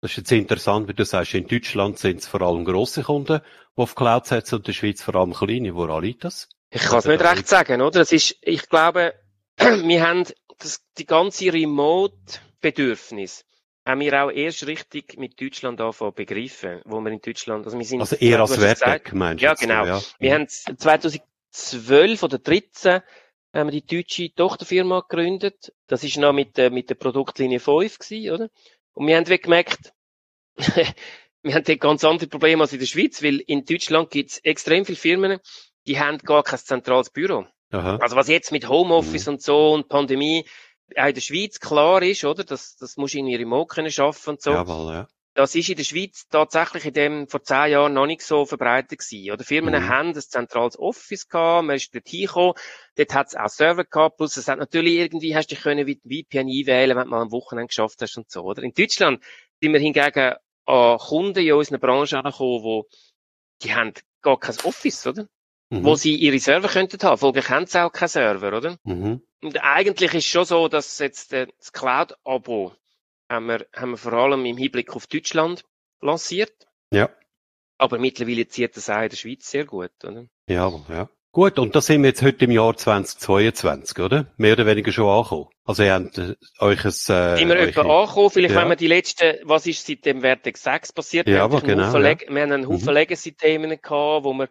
Das 0.02 0.12
ist 0.12 0.18
jetzt 0.18 0.32
interessant, 0.32 0.88
wie 0.88 0.94
du 0.94 1.04
sagst, 1.04 1.34
in 1.34 1.48
Deutschland 1.48 1.98
sind 2.00 2.22
es 2.22 2.28
vor 2.28 2.42
allem 2.42 2.64
grosse 2.64 3.04
Kunden, 3.04 3.42
die 3.78 3.82
auf 3.82 3.96
Cloud 3.96 4.26
setzen 4.28 4.56
und 4.56 4.62
in 4.62 4.66
der 4.66 4.74
Schweiz 4.74 5.02
vor 5.02 5.16
allem 5.16 5.34
kleine. 5.34 5.76
Woran 5.76 6.04
liegt 6.04 6.24
das? 6.24 6.48
Ich 6.72 6.82
kann 6.84 7.00
es 7.00 7.06
nicht 7.06 7.22
recht 7.22 7.48
sagen, 7.48 7.82
oder? 7.82 8.00
Das 8.00 8.12
ist, 8.12 8.38
ich 8.42 8.70
glaube, 8.70 9.14
wir 9.58 10.08
haben 10.08 10.26
das, 10.60 10.82
die 10.98 11.06
ganze 11.06 11.52
Remote 11.52 12.16
Bedürfnis 12.62 13.46
haben 13.86 14.02
wir 14.02 14.24
auch 14.24 14.30
erst 14.30 14.68
richtig 14.68 15.18
mit 15.18 15.40
Deutschland 15.42 15.82
anfangen 15.82 16.14
begriffen, 16.14 16.82
wo 16.86 17.00
wir 17.02 17.12
in 17.12 17.22
Deutschland, 17.22 17.66
also 17.66 17.78
wir 17.78 17.86
sind... 17.86 18.02
Also 18.02 18.16
eher 18.18 18.40
als 18.40 18.60
Wertback, 18.60 19.14
meinst 19.14 19.42
du? 19.42 19.46
Ja, 19.46 19.54
genau. 19.54 19.86
Ja. 19.86 20.02
Wir 20.20 20.34
haben 20.34 20.48
2012 20.48 22.22
oder 22.22 22.44
2013 22.44 23.02
haben 23.54 23.72
wir 23.72 23.82
die 23.82 23.86
deutsche 23.86 24.34
Tochterfirma 24.34 25.02
gegründet. 25.02 25.74
Das 25.88 26.04
ist 26.04 26.18
noch 26.18 26.34
mit, 26.34 26.58
äh, 26.60 26.70
mit 26.70 26.90
der 26.90 26.96
Produktlinie 26.96 27.60
5 27.60 27.98
gewesen, 27.98 28.32
oder? 28.32 28.50
Und 28.94 29.08
wir 29.08 29.18
haben 29.18 29.26
gemerkt, 29.26 29.92
wir 30.58 31.54
haben 31.56 31.64
dort 31.64 31.80
ganz 31.80 32.04
andere 32.04 32.28
Probleme 32.28 32.62
als 32.62 32.74
in 32.74 32.80
der 32.80 32.86
Schweiz, 32.86 33.24
weil 33.24 33.40
in 33.40 33.66
Deutschland 33.66 34.12
gibt 34.12 34.32
es 34.32 34.38
extrem 34.40 34.86
viele 34.86 34.98
Firmen, 34.98 35.40
die 35.88 36.00
haben 36.00 36.20
gar 36.20 36.44
kein 36.44 36.60
zentrales 36.60 37.10
Büro. 37.10 37.48
Aha. 37.72 37.98
Also 37.98 38.16
was 38.16 38.28
jetzt 38.28 38.52
mit 38.52 38.68
Homeoffice 38.68 39.28
mhm. 39.28 39.34
und 39.34 39.42
so 39.42 39.74
und 39.74 39.90
Pandemie, 39.90 40.46
auch 40.98 41.08
in 41.08 41.14
der 41.14 41.22
Schweiz 41.22 41.60
klar 41.60 42.02
ist, 42.02 42.24
oder? 42.26 42.44
Das, 42.44 42.76
das 42.78 42.98
muss 42.98 43.14
in 43.14 43.28
ihre 43.28 43.42
Remote 43.42 43.74
können 43.74 43.92
schaffen 43.92 44.32
und 44.32 44.42
so. 44.42 44.52
Jawohl, 44.52 44.94
ja. 44.94 45.08
Das 45.36 45.56
ist 45.56 45.70
in 45.70 45.78
der 45.78 45.84
Schweiz 45.84 46.28
tatsächlich 46.28 46.86
in 46.86 46.94
dem 46.94 47.28
vor 47.28 47.44
zehn 47.44 47.72
Jahren 47.72 47.94
noch 47.94 48.08
nicht 48.08 48.22
so 48.24 48.46
verbreitet 48.46 49.00
gewesen. 49.00 49.32
Oder 49.32 49.44
Firmen 49.44 49.74
mhm. 49.74 49.88
haben 49.88 50.10
ein 50.10 50.16
zentrales 50.16 50.78
Office 50.78 51.30
gehabt, 51.30 51.66
man 51.66 51.76
ist 51.78 51.94
dort 51.96 52.10
hingekommen, 52.10 52.56
dort 52.96 53.14
hat 53.14 53.28
es 53.28 53.36
auch 53.36 53.48
Server 53.48 53.86
gehabt, 53.86 54.18
plus 54.18 54.36
es 54.38 54.48
hat 54.48 54.60
natürlich 54.60 54.96
irgendwie, 54.96 55.36
hast 55.36 55.50
du 55.50 55.56
dich 55.56 55.64
können 55.64 55.88
wie 55.88 55.96
VPN 55.96 56.48
einwählen, 56.48 56.98
wenn 56.98 57.06
du 57.06 57.10
mal 57.10 57.22
am 57.22 57.32
Wochenende 57.32 57.68
geschafft 57.68 58.02
hast 58.02 58.18
und 58.18 58.30
so, 58.30 58.42
oder? 58.42 58.64
In 58.64 58.74
Deutschland 58.74 59.24
sind 59.62 59.72
wir 59.72 59.80
hingegen 59.80 60.34
an 60.66 60.98
Kunden 60.98 61.40
in 61.40 61.54
unserer 61.54 61.80
Branche 61.80 62.18
angekommen, 62.18 62.64
wo, 62.64 62.86
die 63.64 63.74
haben 63.74 63.94
gar 64.22 64.40
kein 64.40 64.58
Office, 64.64 65.08
oder? 65.08 65.28
Mhm. 65.70 65.84
Wo 65.84 65.96
sie 65.96 66.16
ihre 66.16 66.40
Server 66.40 66.68
könnten 66.68 67.02
haben. 67.04 67.18
Folglich 67.18 67.50
haben 67.50 67.68
sie 67.68 67.84
auch 67.84 67.92
keinen 67.92 68.08
Server, 68.08 68.58
oder? 68.58 68.78
Mhm. 68.84 69.22
Und 69.42 69.64
eigentlich 69.64 70.14
ist 70.14 70.26
schon 70.26 70.46
so, 70.46 70.68
dass 70.68 70.98
jetzt 71.00 71.32
das 71.32 71.72
Cloud-Abo 71.72 72.74
haben 73.30 73.46
wir, 73.46 73.68
haben 73.76 73.92
wir 73.92 73.98
vor 73.98 74.14
allem 74.14 74.46
im 74.46 74.58
Hinblick 74.58 74.96
auf 74.96 75.08
Deutschland 75.08 75.64
lanciert. 76.02 76.68
Ja. 76.92 77.10
Aber 77.78 78.00
mittlerweile 78.00 78.48
zieht 78.48 78.76
das 78.76 78.90
auch 78.90 79.02
in 79.02 79.10
der 79.10 79.16
Schweiz 79.16 79.50
sehr 79.50 79.66
gut, 79.66 79.92
oder? 80.04 80.26
Ja, 80.48 80.72
ja. 80.90 81.10
Gut, 81.32 81.60
und 81.60 81.76
da 81.76 81.82
sind 81.82 82.02
wir 82.02 82.10
jetzt 82.10 82.24
heute 82.24 82.46
im 82.46 82.52
Jahr 82.52 82.76
2022, 82.76 84.00
oder? 84.00 84.34
Mehr 84.38 84.54
oder 84.54 84.66
weniger 84.66 84.92
schon 84.92 85.08
angekommen. 85.08 85.48
Also 85.64 85.84
ihr 85.84 85.94
habt 85.94 86.18
äh, 86.18 86.36
euch 86.58 86.84
ein... 86.84 86.88
Äh, 86.88 87.38
sind 87.38 87.48
wir 87.50 87.56
etwa 87.60 88.02
angekommen? 88.02 88.32
Vielleicht 88.32 88.56
ja. 88.56 88.62
wenn 88.62 88.70
wir 88.70 88.76
die 88.76 88.88
letzten, 88.88 89.38
was 89.44 89.68
ist 89.68 89.86
seit 89.86 90.06
dem 90.06 90.22
Vertex 90.22 90.64
6 90.64 90.92
passiert? 90.92 91.28
Ja, 91.28 91.44
aber 91.44 91.62
genau. 91.62 91.84
Ja. 91.84 92.04
Wir 92.04 92.42
haben 92.42 92.52
einen 92.52 92.68
Haufen 92.68 92.88
mhm. 92.88 92.94
Legacy-Themen 92.94 93.70
gehabt, 93.80 94.26
wo 94.26 94.34
wir 94.34 94.50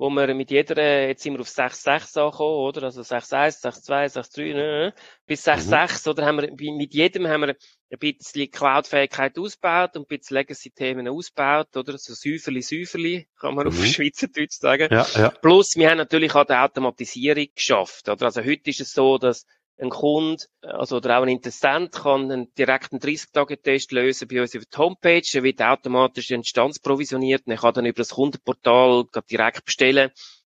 wo 0.00 0.08
wir 0.08 0.32
mit 0.34 0.50
jeder, 0.50 1.08
jetzt 1.08 1.22
sind 1.22 1.34
wir 1.34 1.40
auf 1.40 1.48
6.6 1.48 2.18
angekommen, 2.18 2.54
oder? 2.54 2.84
Also 2.84 3.02
6.1, 3.02 3.60
6.2, 3.62 4.14
6.3, 4.14 4.54
ne, 4.54 4.94
bis 5.26 5.46
6.6, 5.46 6.06
mhm. 6.06 6.10
oder? 6.10 6.24
Haben 6.24 6.40
wir, 6.40 6.72
mit 6.72 6.94
jedem 6.94 7.28
haben 7.28 7.42
wir 7.42 7.48
ein 7.50 7.98
bisschen 7.98 8.50
Cloud-Fähigkeit 8.50 9.38
ausgebaut 9.38 9.96
und 9.96 10.04
ein 10.10 10.18
bisschen 10.18 10.38
Legacy-Themen 10.38 11.06
ausgebaut, 11.06 11.76
oder? 11.76 11.98
So 11.98 12.14
Säuferli, 12.14 12.62
Säuferli, 12.62 13.28
kann 13.38 13.54
man 13.54 13.66
mhm. 13.66 13.74
auf 13.74 13.84
Schweizerdeutsch 13.84 14.58
sagen. 14.58 14.88
Ja, 14.90 15.06
ja. 15.16 15.28
Plus, 15.28 15.76
wir 15.76 15.90
haben 15.90 15.98
natürlich 15.98 16.34
auch 16.34 16.46
die 16.46 16.54
Automatisierung 16.54 17.48
geschafft, 17.54 18.08
oder? 18.08 18.24
Also 18.24 18.42
heute 18.42 18.70
ist 18.70 18.80
es 18.80 18.94
so, 18.94 19.18
dass 19.18 19.44
ein 19.80 19.90
Kunde, 19.90 20.44
also 20.62 20.96
oder 20.96 21.18
auch 21.18 21.22
ein 21.22 21.28
Interessent 21.28 21.92
kann 21.92 22.30
einen 22.30 22.54
direkten 22.54 22.98
30-Tage-Test 22.98 23.92
lösen 23.92 24.28
bei 24.28 24.40
uns 24.40 24.54
über 24.54 24.64
die 24.64 24.78
Homepage. 24.78 25.22
Er 25.32 25.42
wird 25.42 25.62
automatisch 25.62 26.30
instanzprovisioniert 26.30 27.46
und 27.46 27.52
er 27.52 27.58
kann 27.58 27.74
dann 27.74 27.86
über 27.86 27.98
das 27.98 28.10
Kundenportal 28.10 29.04
direkt 29.30 29.64
bestellen. 29.64 30.10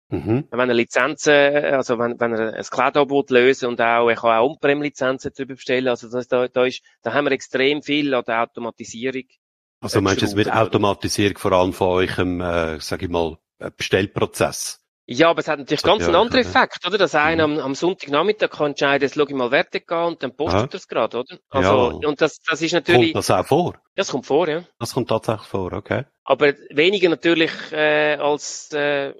Mhm. 0.08 0.48
Wenn 0.50 0.68
er 0.68 0.74
Lizenzen, 0.74 1.32
also 1.32 1.98
wenn, 1.98 2.18
wenn 2.18 2.32
er 2.32 2.54
ein 2.54 2.64
Cloud-Angebot 2.64 3.30
lösen 3.30 3.68
und 3.68 3.80
auch, 3.80 4.08
er 4.08 4.16
kann 4.16 4.38
auch 4.38 4.50
On-Prem-Lizenzen 4.50 5.32
darüber 5.36 5.54
bestellen. 5.54 5.88
Also 5.88 6.10
das, 6.10 6.26
da, 6.26 6.48
da 6.48 6.64
ist, 6.64 6.82
da 7.02 7.12
haben 7.12 7.26
wir 7.26 7.32
extrem 7.32 7.82
viel 7.82 8.12
an 8.14 8.24
der 8.26 8.42
Automatisierung 8.42 9.22
Also 9.80 10.00
meinst 10.00 10.22
du 10.22 10.26
es 10.26 10.34
mit 10.34 10.52
Automatisierung 10.52 11.38
vor 11.38 11.52
allem 11.52 11.72
von 11.72 11.88
eurem, 11.88 12.40
äh, 12.40 12.80
sag 12.80 13.02
ich 13.02 13.08
mal, 13.08 13.38
Bestellprozess? 13.76 14.79
Ja, 15.12 15.30
aber 15.30 15.40
es 15.40 15.48
hat 15.48 15.58
natürlich 15.58 15.82
ganz 15.82 16.04
einen 16.04 16.14
anderen 16.14 16.42
Effekt, 16.42 16.86
oder? 16.86 16.96
Dass 16.96 17.16
einer 17.16 17.48
mhm. 17.48 17.58
am, 17.58 17.64
am 17.64 17.74
Sonntagnachmittag 17.74 18.48
kann 18.48 18.68
entscheiden, 18.68 19.02
jetzt 19.02 19.16
schau 19.16 19.26
ich 19.26 19.34
mal 19.34 19.50
gehen 19.50 19.82
und 19.88 20.22
dann 20.22 20.36
postet 20.36 20.72
er 20.72 20.76
es 20.76 20.86
gerade, 20.86 21.18
oder? 21.18 21.36
Also, 21.48 22.00
ja. 22.00 22.08
und 22.08 22.20
das, 22.20 22.38
das 22.48 22.62
ist 22.62 22.72
natürlich. 22.72 23.12
Kommt 23.12 23.28
das 23.28 23.30
auch 23.32 23.44
vor? 23.44 23.74
Das 23.96 24.08
kommt 24.08 24.26
vor, 24.26 24.48
ja. 24.48 24.62
Das 24.78 24.94
kommt 24.94 25.08
tatsächlich 25.08 25.48
vor, 25.48 25.72
okay. 25.72 26.04
Aber 26.22 26.54
weniger 26.70 27.08
natürlich, 27.08 27.50
äh, 27.72 28.18
als, 28.20 28.70
äh, 28.72 29.12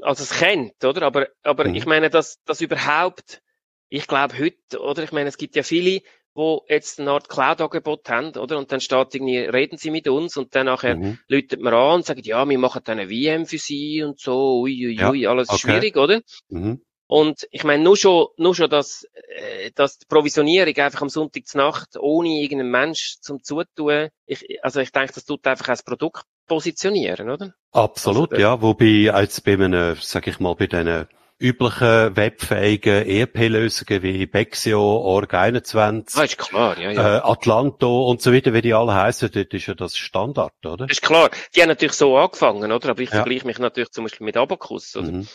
als 0.00 0.20
es 0.20 0.30
kennt, 0.30 0.82
oder? 0.82 1.02
Aber, 1.02 1.28
aber 1.42 1.68
mhm. 1.68 1.74
ich 1.74 1.84
meine, 1.84 2.08
dass, 2.08 2.42
dass 2.44 2.62
überhaupt, 2.62 3.42
ich 3.90 4.06
glaube 4.06 4.38
heute, 4.38 4.80
oder? 4.80 5.02
Ich 5.02 5.12
meine, 5.12 5.28
es 5.28 5.36
gibt 5.36 5.54
ja 5.54 5.62
viele, 5.62 6.00
wo 6.36 6.64
jetzt 6.68 7.00
eine 7.00 7.10
Art 7.10 7.28
Cloud-Angebot 7.28 8.08
haben, 8.08 8.36
oder? 8.36 8.58
Und 8.58 8.70
dann 8.70 8.80
steht 8.80 9.14
irgendwie, 9.14 9.38
reden 9.38 9.78
sie 9.78 9.90
mit 9.90 10.06
uns 10.06 10.36
und 10.36 10.54
dann 10.54 10.66
nachher 10.66 10.96
mhm. 10.96 11.18
läutet 11.28 11.60
man 11.60 11.74
an 11.74 11.94
und 11.96 12.06
sagt, 12.06 12.26
ja, 12.26 12.48
wir 12.48 12.58
machen 12.58 12.82
dann 12.84 12.98
eine 12.98 13.08
VM 13.08 13.46
für 13.46 13.58
sie 13.58 14.02
und 14.02 14.20
so, 14.20 14.60
ui, 14.60 14.86
ui, 14.86 15.04
ui, 15.04 15.20
ja, 15.20 15.30
alles 15.30 15.48
okay. 15.48 15.58
schwierig, 15.58 15.96
oder? 15.96 16.20
Mhm. 16.48 16.82
Und 17.08 17.46
ich 17.52 17.62
meine, 17.62 17.82
nur 17.82 17.96
schon, 17.96 18.26
nur 18.36 18.54
schon, 18.54 18.68
dass, 18.68 19.06
äh, 19.28 19.70
dass 19.74 19.98
die 19.98 20.06
Provisionierung 20.06 20.76
einfach 20.76 21.02
am 21.02 21.08
Sonntag 21.08 21.46
zur 21.46 21.62
Nacht 21.62 21.96
ohne 21.98 22.28
irgendeinen 22.28 22.70
Mensch 22.70 23.18
zum 23.20 23.42
Zutun, 23.42 24.08
ich, 24.26 24.44
also 24.62 24.80
ich 24.80 24.90
denke, 24.90 25.12
das 25.14 25.24
tut 25.24 25.46
einfach 25.46 25.66
das 25.66 25.84
Produkt 25.84 26.24
positionieren, 26.48 27.30
oder? 27.30 27.54
Absolut, 27.72 28.32
also, 28.32 28.42
ja. 28.42 28.60
Wobei 28.60 29.12
als 29.12 29.40
bei 29.40 29.54
einem, 29.54 29.96
sag 30.00 30.26
ich 30.26 30.40
mal, 30.40 30.54
bei 30.54 30.66
diesen 30.66 31.06
üblichen 31.38 32.16
webfähigen 32.16 33.06
ERP-Lösungen 33.06 34.02
wie 34.02 34.26
Bexio, 34.26 34.80
Org21, 34.80 36.18
ah, 36.18 36.22
ist 36.22 36.38
klar, 36.38 36.78
ja, 36.78 36.90
ja. 36.90 37.16
Äh, 37.16 37.20
Atlanto 37.22 38.08
und 38.08 38.22
so 38.22 38.32
weiter, 38.32 38.54
wie 38.54 38.62
die 38.62 38.72
alle 38.72 38.94
heißen, 38.94 39.30
dort 39.32 39.52
ist 39.52 39.66
ja 39.66 39.74
das 39.74 39.96
Standard, 39.96 40.54
oder? 40.64 40.88
Ist 40.88 41.02
klar. 41.02 41.30
Die 41.54 41.60
haben 41.60 41.68
natürlich 41.68 41.92
so 41.92 42.16
angefangen, 42.16 42.72
oder? 42.72 42.88
Aber 42.90 43.00
ich 43.00 43.10
ja. 43.10 43.16
vergleiche 43.16 43.46
mich 43.46 43.58
natürlich 43.58 43.90
zum 43.90 44.04
Beispiel 44.04 44.24
mit 44.24 44.36
Abacus, 44.36 44.96
oder? 44.96 45.12
Mhm. 45.12 45.28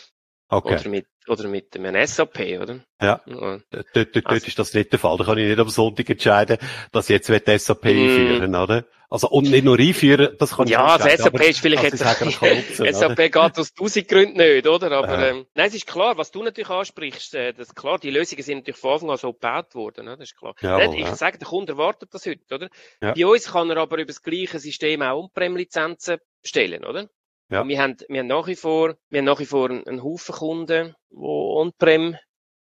Okay. 0.52 0.74
Oder 0.74 0.88
mit, 0.90 1.06
oder 1.28 1.48
mit 1.48 1.74
einem 1.76 2.06
SAP, 2.06 2.40
oder? 2.60 2.80
Ja. 3.00 3.22
ja. 3.24 3.58
Dort, 3.70 3.86
dort, 3.94 4.16
dort 4.16 4.26
also. 4.26 4.46
ist 4.46 4.58
das 4.58 4.74
nicht 4.74 4.92
der 4.92 4.98
Fall. 4.98 5.16
Da 5.16 5.24
kann 5.24 5.38
ich 5.38 5.48
nicht 5.48 5.58
am 5.58 5.70
Sonntag 5.70 6.10
entscheiden, 6.10 6.58
dass 6.92 7.08
ich 7.08 7.14
jetzt 7.14 7.28
die 7.28 7.58
SAP 7.58 7.84
mm. 7.84 7.88
einführen, 7.88 8.54
oder? 8.54 8.84
Also, 9.08 9.30
und 9.30 9.50
nicht 9.50 9.64
nur 9.64 9.78
einführen, 9.78 10.36
das 10.38 10.56
kann 10.56 10.66
ja, 10.66 10.96
ich 10.96 11.04
Ja, 11.04 11.08
das 11.08 11.22
SAP 11.22 11.40
ist 11.40 11.60
vielleicht 11.60 11.84
jetzt, 11.84 12.04
nutzen, 12.04 12.92
SAP 12.92 13.16
geht 13.16 13.36
aus 13.36 13.72
tausend 13.72 14.08
Gründen 14.08 14.36
nicht, 14.36 14.66
oder? 14.66 14.92
Aber, 14.92 15.20
ja. 15.20 15.28
ähm, 15.28 15.46
nein, 15.54 15.68
es 15.68 15.74
ist 15.74 15.86
klar, 15.86 16.18
was 16.18 16.30
du 16.30 16.42
natürlich 16.42 16.68
ansprichst, 16.68 17.34
äh, 17.34 17.54
das, 17.54 17.74
klar, 17.74 17.98
die 17.98 18.10
Lösungen 18.10 18.42
sind 18.42 18.58
natürlich 18.58 18.80
von 18.80 18.92
Anfang 18.92 19.10
an 19.10 19.16
so 19.16 19.32
gebaut 19.32 19.74
worden, 19.74 20.04
ne? 20.04 20.18
das 20.18 20.32
ist 20.32 20.36
klar. 20.36 20.54
Jawohl, 20.60 20.96
ich 20.96 21.00
ja. 21.00 21.14
sage, 21.14 21.38
der 21.38 21.48
Kunde 21.48 21.72
erwartet 21.72 22.10
das 22.12 22.26
heute, 22.26 22.54
oder? 22.54 22.68
Ja. 23.00 23.14
Bei 23.14 23.26
uns 23.26 23.50
kann 23.50 23.70
er 23.70 23.78
aber 23.78 23.96
über 23.96 24.06
das 24.06 24.22
gleiche 24.22 24.58
System 24.58 25.00
auch 25.00 25.18
On-Prem-Lizenzen 25.18 26.18
bestellen, 26.42 26.84
oder? 26.84 27.08
Ja. 27.52 27.68
Wir 27.68 27.82
haben, 27.82 27.96
wir 28.08 28.20
haben 28.20 28.26
nach 28.26 28.46
wie 28.46 28.56
vor, 28.56 28.96
wir 29.10 29.18
haben 29.18 29.26
nach 29.26 29.38
wie 29.38 29.46
vor 29.46 29.70
einen, 29.70 29.86
einen 29.86 30.02
Haufen 30.02 30.34
Kunden, 30.34 30.94
die 31.10 31.16
On-Prem 31.16 32.16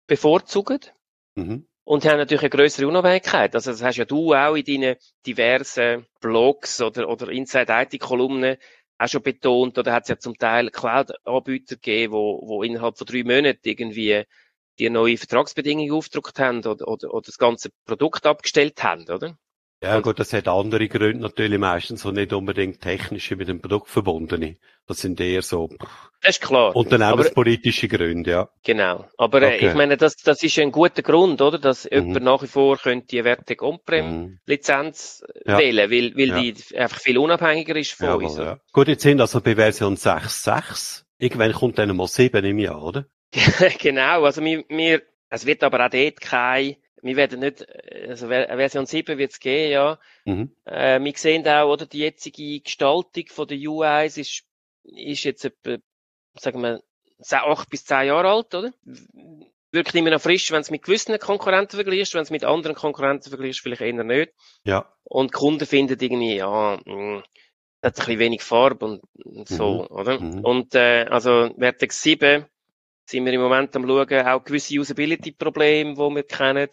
bevorzugen. 0.08 0.80
Mhm. 1.36 1.68
Und 1.84 2.06
haben 2.06 2.18
natürlich 2.18 2.42
eine 2.42 2.50
größere 2.50 2.88
Unabhängigkeit. 2.88 3.54
Also 3.54 3.72
das 3.72 3.84
hast 3.84 3.98
ja 3.98 4.06
du 4.06 4.34
auch 4.34 4.56
in 4.56 4.66
deinen 4.66 4.96
diversen 5.26 6.08
Blogs 6.20 6.82
oder, 6.82 7.08
oder 7.10 7.30
Inside-IT-Kolumnen 7.30 8.58
auch 8.98 9.08
schon 9.08 9.22
betont, 9.22 9.78
oder 9.78 9.92
hat 9.92 10.04
es 10.04 10.10
ja 10.10 10.18
zum 10.18 10.38
Teil 10.38 10.70
Cloud-Anbieter 10.72 11.76
gegeben, 11.76 12.14
wo, 12.14 12.42
wo 12.48 12.64
innerhalb 12.64 12.98
von 12.98 13.06
drei 13.06 13.24
Monaten 13.24 13.68
irgendwie 13.68 14.24
die 14.80 14.90
neue 14.90 15.18
Vertragsbedingungen 15.18 15.92
aufgedruckt 15.92 16.40
haben 16.40 16.60
oder, 16.60 16.88
oder, 16.88 17.14
oder 17.14 17.26
das 17.26 17.38
ganze 17.38 17.70
Produkt 17.86 18.26
abgestellt 18.26 18.82
haben, 18.84 19.04
oder? 19.10 19.38
Ja 19.84 20.00
gut, 20.00 20.20
das 20.20 20.34
hat 20.34 20.48
andere 20.48 20.88
Gründe 20.88 21.20
natürlich 21.20 21.60
meistens 21.60 22.02
so 22.02 22.12
nicht 22.12 22.34
unbedingt 22.34 22.82
technische 22.82 23.36
mit 23.36 23.48
dem 23.48 23.62
Produkt 23.62 23.90
verbundene. 23.90 24.58
Das 24.88 25.00
sind 25.00 25.20
eher 25.20 25.42
so 25.42 25.70
das 26.22 26.38
ist 26.38 26.42
klar. 26.42 26.76
unternehmenspolitische 26.76 27.88
Gründe, 27.88 28.32
ja. 28.32 28.50
Genau. 28.64 29.06
Aber 29.18 29.42
äh, 29.42 29.56
okay. 29.56 29.68
ich 29.68 29.74
meine, 29.76 29.98
das, 29.98 30.16
das 30.18 30.42
ist 30.44 30.58
ein 30.60 30.72
guter 30.72 31.02
Grund, 31.02 31.42
oder? 31.42 31.60
Dass 31.60 31.86
mhm. 31.86 32.08
jemand 32.08 32.26
nach 32.26 32.42
wie 32.42 32.48
vor 32.48 32.78
könnte 32.78 33.08
die 33.08 33.24
Vertec 33.24 33.62
On-Prem-Lizenz 33.62 35.24
mhm. 35.28 35.52
ja. 35.52 35.58
wählen, 35.60 35.92
weil, 35.92 36.16
weil 36.16 36.30
ja. 36.30 36.40
die 36.40 36.78
einfach 36.78 37.00
viel 37.00 37.18
unabhängiger 37.18 37.76
ist 37.76 37.92
von 37.92 38.08
Jawohl, 38.08 38.24
uns. 38.24 38.38
Ja. 38.38 38.60
Gut, 38.72 38.88
jetzt 38.88 39.04
sind 39.04 39.22
also 39.22 39.42
bei 39.42 39.56
Version 39.56 39.98
6.6. 39.98 41.04
Irgendwann 41.18 41.54
kommt 41.54 41.78
dann 41.78 41.96
mal 41.96 42.08
7 42.08 42.44
im 42.44 42.60
Jahr, 42.60 42.82
oder? 42.82 43.06
genau. 43.80 44.24
Also 44.24 44.44
wir, 44.44 44.64
wir, 44.70 45.02
es 45.30 45.46
wird 45.46 45.64
aber 45.64 45.86
auch 45.86 45.90
dort 45.90 46.22
kein 46.22 46.76
wir 47.02 47.16
werden 47.16 47.40
nicht, 47.40 47.66
also 48.08 48.28
Version 48.28 48.86
7 48.86 49.18
wird 49.18 49.32
es 49.32 49.40
geben, 49.40 49.72
ja. 49.72 50.00
Mhm. 50.26 50.56
Äh, 50.66 51.00
wir 51.00 51.14
sehen 51.16 51.48
auch, 51.48 51.72
oder, 51.72 51.86
die 51.86 52.00
jetzige 52.00 52.62
Gestaltung 52.62 53.26
von 53.28 53.48
der 53.48 53.58
UIs 53.58 54.18
ist, 54.18 54.44
ist 54.84 55.24
jetzt 55.24 55.46
etwa, 55.46 55.78
sagen 56.34 56.62
wir, 56.62 56.82
8 57.30 57.70
bis 57.70 57.86
10 57.86 58.08
Jahre 58.08 58.30
alt, 58.30 58.54
oder? 58.56 58.74
Wirkt 59.72 59.96
immer 59.96 60.10
noch 60.10 60.22
frisch, 60.22 60.52
wenn 60.52 60.62
es 60.62 60.72
mit 60.72 60.84
gewissen 60.84 61.18
Konkurrenten 61.20 61.76
vergleichst, 61.76 62.14
wenn 62.14 62.22
es 62.22 62.32
mit 62.32 62.46
anderen 62.46 62.76
Konkurrenten 62.76 63.30
vergleichst, 63.30 63.62
vielleicht 63.62 63.82
eher 63.82 64.04
nicht. 64.04 64.34
Ja. 64.64 64.92
Und 65.04 65.34
Kunden 65.34 65.66
finden 65.66 65.98
irgendwie, 66.00 66.38
ja, 66.38 66.80
mh, 66.86 66.94
hm, 66.94 67.24
hat 67.84 67.94
ein 68.00 68.06
bisschen 68.06 68.20
wenig 68.20 68.42
Farbe 68.42 68.86
und, 68.86 69.02
und 69.24 69.48
so, 69.48 69.84
mhm. 69.84 69.96
oder? 69.96 70.20
Mhm. 70.20 70.40
Und, 70.44 70.76
äh, 70.76 71.06
also, 71.10 71.50
Vertex 71.58 72.02
7, 72.02 72.46
sind 73.06 73.26
wir 73.26 73.34
im 73.34 73.42
Moment 73.42 73.76
am 73.76 73.88
schauen, 73.88 74.28
auch 74.28 74.44
gewisse 74.44 74.80
Usability-Probleme, 74.80 75.94
die 75.94 76.16
wir 76.16 76.24
kennen, 76.24 76.70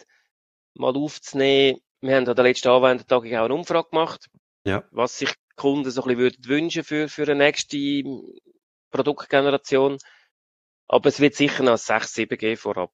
mal 0.73 0.95
aufzunehmen. 0.95 1.79
Wir 2.01 2.15
haben 2.15 2.27
an 2.27 2.35
der 2.35 2.43
letzten 2.43 2.69
Anwendertagung 2.69 3.33
auch 3.35 3.45
eine 3.45 3.53
Umfrage 3.53 3.89
gemacht, 3.89 4.29
ja. 4.65 4.83
was 4.91 5.19
sich 5.19 5.33
Kunden 5.55 5.91
so 5.91 6.03
ein 6.03 6.17
bisschen 6.17 6.45
wünschen 6.45 6.83
für, 6.83 7.07
für 7.07 7.23
eine 7.23 7.35
nächste 7.35 8.03
Produktgeneration. 8.91 9.97
Aber 10.87 11.09
es 11.09 11.19
wird 11.19 11.35
sicher 11.35 11.63
noch 11.63 11.77
6, 11.77 12.13
7 12.13 12.37
geben 12.37 12.57
vorab. 12.57 12.91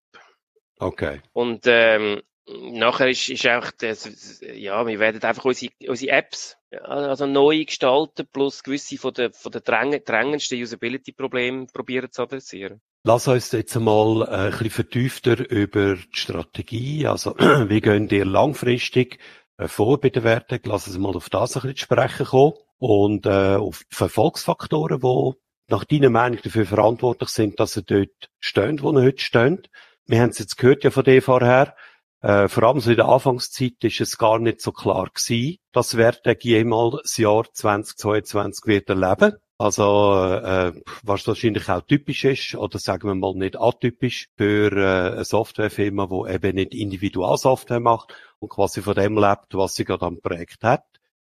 Okay. 0.78 1.22
Und 1.34 1.66
ähm, 1.66 2.22
nachher 2.46 3.10
ist, 3.10 3.30
ist 3.30 3.48
auch 3.48 3.72
das, 3.72 4.42
ja, 4.42 4.86
wir 4.86 5.00
werden 5.00 5.22
einfach 5.22 5.46
unsere, 5.46 5.72
unsere 5.88 6.12
Apps 6.12 6.58
also 6.72 7.26
neu 7.26 7.66
gestalten, 7.66 8.28
plus 8.32 8.64
gewisse 8.64 8.98
von 8.98 9.14
der, 9.14 9.32
von 9.32 9.52
der 9.52 9.62
drängendsten 9.62 10.62
Usability-Probleme 10.62 11.68
probieren 11.68 12.12
zu 12.12 12.22
adressieren. 12.22 12.82
Lass 13.04 13.30
uns 13.30 13.54
jetzt 13.54 13.78
einmal 13.78 14.24
äh, 14.24 14.26
ein 14.26 14.52
bisschen 14.52 14.72
vertiefter 14.72 15.50
über 15.50 15.96
die 15.96 16.04
Strategie, 16.12 17.08
also 17.08 17.34
wie 17.38 17.80
gehen 17.80 18.10
ihr 18.10 18.26
langfristig 18.26 19.20
äh, 19.58 19.70
vor 19.70 20.02
bei 20.02 20.10
den 20.10 20.26
Werten? 20.26 20.60
Lass 20.66 20.88
uns 20.88 20.98
mal 20.98 21.16
auf 21.16 21.30
das 21.30 21.56
ein 21.56 21.62
bisschen 21.62 21.78
zu 21.78 21.84
sprechen 21.84 22.26
kommen 22.26 22.54
und 22.78 23.26
äh, 23.26 23.56
auf 23.56 23.84
die 23.90 23.96
Verfolgsfaktoren, 23.96 25.00
die 25.00 25.32
nach 25.70 25.86
deiner 25.86 26.10
Meinung 26.10 26.40
dafür 26.44 26.66
verantwortlich 26.66 27.30
sind, 27.30 27.60
dass 27.62 27.74
sie 27.74 27.84
dort 27.84 28.30
stehen, 28.40 28.82
wo 28.82 28.92
sie 28.92 29.04
heute 29.04 29.24
stehen. 29.24 29.62
Wir 30.06 30.20
haben 30.20 30.32
es 30.32 30.40
jetzt 30.40 30.58
gehört 30.58 30.84
ja 30.84 30.92
von 30.92 31.06
dir 31.06 31.22
vorher, 31.22 31.76
äh, 32.22 32.50
vor 32.50 32.64
allem 32.64 32.82
so 32.82 32.90
in 32.90 32.98
der 32.98 33.08
Anfangszeit 33.08 33.82
ist 33.82 34.02
es 34.02 34.18
gar 34.18 34.40
nicht 34.40 34.60
so 34.60 34.74
klar 34.74 35.10
gewesen, 35.14 35.58
dass 35.72 35.96
Werteg 35.96 36.44
jemals 36.44 36.98
das 37.04 37.16
Jahr 37.16 37.46
2022 37.50 38.66
wird 38.66 38.90
erleben. 38.90 39.38
Also 39.62 40.16
äh, 40.42 40.72
was 41.04 41.28
wahrscheinlich 41.28 41.68
auch 41.68 41.82
typisch 41.82 42.24
ist, 42.24 42.56
oder 42.56 42.80
sagen 42.80 43.10
wir 43.10 43.16
mal 43.16 43.36
nicht 43.36 43.60
atypisch 43.60 44.30
für 44.38 44.72
äh, 44.72 45.12
eine 45.16 45.26
Softwarefirma, 45.26 46.08
die 46.08 46.34
eben 46.34 46.56
nicht 46.56 46.74
Individualsoftware 46.74 47.82
macht 47.82 48.14
und 48.40 48.48
quasi 48.48 48.82
von 48.82 48.96
dem 48.96 49.18
lebt, 49.18 49.54
was 49.54 49.76
sie 49.76 49.84
gerade 49.84 50.06
am 50.06 50.22
Projekt 50.22 50.64
hat. 50.64 50.86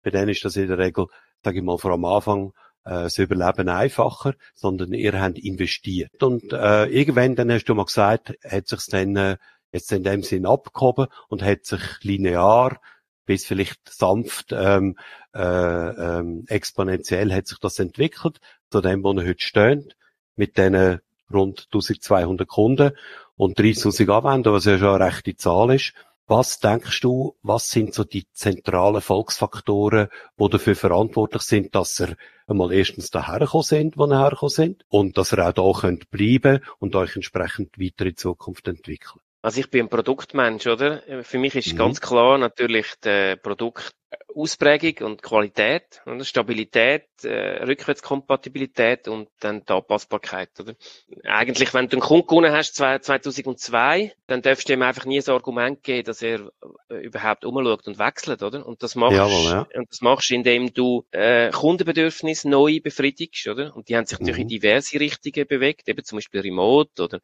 Bei 0.03 0.09
denen 0.09 0.27
ist 0.27 0.43
das 0.43 0.57
in 0.57 0.67
der 0.67 0.77
Regel, 0.77 1.07
sage 1.41 1.59
ich 1.59 1.63
mal, 1.63 1.77
vor 1.77 1.91
am 1.91 2.03
Anfang 2.03 2.51
äh, 2.83 3.03
das 3.03 3.17
Überleben 3.17 3.69
einfacher, 3.69 4.33
sondern 4.55 4.91
ihr 4.91 5.21
habt 5.21 5.39
investiert. 5.39 6.21
Und 6.21 6.51
äh, 6.51 6.87
irgendwann, 6.87 7.35
dann 7.35 7.49
hast 7.49 7.63
du 7.63 7.75
mal 7.75 7.85
gesagt, 7.85 8.33
hat 8.43 8.67
sich's 8.67 8.87
dann 8.87 9.15
äh, 9.15 9.37
jetzt 9.71 9.93
in 9.93 10.03
dem 10.03 10.21
Sinn 10.23 10.45
abgehoben 10.45 11.07
und 11.29 11.41
hat 11.41 11.65
sich 11.65 11.81
linear 12.01 12.81
bis 13.27 13.45
vielleicht 13.45 13.87
sanft 13.87 14.47
ähm, 14.51 14.97
äh, 15.35 15.39
ähm, 15.39 16.45
exponentiell 16.47 17.31
hat 17.31 17.45
sich 17.45 17.59
das 17.59 17.77
entwickelt, 17.77 18.39
zu 18.71 18.81
dem, 18.81 19.03
wo 19.03 19.11
er 19.11 19.27
heute 19.27 19.43
steht, 19.43 19.95
mit 20.35 20.57
diesen 20.57 21.01
rund 21.31 21.67
1200 21.71 22.47
Kunden 22.47 22.91
und 23.35 23.59
30.000 23.59 24.09
Anwender, 24.09 24.53
was 24.53 24.65
ja 24.65 24.77
schon 24.77 24.95
eine 24.95 25.05
rechte 25.05 25.35
Zahl 25.35 25.75
ist. 25.75 25.93
Was 26.29 26.59
denkst 26.59 26.99
du, 27.01 27.37
was 27.41 27.69
sind 27.69 27.93
so 27.93 28.03
die 28.03 28.25
zentralen 28.33 29.01
Volksfaktoren, 29.01 30.09
die 30.37 30.49
dafür 30.49 30.75
verantwortlich 30.75 31.43
sind, 31.43 31.73
dass 31.73 32.01
er 32.01 32.17
einmal 32.47 32.73
erstens 32.73 33.11
daher 33.11 33.39
gekommen 33.39 33.63
sind, 33.63 33.97
wo 33.97 34.05
er 34.05 34.19
hergekommen 34.19 34.49
sind, 34.49 34.85
und 34.89 35.17
dass 35.17 35.31
er 35.31 35.47
auch 35.47 35.53
da 35.53 35.79
könnt 35.79 36.09
bleiben 36.09 36.59
und 36.79 36.95
euch 36.95 37.15
entsprechend 37.15 37.79
weiter 37.79 38.05
in 38.05 38.17
Zukunft 38.17 38.67
entwickeln? 38.67 39.21
Also 39.47 39.61
ich 39.61 39.69
bin 39.69 39.85
ein 39.85 39.89
Produktmensch, 39.89 40.67
oder? 40.67 41.01
Für 41.23 41.37
mich 41.37 41.55
ist 41.55 41.71
Mhm. 41.71 41.77
ganz 41.77 42.01
klar 42.01 42.37
natürlich 42.37 42.87
die 43.01 43.37
Produktausprägung 43.37 45.07
und 45.07 45.21
Qualität, 45.23 46.01
oder? 46.05 46.25
Stabilität, 46.25 47.05
äh, 47.23 47.63
Rückwärtskompatibilität 47.63 49.07
und 49.07 49.29
dann 49.39 49.63
die 49.63 49.71
Anpassbarkeit, 49.71 50.49
oder? 50.59 50.75
Eigentlich, 51.23 51.73
wenn 51.73 51.87
du 51.87 51.93
einen 51.95 52.01
Kunden 52.01 52.27
gewonnen 52.27 52.51
hast, 52.51 52.75
zwei- 52.75 52.99
2002, 52.99 54.11
dann 54.27 54.41
darfst 54.41 54.67
du 54.67 54.73
ihm 54.73 54.81
einfach 54.81 55.05
nie 55.05 55.21
so 55.21 55.31
ein 55.31 55.37
Argument 55.37 55.81
geben, 55.81 56.03
dass 56.03 56.21
er 56.21 56.51
äh, 56.89 56.95
überhaupt 56.95 57.45
umschaut 57.45 57.87
und 57.87 57.99
wechselt, 57.99 58.43
oder? 58.43 58.65
Und 58.67 58.83
das 58.83 58.95
machst, 58.95 59.15
Jawohl, 59.15 59.45
ja. 59.45 59.67
und 59.75 59.89
das 59.89 60.01
machst 60.01 60.29
du, 60.29 60.35
indem 60.35 60.73
du 60.73 61.05
äh, 61.11 61.51
Kundenbedürfnisse 61.51 62.49
neu 62.49 62.81
befriedigst, 62.81 63.47
oder? 63.47 63.73
Und 63.77 63.87
die 63.87 63.95
haben 63.95 64.05
sich 64.07 64.19
natürlich 64.19 64.39
in 64.41 64.47
Mhm. 64.47 64.49
diverse 64.49 64.99
Richtungen 64.99 65.47
bewegt, 65.47 65.87
eben 65.87 66.03
zum 66.03 66.17
Beispiel 66.17 66.41
Remote 66.41 67.01
oder 67.01 67.21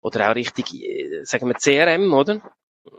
oder 0.00 0.30
auch 0.30 0.34
richtig, 0.34 0.74
äh, 0.74 1.24
sagen 1.24 1.46
wir 1.48 1.54
CRM, 1.54 2.12
oder? 2.12 2.40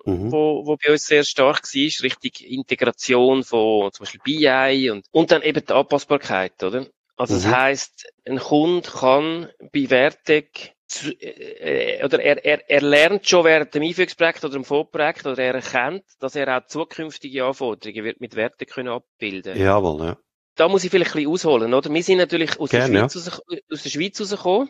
Mhm. 0.05 0.31
Wo, 0.31 0.65
wo 0.65 0.77
bei 0.77 0.91
uns 0.91 1.05
sehr 1.05 1.23
stark 1.23 1.63
war, 1.63 2.03
richtig 2.03 2.49
Integration 2.49 3.43
von 3.43 3.91
zum 3.91 4.03
Beispiel 4.05 4.21
BI 4.23 4.89
und, 4.91 5.05
und 5.11 5.31
dann 5.31 5.41
eben 5.41 5.65
die 5.65 5.73
Anpassbarkeit, 5.73 6.61
oder? 6.63 6.85
Also 7.17 7.35
das 7.35 7.45
Mhm. 7.45 7.51
heisst, 7.51 8.13
ein 8.25 8.39
Kunde 8.39 8.89
kann 8.89 9.49
bei 9.73 9.87
Vertec 9.87 10.73
zu- 10.87 11.11
äh, 11.19 12.03
oder 12.03 12.19
er, 12.19 12.43
er, 12.45 12.69
er 12.69 12.81
lernt 12.81 13.27
schon 13.27 13.45
während 13.45 13.73
dem 13.73 13.83
Einführungsprojekt 13.83 14.43
oder 14.43 14.53
dem 14.53 14.65
Vorprojekt 14.65 15.25
oder 15.25 15.41
er 15.43 15.55
erkennt, 15.55 16.03
dass 16.19 16.35
er 16.35 16.57
auch 16.57 16.65
zukünftige 16.67 17.45
Anforderungen 17.45 18.03
wird 18.03 18.21
mit 18.21 18.35
Werten 18.35 18.65
können 18.65 18.89
abbilden. 18.89 19.57
Jawohl, 19.57 20.05
ja. 20.05 20.17
Da 20.55 20.67
muss 20.67 20.83
ich 20.83 20.91
vielleicht 20.91 21.11
ein 21.11 21.23
bisschen 21.23 21.31
ausholen, 21.31 21.73
oder? 21.73 21.93
Wir 21.93 22.03
sind 22.03 22.17
natürlich 22.17 22.59
aus, 22.59 22.69
Gerne, 22.69 22.93
der, 22.93 23.09
Schweiz 23.09 23.15
raus, 23.15 23.41
aus 23.71 23.83
der 23.83 23.89
Schweiz 23.89 24.19
rausgekommen 24.19 24.69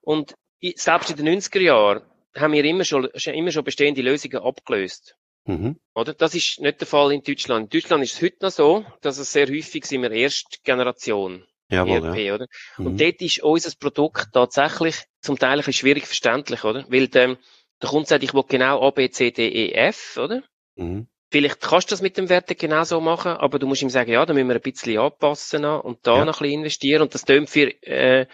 und 0.00 0.34
selbst 0.76 1.10
in 1.10 1.16
den 1.16 1.40
90er 1.40 1.60
Jahren 1.60 2.02
haben 2.36 2.52
wir 2.52 2.64
immer 2.64 2.84
schon, 2.84 3.06
immer 3.06 3.50
schon 3.50 3.64
bestehende 3.64 4.02
Lösungen 4.02 4.38
abgelöst. 4.42 5.16
Mhm. 5.44 5.78
Oder? 5.94 6.14
Das 6.14 6.34
ist 6.34 6.60
nicht 6.60 6.80
der 6.80 6.86
Fall 6.86 7.12
in 7.12 7.22
Deutschland. 7.22 7.72
In 7.72 7.80
Deutschland 7.80 8.04
ist 8.04 8.14
es 8.14 8.22
heute 8.22 8.36
noch 8.42 8.50
so, 8.50 8.84
dass 9.00 9.18
es 9.18 9.32
sehr 9.32 9.48
häufig 9.48 9.86
sind 9.86 10.02
wir 10.02 10.10
erste 10.10 10.58
Generation 10.62 11.44
Jawohl, 11.70 12.04
ERP, 12.04 12.16
ja. 12.18 12.34
oder? 12.34 12.46
Mhm. 12.76 12.86
Und 12.86 13.00
dort 13.00 13.20
ist 13.20 13.42
unser 13.42 13.72
Produkt 13.78 14.28
tatsächlich 14.32 14.96
zum 15.20 15.38
Teil 15.38 15.52
ein 15.52 15.58
bisschen 15.58 15.72
schwierig 15.74 16.06
verständlich, 16.06 16.64
oder? 16.64 16.84
Weil 16.88 17.08
der, 17.08 17.38
der 17.82 17.88
Kunde 17.88 18.08
sagt, 18.08 18.24
ich 18.24 18.34
will 18.34 18.44
genau 18.46 18.86
A, 18.86 18.90
B, 18.90 19.08
C, 19.10 19.30
D, 19.30 19.48
E, 19.48 19.72
F, 19.72 20.18
oder? 20.22 20.42
Mhm. 20.76 21.08
Vielleicht 21.30 21.60
kannst 21.60 21.90
du 21.90 21.92
das 21.92 22.00
mit 22.00 22.16
dem 22.16 22.30
Werte 22.30 22.54
genau 22.54 22.84
so 22.84 23.00
machen, 23.02 23.32
aber 23.32 23.58
du 23.58 23.66
musst 23.66 23.82
ihm 23.82 23.90
sagen, 23.90 24.10
ja, 24.10 24.24
da 24.24 24.32
müssen 24.32 24.48
wir 24.48 24.54
ein 24.54 24.62
bisschen 24.62 24.98
anpassen 24.98 25.64
und 25.64 26.06
da 26.06 26.18
Ja. 26.18 26.24
noch 26.24 26.40
ein 26.40 26.44
bisschen 26.44 26.60
investieren 26.60 27.02
und 27.02 27.14
das 27.14 27.24
tönt 27.24 27.50
für, 27.50 27.70
äh, 27.82 28.26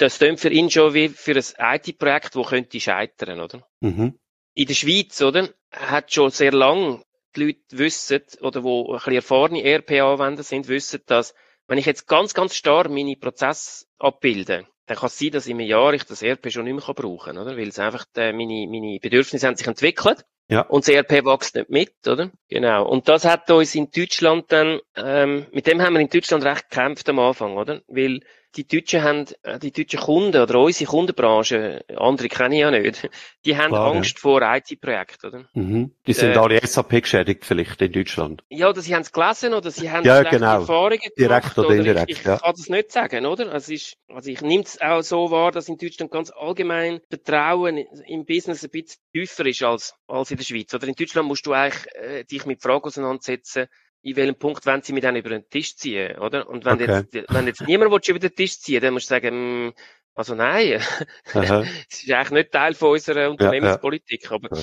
das 0.00 0.18
tönt 0.18 0.40
für 0.40 0.50
ihn 0.50 0.70
schon 0.70 0.94
wie 0.94 1.08
für 1.08 1.34
ein 1.34 1.76
IT-Projekt, 1.76 2.36
wo 2.36 2.42
könnte 2.42 2.80
scheitern, 2.80 3.40
oder? 3.40 3.66
Mhm. 3.80 4.18
In 4.54 4.66
der 4.66 4.74
Schweiz, 4.74 5.20
oder? 5.22 5.48
Hat 5.70 6.12
schon 6.12 6.30
sehr 6.30 6.52
lang 6.52 7.02
die 7.36 7.44
Leute 7.44 7.60
wissen, 7.70 8.22
oder 8.40 8.64
wo 8.64 8.92
ein 8.92 8.96
bisschen 8.96 9.14
erfahrene 9.14 9.62
ERP-Anwender 9.62 10.42
sind, 10.42 10.68
wissen, 10.68 11.00
dass, 11.06 11.34
wenn 11.68 11.78
ich 11.78 11.86
jetzt 11.86 12.08
ganz, 12.08 12.34
ganz 12.34 12.54
starr 12.54 12.88
meine 12.88 13.16
Prozesse 13.16 13.86
abbilde, 13.98 14.66
dann 14.86 14.96
kann 14.96 15.06
es 15.06 15.18
sein, 15.18 15.30
dass 15.30 15.46
in 15.46 15.58
einem 15.58 15.68
Jahr 15.68 15.94
ich 15.94 16.04
das 16.04 16.22
ERP 16.22 16.50
schon 16.50 16.64
nicht 16.64 16.74
mehr 16.74 16.94
brauchen 16.94 17.34
kann, 17.34 17.38
oder? 17.38 17.56
Weil 17.56 17.68
es 17.68 17.78
einfach, 17.78 18.06
äh, 18.16 18.32
meine, 18.32 18.66
meine 18.68 18.98
Bedürfnisse 19.00 19.46
haben 19.46 19.56
sich 19.56 19.68
entwickelt. 19.68 20.24
Ja. 20.48 20.62
Und 20.62 20.88
das 20.88 20.92
ERP 20.92 21.24
wächst 21.24 21.54
nicht 21.54 21.70
mit, 21.70 21.94
oder? 22.08 22.32
Genau. 22.48 22.88
Und 22.88 23.08
das 23.08 23.24
hat 23.24 23.48
uns 23.52 23.76
in 23.76 23.92
Deutschland 23.92 24.50
dann, 24.50 24.80
ähm, 24.96 25.46
mit 25.52 25.68
dem 25.68 25.80
haben 25.80 25.92
wir 25.92 26.00
in 26.00 26.08
Deutschland 26.08 26.44
recht 26.44 26.70
gekämpft 26.70 27.08
am 27.08 27.20
Anfang, 27.20 27.56
oder? 27.56 27.82
Weil 27.86 28.20
die 28.56 28.66
Deutschen 28.66 29.02
haben, 29.02 29.26
äh, 29.42 29.58
die 29.58 29.72
deutschen 29.72 30.00
Kunden 30.00 30.40
oder 30.40 30.58
unsere 30.58 30.90
Kundenbranche, 30.90 31.84
andere 31.96 32.28
kenne 32.28 32.54
ich 32.56 32.60
ja 32.60 32.70
nicht, 32.70 33.08
die 33.44 33.56
haben 33.56 33.68
Klar, 33.68 33.92
ja. 33.92 33.96
Angst 33.98 34.18
vor 34.18 34.42
IT-Projekten, 34.42 35.26
oder? 35.26 35.44
Mhm. 35.54 35.92
Die 36.06 36.12
sind 36.12 36.34
Äh, 36.34 36.38
alle 36.38 36.60
SAP 36.66 37.02
geschädigt 37.02 37.44
vielleicht 37.44 37.80
in 37.82 37.92
Deutschland. 37.92 38.42
Ja, 38.48 38.68
oder 38.68 38.80
sie 38.80 38.94
haben 38.94 39.02
es 39.02 39.12
gelesen 39.12 39.54
oder 39.54 39.70
sie 39.70 39.90
haben 39.90 40.04
Ja, 40.04 40.22
genau. 40.22 40.60
Erfahrungen 40.60 40.98
Direkt 41.18 41.54
gemacht. 41.54 41.58
oder 41.58 41.70
indirekt, 41.76 42.10
ich, 42.10 42.18
ich 42.18 42.24
ja. 42.24 42.38
kann 42.38 42.52
das 42.56 42.68
nicht 42.68 42.92
sagen, 42.92 43.26
oder? 43.26 43.52
Also, 43.52 43.72
ist, 43.72 43.96
also 44.08 44.30
ich 44.30 44.40
nehme 44.40 44.64
es 44.64 44.80
auch 44.80 45.02
so 45.02 45.30
wahr, 45.30 45.52
dass 45.52 45.68
in 45.68 45.76
Deutschland 45.78 46.10
ganz 46.10 46.30
allgemein 46.30 47.00
Vertrauen 47.08 47.78
im 47.78 48.24
Business 48.24 48.64
ein 48.64 48.70
bisschen 48.70 49.00
tiefer 49.12 49.46
ist 49.46 49.62
als, 49.62 49.94
als 50.06 50.30
in 50.30 50.36
der 50.36 50.44
Schweiz. 50.44 50.74
Oder 50.74 50.88
in 50.88 50.94
Deutschland 50.94 51.28
musst 51.28 51.46
du 51.46 51.52
eigentlich 51.52 51.86
äh, 51.94 52.24
dich 52.24 52.46
mit 52.46 52.62
Fragen 52.62 52.84
auseinandersetzen, 52.84 53.66
in 54.02 54.16
welchem 54.16 54.36
Punkt 54.36 54.66
wollen 54.66 54.82
sie 54.82 54.92
mit 54.92 55.04
denen 55.04 55.16
über 55.16 55.30
den 55.30 55.48
Tisch 55.48 55.76
ziehen, 55.76 56.18
oder? 56.18 56.48
Und 56.48 56.64
wenn 56.64 56.80
Okay. 56.80 57.04
jetzt, 57.12 57.32
wenn 57.32 57.46
jetzt 57.46 57.60
niemand 57.62 57.90
will, 57.90 58.00
über 58.08 58.18
den 58.18 58.34
Tisch 58.34 58.58
ziehen, 58.58 58.80
dann 58.80 58.94
musst 58.94 59.10
du 59.10 59.14
sagen, 59.14 59.66
mm, 59.66 59.72
also 60.14 60.34
nein, 60.34 60.82
es 61.34 62.02
ist 62.02 62.10
eigentlich 62.10 62.30
nicht 62.30 62.52
Teil 62.52 62.74
von 62.74 62.90
unserer 62.92 63.30
Unternehmenspolitik, 63.30 64.30
aber 64.30 64.48
Ja. 64.56 64.62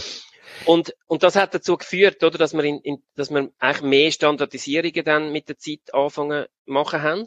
und, 0.66 0.94
und 1.08 1.24
das 1.24 1.36
hat 1.36 1.54
dazu 1.54 1.78
geführt, 1.78 2.24
oder, 2.24 2.38
dass 2.38 2.54
wir 2.54 2.64
in, 2.64 2.80
in, 2.82 3.04
dass 3.16 3.30
wir 3.30 3.50
eigentlich 3.60 3.82
mehr 3.84 4.12
Standardisierungen 4.12 5.06
dann 5.06 5.32
mit 5.32 5.50
der 5.50 5.58
Zeit 5.58 5.94
anfangen 5.94 6.46
machen 6.66 7.02
haben. 7.02 7.26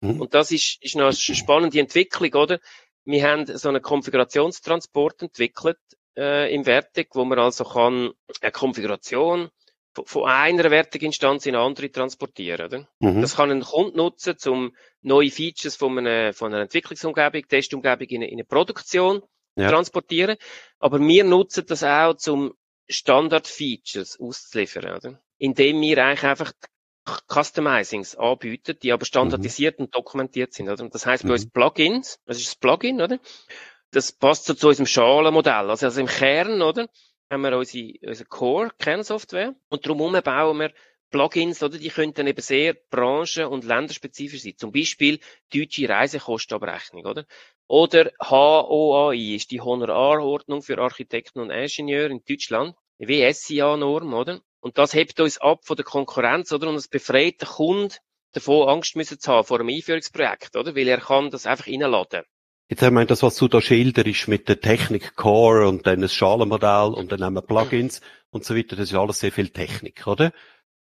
Mhm. 0.00 0.20
Und 0.20 0.34
das 0.34 0.50
ist, 0.50 0.78
ist 0.82 0.96
noch 0.96 1.04
eine 1.04 1.12
spannende 1.12 1.78
Entwicklung, 1.78 2.32
oder? 2.34 2.58
Wir 3.04 3.28
haben 3.28 3.46
so 3.46 3.68
einen 3.68 3.82
Konfigurationstransport 3.82 5.22
entwickelt, 5.22 5.78
äh, 6.16 6.52
im 6.54 6.64
Vertec, 6.64 7.08
wo 7.14 7.24
man 7.24 7.38
also 7.38 7.64
kann 7.64 8.12
eine 8.40 8.52
Konfiguration 8.52 9.50
von, 10.04 10.28
einer 10.28 10.68
Vertec-Instanz 10.70 11.46
in 11.46 11.54
eine 11.54 11.64
andere 11.64 11.90
transportieren, 11.90 12.66
oder? 12.66 12.88
Mhm. 13.00 13.20
Das 13.22 13.36
kann 13.36 13.50
ein 13.50 13.62
Kunde 13.62 13.96
nutzen, 13.96 14.36
um 14.46 14.74
neue 15.02 15.30
Features 15.30 15.76
von 15.76 15.98
einer, 15.98 16.32
von 16.32 16.52
einer 16.52 16.62
Entwicklungsumgebung, 16.62 17.48
Testumgebung 17.48 18.06
in 18.08 18.16
eine, 18.22 18.26
in 18.30 18.34
eine 18.36 18.44
Produktion 18.44 19.22
Ja. 19.56 19.68
transportieren. 19.68 20.36
Aber 20.78 20.98
wir 21.00 21.24
nutzen 21.24 21.64
das 21.66 21.82
auch, 21.82 22.14
zum 22.14 22.54
Standard-Features 22.88 24.18
auszuliefern, 24.20 24.96
oder? 24.96 25.20
Indem 25.38 25.80
wir 25.80 25.98
eigentlich 26.04 26.24
einfach 26.24 26.52
Customizings 27.28 28.16
anbieten, 28.16 28.76
die 28.82 28.92
aber 28.92 29.04
standardisiert 29.04 29.78
und 29.78 29.94
dokumentiert 29.94 30.52
sind, 30.52 30.68
oder? 30.68 30.88
Das 30.88 31.06
heißt 31.06 31.22
bei 31.24 31.28
Mhm. 31.28 31.32
uns 31.34 31.50
Plugins, 31.50 32.20
das 32.26 32.38
ist 32.38 32.46
das 32.48 32.56
Plugin, 32.56 33.00
oder? 33.00 33.18
Das 33.90 34.12
passt 34.12 34.44
so 34.44 34.54
zu 34.54 34.68
unserem 34.68 34.86
Schalenmodell. 34.86 35.70
Also, 35.70 35.86
also 35.86 36.00
im 36.00 36.06
Kern, 36.06 36.62
oder? 36.62 36.88
Haben 37.30 37.42
wir 37.42 37.56
unsere, 37.56 37.94
unsere 38.02 38.28
Core, 38.28 38.70
Kernsoftware. 38.76 39.54
Und 39.68 39.86
drumherum 39.86 40.20
bauen 40.22 40.58
wir 40.58 40.72
Plugins, 41.10 41.62
oder? 41.62 41.78
Die 41.78 41.88
können 41.88 42.12
dann 42.12 42.26
eben 42.26 42.40
sehr 42.40 42.74
branchen- 42.74 43.46
und 43.46 43.64
länderspezifisch 43.64 44.42
sein. 44.42 44.56
Zum 44.56 44.72
Beispiel 44.72 45.20
deutsche 45.54 45.88
Reisekostenabrechnung, 45.88 47.06
oder? 47.06 47.26
Oder 47.68 48.10
HOAI 48.20 49.36
ist 49.36 49.52
die 49.52 49.60
Honorarordnung 49.60 50.62
für 50.62 50.78
Architekten 50.78 51.38
und 51.38 51.50
Ingenieure 51.50 52.10
in 52.10 52.24
Deutschland. 52.28 52.74
Wie 52.98 53.32
SIA-Norm, 53.32 54.12
oder? 54.12 54.40
Und 54.58 54.76
das 54.76 54.92
hebt 54.92 55.20
uns 55.20 55.38
ab 55.38 55.64
von 55.64 55.76
der 55.76 55.84
Konkurrenz, 55.84 56.52
oder? 56.52 56.68
Und 56.68 56.74
es 56.74 56.88
befreit 56.88 57.40
den 57.40 57.48
Kunden 57.48 57.94
davon, 58.32 58.68
Angst 58.68 58.96
müssen 58.96 59.20
zu 59.20 59.30
haben 59.30 59.46
vor 59.46 59.60
einem 59.60 59.68
Einführungsprojekt, 59.68 60.56
oder? 60.56 60.74
Weil 60.74 60.88
er 60.88 60.98
kann 60.98 61.30
das 61.30 61.46
einfach 61.46 61.68
reinladen. 61.68 62.24
Jetzt 62.70 62.82
haben 62.82 62.94
wir 62.94 63.04
das, 63.04 63.24
was 63.24 63.34
du 63.34 63.48
da 63.48 63.60
schilderst 63.60 64.28
mit 64.28 64.48
der 64.48 64.60
Technik 64.60 65.16
Core 65.16 65.66
und 65.66 65.88
dann 65.88 66.02
das 66.02 66.14
Schalenmodell 66.14 66.94
und 66.94 67.10
dann 67.10 67.24
haben 67.24 67.34
wir 67.34 67.42
Plugins 67.42 68.00
und 68.30 68.44
so 68.44 68.54
weiter. 68.54 68.76
Das 68.76 68.92
ist 68.92 68.94
alles 68.94 69.18
sehr 69.18 69.32
viel 69.32 69.48
Technik, 69.48 70.06
oder? 70.06 70.30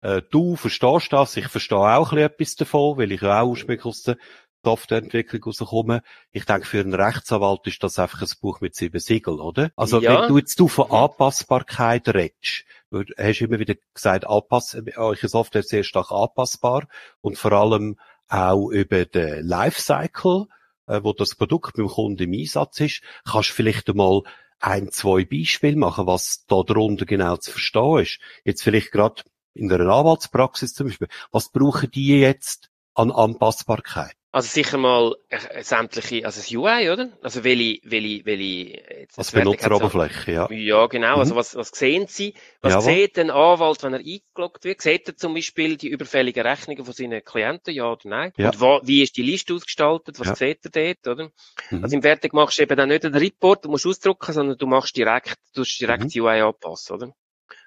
Äh, 0.01 0.21
du 0.29 0.55
verstehst 0.55 1.11
das, 1.11 1.35
ich 1.35 1.47
verstehe 1.47 1.79
auch 1.79 2.11
ein 2.11 2.17
bisschen 2.17 2.25
etwas 2.27 2.55
davon, 2.57 2.99
weil 2.99 3.11
ich 3.11 3.21
ja 3.21 3.41
auch 3.41 3.47
ursprünglich 3.47 3.85
aus 3.85 4.03
der 4.03 4.17
Softwareentwicklung 4.63 5.43
rauskomme. 5.43 6.03
Ich 6.31 6.45
denke, 6.45 6.67
für 6.67 6.79
einen 6.79 6.93
Rechtsanwalt 6.93 7.65
ist 7.65 7.81
das 7.81 7.97
einfach 7.97 8.21
ein 8.21 8.29
Buch 8.39 8.61
mit 8.61 8.75
sieben 8.75 8.99
Siegeln, 8.99 9.39
oder? 9.39 9.71
Also, 9.75 9.99
Ja. 9.99 10.21
wenn 10.21 10.27
du 10.27 10.37
jetzt 10.37 10.59
du 10.59 10.67
von 10.67 10.91
Anpassbarkeit 10.91 12.07
redest, 12.09 12.65
du 12.91 13.03
hast 13.17 13.41
immer 13.41 13.57
wieder 13.57 13.73
gesagt, 13.95 14.27
Anpass, 14.27 14.77
eure 14.95 15.27
Software 15.27 15.61
ist 15.61 15.69
sehr 15.69 15.83
stark 15.83 16.11
anpassbar 16.11 16.87
und 17.21 17.39
vor 17.39 17.53
allem 17.53 17.97
auch 18.27 18.69
über 18.69 19.05
den 19.05 19.43
Lifecycle, 19.43 20.45
äh, 20.89 21.03
wo 21.03 21.13
das 21.13 21.35
Produkt 21.35 21.77
beim 21.77 21.87
Kunden 21.87 22.23
im 22.23 22.33
Einsatz 22.33 22.79
ist, 22.81 23.01
kannst 23.23 23.51
vielleicht 23.51 23.89
einmal 23.89 24.23
ein, 24.59 24.91
zwei 24.91 25.23
Beispiele 25.23 25.77
machen, 25.77 26.07
was 26.07 26.45
da 26.47 26.63
darunter 26.63 27.05
genau 27.05 27.37
zu 27.37 27.51
verstehen 27.51 27.99
ist. 27.99 28.19
Jetzt 28.43 28.63
vielleicht 28.63 28.91
gerade 28.91 29.23
in 29.53 29.69
der 29.69 29.79
Anwaltspraxis 29.79 30.73
zum 30.73 30.87
Beispiel. 30.87 31.07
Was 31.31 31.51
brauchen 31.51 31.89
die 31.91 32.19
jetzt 32.19 32.69
an 32.93 33.11
Anpassbarkeit? 33.11 34.18
Also 34.31 34.47
sicher 34.47 34.77
mal 34.77 35.15
äh, 35.29 35.63
sämtliche, 35.63 36.23
also 36.23 36.39
das 36.39 36.51
UI, 36.51 36.91
oder? 36.91 37.09
Also 37.23 37.43
welche, 37.43 37.79
welche, 37.83 38.23
welche, 38.25 38.79
jetzt 38.99 39.17
Als 39.17 39.29
hat 39.29 39.33
so- 39.33 39.39
Benutzeroberfläche, 39.39 40.31
ja. 40.31 40.51
Ja, 40.51 40.85
genau. 40.85 41.15
Mhm. 41.15 41.19
Also 41.21 41.35
was, 41.35 41.55
was 41.55 41.69
sehen 41.69 42.05
Sie? 42.07 42.35
Was 42.61 42.73
Jawohl. 42.73 42.93
sieht 42.93 43.17
ein 43.17 43.31
Anwalt, 43.31 43.81
wenn 43.81 43.93
er 43.93 43.99
eingeloggt 44.01 44.65
wird? 44.65 44.81
Sieht 44.81 45.07
er 45.07 45.17
zum 45.17 45.33
Beispiel 45.33 45.77
die 45.77 45.87
überfälligen 45.87 46.45
Rechnungen 46.45 46.85
von 46.85 46.93
seinen 46.93 47.23
Klienten, 47.23 47.73
ja 47.73 47.91
oder 47.91 48.01
nein? 48.07 48.31
Ja. 48.37 48.49
Und 48.49 48.61
wa, 48.61 48.81
wie 48.83 49.01
ist 49.01 49.17
die 49.17 49.23
Liste 49.23 49.55
ausgestaltet? 49.55 50.19
Was 50.19 50.27
Ja. 50.27 50.35
sieht 50.35 50.59
er 50.63 50.93
dort, 51.03 51.07
oder? 51.17 51.31
Mhm. 51.71 51.83
Also 51.83 51.95
im 51.95 52.03
Fertig 52.03 52.31
machst 52.33 52.59
du 52.59 52.61
eben 52.63 52.77
dann 52.77 52.89
nicht 52.89 53.05
einen 53.05 53.15
Report, 53.15 53.65
du 53.65 53.69
musst 53.69 53.87
ausdrucken, 53.87 54.31
sondern 54.31 54.59
du 54.59 54.67
machst 54.67 54.95
direkt, 54.95 55.37
du 55.55 55.61
musst 55.61 55.81
direkt 55.81 56.03
Mhm. 56.03 56.07
die 56.09 56.21
UI 56.21 56.41
anpassen, 56.41 56.95
oder? 56.97 57.13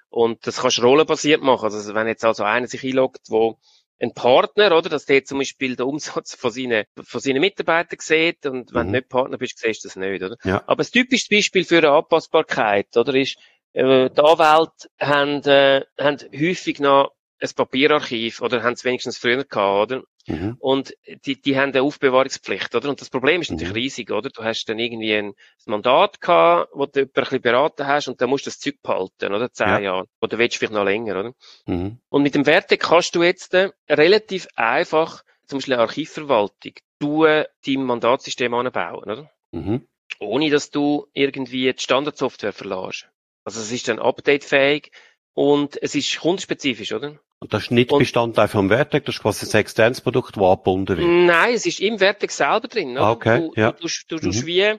Und 0.07 0.47
das 0.47 0.61
kannst 0.61 0.77
du 0.77 0.83
rollenbasiert 0.83 1.41
machen. 1.41 1.65
Also 1.65 1.93
wenn 1.93 2.07
jetzt 2.07 2.23
also 2.23 2.43
einer 2.43 2.67
sich 2.67 2.85
einloggt, 2.85 3.19
wo 3.27 3.57
ein 4.01 4.13
Partner, 4.13 4.75
oder? 4.77 4.89
Dass 4.89 5.05
der 5.05 5.23
zum 5.23 5.39
Beispiel 5.39 5.75
den 5.75 5.85
Umsatz 5.85 6.35
von 6.35 6.51
seinen, 6.51 6.85
von 7.03 7.21
seinen 7.21 7.39
Mitarbeitern 7.41 7.99
sieht 8.01 8.45
und 8.45 8.73
wenn 8.73 8.87
Mhm. 8.87 8.91
du 8.93 8.97
nicht 8.99 9.09
Partner 9.09 9.37
bist, 9.37 9.59
siehst 9.59 9.83
du 9.83 9.87
das 9.87 9.95
nicht, 9.95 10.21
oder? 10.23 10.37
Ja. 10.43 10.63
Aber 10.67 10.77
das 10.77 10.91
typische 10.91 11.27
Beispiel 11.29 11.63
für 11.63 11.77
eine 11.77 11.91
Anpassbarkeit, 11.91 12.95
oder, 12.97 13.13
ist, 13.15 13.37
äh, 13.73 14.09
die 14.09 14.19
Anwälte 14.21 14.87
haben, 14.99 15.41
äh, 15.43 15.81
haben 15.99 16.17
häufig 16.33 16.79
noch 16.79 17.11
ein 17.43 17.55
Papierarchiv 17.55 18.41
oder 18.41 18.63
haben 18.63 18.73
es 18.73 18.85
wenigstens 18.85 19.17
früher 19.17 19.43
gehabt, 19.43 19.91
oder? 19.91 20.03
Mhm. 20.27 20.55
Und 20.59 20.93
die, 21.25 21.41
die 21.41 21.57
haben 21.57 21.71
eine 21.73 21.81
Aufbewahrungspflicht, 21.81 22.73
oder? 22.75 22.89
Und 22.89 23.01
das 23.01 23.09
Problem 23.09 23.41
ist 23.41 23.51
natürlich 23.51 23.73
Mhm. 23.73 23.75
riesig, 23.75 24.11
oder? 24.11 24.29
Du 24.29 24.43
hast 24.43 24.65
dann 24.65 24.79
irgendwie 24.79 25.13
ein, 25.13 25.33
Mandat 25.65 26.21
gehabt, 26.21 26.69
wo 26.73 26.85
du 26.85 27.01
jemanden 27.01 27.19
ein 27.19 27.23
bisschen 27.23 27.41
beraten 27.41 27.87
hast 27.87 28.07
und 28.07 28.21
dann 28.21 28.29
musst 28.29 28.45
du 28.45 28.49
das 28.49 28.59
Zeug 28.59 28.75
behalten, 28.81 29.33
oder? 29.33 29.51
Zehn 29.51 29.67
Ja. 29.67 29.79
Jahre. 29.79 30.07
Oder 30.21 30.37
willst 30.37 30.55
du 30.55 30.59
vielleicht 30.59 30.73
noch 30.73 30.85
länger, 30.85 31.19
oder? 31.19 31.33
Mhm. 31.65 31.99
Und 32.09 32.23
mit 32.23 32.35
dem 32.35 32.45
Werte 32.45 32.77
kannst 32.77 33.15
du 33.15 33.23
jetzt 33.23 33.53
äh, 33.53 33.71
relativ 33.89 34.47
einfach, 34.55 35.23
zum 35.45 35.57
Beispiel 35.59 35.73
eine 35.73 35.83
Archivverwaltung, 35.83 36.73
du 36.99 37.25
äh, 37.25 37.45
dein 37.65 37.83
Mandatssystem 37.83 38.53
anbauen, 38.53 39.03
oder? 39.03 39.31
Mhm. 39.51 39.85
Ohne 40.19 40.49
dass 40.49 40.69
du 40.69 41.07
irgendwie 41.13 41.73
die 41.73 41.81
Standardsoftware 41.83 42.53
verlässt. 42.53 43.09
Also 43.43 43.59
es 43.59 43.71
ist 43.73 43.89
dann 43.89 43.99
updatefähig 43.99 44.91
und 45.33 45.81
es 45.81 45.95
ist 45.95 46.19
kundenspezifisch, 46.19 46.93
oder? 46.93 47.19
Und 47.43 47.53
das 47.53 47.63
ist 47.63 47.71
nicht 47.71 47.91
Und- 47.91 47.99
Bestandteil 47.99 48.47
vom 48.47 48.69
Wertag, 48.69 49.03
das 49.05 49.15
ist 49.15 49.21
quasi 49.21 49.45
ein 49.45 49.59
externes 49.59 49.99
Produkt, 49.99 50.37
das 50.37 50.43
angebunden 50.43 50.97
wird. 50.97 51.07
Nein, 51.27 51.53
es 51.53 51.65
ist 51.65 51.81
im 51.81 51.99
Werteg 51.99 52.31
selber 52.31 52.69
drin. 52.69 52.97
Ah, 52.97 53.11
okay, 53.11 53.39
du, 53.39 53.51
ja. 53.59 53.71
du, 53.73 53.87
du, 54.07 54.17
tust 54.17 54.43
Mhm. 54.43 54.47
wie, 54.47 54.73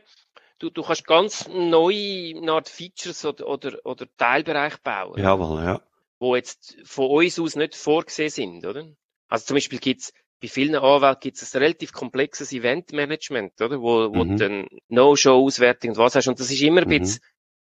du, 0.61 0.71
du 0.71 0.83
kannst 0.83 1.07
ganz 1.07 1.47
neue 1.49 2.41
Art 2.51 2.71
Features 2.71 3.27
oder, 3.27 3.47
oder, 3.49 3.79
oder 3.85 4.07
Teilbereich 4.17 4.79
bauen, 4.79 5.21
Jawohl, 5.23 5.63
ja. 5.63 5.81
wo 6.19 6.37
jetzt 6.37 6.79
von 6.85 7.11
uns 7.11 7.39
aus 7.39 7.55
nicht 7.55 7.75
vorgesehen 7.75 8.31
sind, 8.31 8.65
oder? 8.67 8.87
Also 9.29 9.45
zum 9.47 9.57
Beispiel 9.57 9.79
gibt's 9.79 10.15
bei 10.41 10.49
vielen 10.49 10.75
Anwälten 10.75 11.21
gibt 11.21 11.37
es 11.41 11.55
ein 11.55 11.63
relativ 11.63 11.93
komplexes 11.93 12.51
Eventmanagement, 12.53 13.61
oder? 13.61 13.81
Wo, 13.81 14.15
wo 14.15 14.25
Mhm. 14.25 14.29
du 14.31 14.37
dann 14.37 14.67
No-Show-Auswertung 14.89 15.91
und 15.91 15.97
was 15.99 16.15
hast. 16.15 16.29
Und 16.29 16.41
das 16.41 16.51
ist 16.51 16.61
immer 16.63 16.83
ein 16.83 16.89
Mhm. 16.89 16.95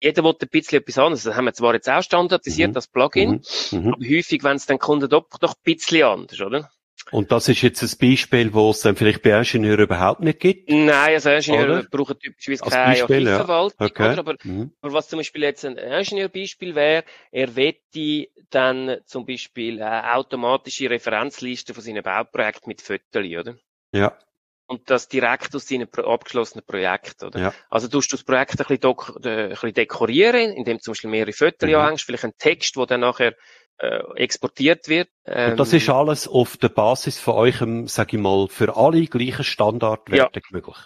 Jeder 0.05 0.23
will 0.23 0.35
ein 0.41 0.49
bisschen 0.49 0.81
etwas 0.81 0.99
anderes. 0.99 1.23
Das 1.25 1.35
haben 1.35 1.47
wir 1.47 1.55
zwar 1.55 1.75
jetzt 1.75 1.89
auch 1.89 2.03
standardisiert, 2.03 2.71
Mhm. 2.71 2.75
das 2.75 2.87
Plugin, 2.89 3.43
Mhm. 3.73 3.79
Mhm. 3.81 3.95
aber 3.95 4.05
häufig, 4.05 4.45
wenn 4.45 4.57
es 4.57 4.67
dann 4.67 4.79
Kunden 4.79 5.09
doch, 5.09 5.27
doch 5.41 5.55
ein 5.55 5.61
bisschen 5.65 6.03
anders, 6.05 6.41
oder? 6.41 6.71
Und 7.11 7.31
das 7.33 7.49
ist 7.49 7.61
jetzt 7.61 7.83
ein 7.83 7.99
Beispiel, 8.01 8.55
wo 8.55 8.71
es 8.71 8.81
dann 8.81 8.97
vielleicht 8.97 9.21
bei 9.23 9.37
Ingenieuren 9.37 9.85
überhaupt 9.85 10.21
nicht 10.21 10.41
gibt. 10.41 10.71
Nein, 10.71 11.15
also 11.15 11.29
Ingenieure 11.31 11.81
Oder? 11.81 11.89
brauchen 11.91 12.19
typischerweise 12.19 12.65
keine 12.65 12.93
Beispiel, 12.99 13.27
ja. 13.27 13.33
Archivverwaltung, 13.37 13.87
Okay. 13.87 14.03
oder? 14.13 14.19
Aber, 14.19 14.35
Mhm. 14.43 14.73
aber 14.81 14.93
was 14.95 15.09
zum 15.09 15.19
Beispiel 15.19 15.43
jetzt 15.43 15.65
ein 15.67 15.77
Ingenieurbeispiel 15.77 16.75
wäre, 16.75 17.05
er 17.31 17.57
wette 17.57 18.29
dann 18.51 18.99
zum 19.05 19.27
Beispiel 19.27 19.83
eine 19.83 20.15
automatische 20.15 20.89
Referenzliste 20.89 21.75
von 21.75 21.83
seinen 21.83 22.03
Bauprojekten 22.03 22.69
mit 22.69 22.81
Fotos, 22.81 23.05
oder? 23.15 23.57
Ja, 23.93 24.17
Und 24.67 24.89
das 24.89 25.09
direkt 25.09 25.55
aus 25.55 25.69
seinen 25.69 25.89
pro 25.91 26.03
abgeschlossenen 26.03 26.65
Projekten, 26.65 27.27
oder? 27.27 27.39
Ja. 27.39 27.55
Also 27.69 27.87
tust 27.89 28.11
du 28.13 28.17
das 28.17 28.25
Projekt 28.25 28.53
ein 28.53 28.57
bisschen, 28.57 28.79
dok- 28.81 29.25
äh, 29.25 29.45
ein 29.45 29.49
bisschen 29.51 29.75
dekorieren, 29.75 30.53
indem 30.53 30.79
du 30.79 30.83
zum 30.83 30.93
Beispiel 30.93 31.11
mehrere 31.11 31.33
Fotos 31.35 31.69
Mhm. 31.69 31.75
anhängst, 31.77 32.05
vielleicht 32.05 32.25
einen 32.25 32.39
Text, 32.39 32.77
der 32.77 32.87
dann 32.87 33.01
nachher 33.01 33.35
äh, 33.79 34.01
exportiert 34.17 34.89
wird. 34.89 35.09
und 35.27 35.59
das 35.59 35.73
Ähm, 35.73 35.79
ist 35.79 35.89
alles 35.91 36.29
auf 36.29 36.57
der 36.57 36.69
Basis 36.69 37.19
von 37.19 37.35
eurem, 37.35 37.89
sag 37.89 38.13
ich 38.13 38.21
mal, 38.21 38.49
für 38.49 38.77
alle 38.77 39.05
gleichen 39.07 39.45
Standardwertag 39.45 40.45
möglich. 40.51 40.77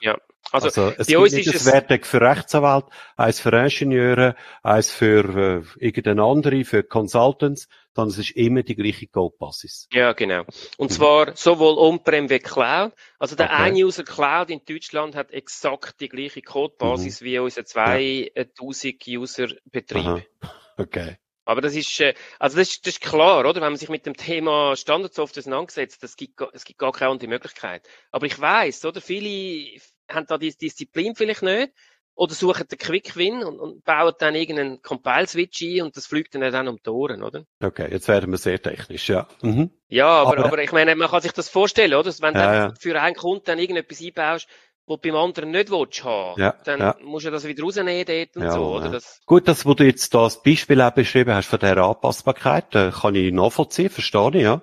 Also, 0.50 0.66
Also, 0.66 0.94
es 0.96 1.06
gibt 1.06 1.32
nicht 1.32 1.54
ein 1.54 1.66
Wertag 1.66 2.06
für 2.06 2.20
Rechtsanwälte, 2.20 2.88
eins 3.16 3.40
für 3.40 3.52
Ingenieure, 3.52 4.34
eins 4.62 4.90
für 4.90 5.62
äh, 5.78 5.84
irgendeine 5.84 6.22
andere, 6.22 6.64
für 6.64 6.82
Consultants, 6.82 7.68
sondern 7.94 8.12
es 8.12 8.18
ist 8.18 8.30
immer 8.36 8.62
die 8.62 8.74
gleiche 8.76 9.08
Code-Basis. 9.08 9.88
Ja, 9.92 10.12
genau. 10.12 10.44
Und 10.78 10.90
Mhm. 10.90 10.94
zwar 10.94 11.36
sowohl 11.36 11.76
On-Prem 11.76 12.30
wie 12.30 12.38
Cloud. 12.38 12.92
Also 13.18 13.36
der 13.36 13.46
Okay. 13.46 13.62
Ein-User 13.62 14.04
Cloud 14.04 14.50
in 14.50 14.60
Deutschland 14.64 15.14
hat 15.16 15.32
exakt 15.32 16.00
die 16.00 16.08
gleiche 16.08 16.40
Codebasis 16.40 17.20
wie 17.22 17.38
unser 17.38 17.64
2000 17.64 19.06
User 19.08 19.48
Betrieb. 19.70 20.04
Mhm. 20.04 20.08
Aha. 20.08 20.22
Okay. 20.80 21.16
Aber 21.44 21.62
das 21.62 21.74
ist, 21.74 21.98
äh, 22.00 22.12
also 22.38 22.58
das 22.58 22.68
ist, 22.68 22.86
das 22.86 22.94
ist 22.94 23.00
klar, 23.00 23.40
oder? 23.40 23.54
Wenn 23.54 23.62
man 23.62 23.76
sich 23.76 23.88
mit 23.88 24.04
dem 24.04 24.14
Thema 24.14 24.76
Standardsoftware 24.76 25.40
auseinandersetzt, 25.40 26.02
das 26.02 26.14
gibt, 26.14 26.38
es 26.52 26.64
gibt 26.64 26.78
gar 26.78 26.92
keine 26.92 27.10
andere 27.10 27.28
Möglichkeit. 27.30 27.88
Aber 28.12 28.26
ich 28.26 28.38
weiß, 28.38 28.84
oder? 28.84 29.00
Viele 29.00 29.80
haben 30.10 30.26
da 30.26 30.38
diese 30.38 30.58
Disziplin 30.58 31.14
vielleicht 31.14 31.42
nicht. 31.42 31.72
Oder 32.14 32.34
suchen 32.34 32.66
den 32.66 32.78
Quick 32.78 33.14
Win 33.14 33.44
und, 33.44 33.60
und 33.60 33.84
bauen 33.84 34.12
dann 34.18 34.34
irgendeinen 34.34 34.82
Compile-Switch 34.82 35.62
ein 35.62 35.82
und 35.82 35.96
das 35.96 36.06
fliegt 36.06 36.34
dann 36.34 36.40
dann 36.40 36.66
um 36.66 36.76
die 36.84 36.90
Ohren, 36.90 37.22
oder? 37.22 37.44
Okay, 37.62 37.86
jetzt 37.92 38.08
werden 38.08 38.28
wir 38.32 38.38
sehr 38.38 38.60
technisch, 38.60 39.08
ja. 39.08 39.28
Mhm. 39.40 39.70
Ja, 39.88 40.08
aber, 40.08 40.38
Aber- 40.38 40.46
aber, 40.46 40.58
ich 40.64 40.72
meine, 40.72 40.96
man 40.96 41.08
kann 41.08 41.20
sich 41.22 41.30
das 41.30 41.48
vorstellen, 41.48 41.94
oder? 41.94 42.10
Wenn 42.20 42.34
du 42.34 42.40
Ja, 42.40 42.74
für 42.80 43.00
einen 43.00 43.14
Kunden 43.14 43.44
dann 43.44 43.60
irgendetwas 43.60 44.00
einbaust, 44.02 44.48
wo 44.86 44.96
du 44.96 45.02
beim 45.02 45.14
anderen 45.16 45.52
nicht 45.52 45.70
willst 45.70 46.02
haben, 46.02 46.40
Ja, 46.40 46.56
dann 46.64 46.80
ja. 46.80 46.96
musst 47.04 47.26
du 47.26 47.30
das 47.30 47.46
wieder 47.46 47.62
rausnehmen 47.62 48.04
dort 48.04 48.36
und 48.36 48.42
Ja, 48.42 48.50
so, 48.52 48.64
oder? 48.74 48.86
ja. 48.86 48.90
Das, 48.92 49.20
Gut, 49.24 49.46
das, 49.46 49.64
wo 49.64 49.74
du 49.74 49.84
jetzt 49.84 50.12
da 50.12 50.24
das 50.24 50.42
Beispiel 50.42 50.80
auch 50.80 50.90
beschrieben 50.90 51.32
hast 51.34 51.46
von 51.46 51.60
dieser 51.60 51.76
Anpassbarkeit, 51.84 52.74
äh, 52.74 52.90
kann 52.90 53.14
ich 53.14 53.32
nachvollziehen, 53.32 53.90
verstehe 53.90 54.30
ich, 54.34 54.42
ja. 54.42 54.62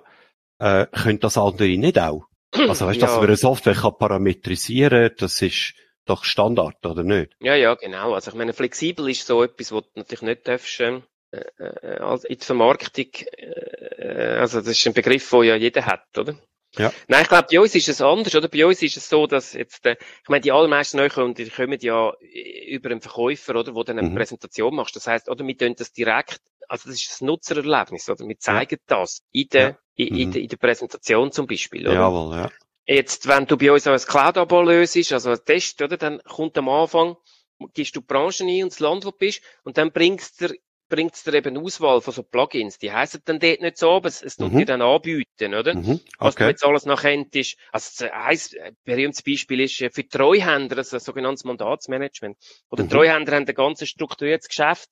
Äh, 0.58 0.86
können 0.86 1.20
das 1.20 1.38
andere 1.38 1.68
nicht 1.78 1.98
auch? 1.98 2.24
Also, 2.52 2.86
weißt 2.86 2.96
du, 2.96 3.00
dass 3.00 3.12
Ja. 3.12 3.18
man 3.18 3.26
eine 3.26 3.36
Software 3.36 3.74
kann 3.74 3.96
parametrisieren, 3.98 5.10
das 5.18 5.42
ist 5.42 5.74
doch 6.04 6.24
Standard, 6.24 6.84
oder 6.86 7.02
nicht? 7.02 7.32
ja, 7.40 7.54
ja, 7.54 7.74
genau. 7.74 8.14
Also 8.14 8.30
ich 8.30 8.36
meine, 8.36 8.52
flexibel 8.52 9.08
ist 9.10 9.26
so 9.26 9.42
etwas, 9.42 9.72
was 9.72 9.82
du 9.84 9.90
natürlich 9.96 10.22
nicht 10.22 10.46
darfst, 10.48 10.80
ähm, 10.80 11.02
äh, 11.32 11.38
äh, 11.58 12.18
in 12.28 12.38
der 12.38 12.46
Vermarktung, 12.46 13.06
äh, 13.36 14.36
also 14.38 14.60
das 14.60 14.68
ist 14.70 14.86
ein 14.86 14.94
Begriff, 14.94 15.28
den 15.30 15.42
ja 15.44 15.56
jeder 15.56 15.84
hat, 15.86 16.04
oder? 16.16 16.36
Ja. 16.78 16.92
Nein, 17.08 17.22
ich 17.22 17.28
glaube, 17.28 17.48
bei 17.50 17.60
uns 17.60 17.74
ist 17.74 17.88
es 17.88 18.00
anders, 18.02 18.34
oder? 18.34 18.48
Bei 18.48 18.66
uns 18.66 18.82
ist 18.82 18.96
es 18.96 19.08
so, 19.08 19.26
dass 19.26 19.54
jetzt, 19.54 19.84
äh, 19.86 19.96
ich 20.22 20.28
meine, 20.28 20.42
die 20.42 20.52
allermeisten 20.52 20.98
Neukunden, 20.98 21.34
die 21.44 21.50
kommen 21.50 21.78
ja 21.80 22.12
äh, 22.20 22.74
über 22.74 22.90
einen 22.90 23.00
Verkäufer, 23.00 23.56
oder, 23.56 23.74
wo 23.74 23.82
dann 23.82 23.98
eine 23.98 24.08
Mhm. 24.10 24.14
Präsentation 24.14 24.74
machst. 24.74 24.94
Das 24.94 25.06
heißt, 25.06 25.28
oder, 25.28 25.44
wir 25.46 25.56
tun 25.56 25.74
das 25.76 25.92
direkt, 25.92 26.40
also 26.68 26.88
das 26.88 26.98
ist 27.00 27.10
das 27.10 27.20
Nutzererlebnis, 27.22 28.08
oder? 28.10 28.26
Wir 28.26 28.38
zeigen 28.38 28.78
das 28.86 29.22
in 29.32 29.48
der, 29.52 29.62
Ja. 29.70 29.78
In, 29.96 30.08
in, 30.08 30.28
Mhm. 30.28 30.32
der, 30.32 30.42
in 30.42 30.48
der 30.48 30.56
Präsentation 30.56 31.32
zum 31.32 31.46
Beispiel, 31.46 31.86
oder? 31.86 31.94
Jawohl, 31.94 32.36
ja. 32.36 32.50
Jetzt, 32.86 33.26
wenn 33.26 33.46
du 33.46 33.56
bei 33.56 33.72
uns 33.72 33.86
ein 33.86 33.98
Cloud-Abo 33.98 34.62
löst, 34.62 35.12
also 35.12 35.30
ein 35.30 35.44
Test, 35.44 35.82
oder, 35.82 35.96
dann 35.96 36.20
kommt 36.22 36.56
am 36.56 36.68
Anfang, 36.68 37.16
gibst 37.74 37.96
du 37.96 38.02
Branchen 38.02 38.48
ein 38.48 38.62
und 38.64 38.72
das 38.72 38.80
Land, 38.80 39.04
wo 39.04 39.10
du 39.10 39.16
bist, 39.16 39.42
und 39.64 39.76
dann 39.76 39.90
bringst 39.90 40.40
dir, 40.40 40.54
bringt's 40.88 41.24
dir 41.24 41.34
eben 41.34 41.56
eine 41.56 41.64
Auswahl 41.64 42.00
von 42.00 42.14
so 42.14 42.22
Plugins. 42.22 42.78
Die 42.78 42.92
heissen 42.92 43.20
dann 43.24 43.40
dort 43.40 43.60
nicht 43.60 43.76
so, 43.76 43.90
aber 43.90 44.08
es, 44.08 44.22
es 44.22 44.36
tut 44.36 44.52
Mhm. 44.52 44.58
dir 44.58 44.66
dann 44.66 44.82
anbieten, 44.82 45.54
oder? 45.54 45.74
Mhm. 45.74 46.00
Was 46.18 46.36
du 46.36 46.44
Okay. 46.44 46.50
jetzt 46.50 46.64
alles 46.64 46.86
noch 46.86 47.00
kenntest. 47.02 47.58
Also, 47.72 48.04
ein 48.06 48.38
ein 48.62 48.76
berühmtes 48.84 49.22
Beispiel 49.22 49.60
ist 49.62 49.80
äh, 49.80 49.90
für 49.90 50.06
Treuhänder, 50.06 50.76
also 50.78 50.96
ein 50.96 51.00
sogenanntes 51.00 51.44
Mandatsmanagement. 51.44 52.36
Oder 52.70 52.84
Mhm. 52.84 52.88
Treuhänder 52.88 53.34
haben 53.34 53.48
ein 53.48 53.54
ganz 53.54 53.84
strukturiertes 53.84 54.48
Geschäft, 54.48 54.88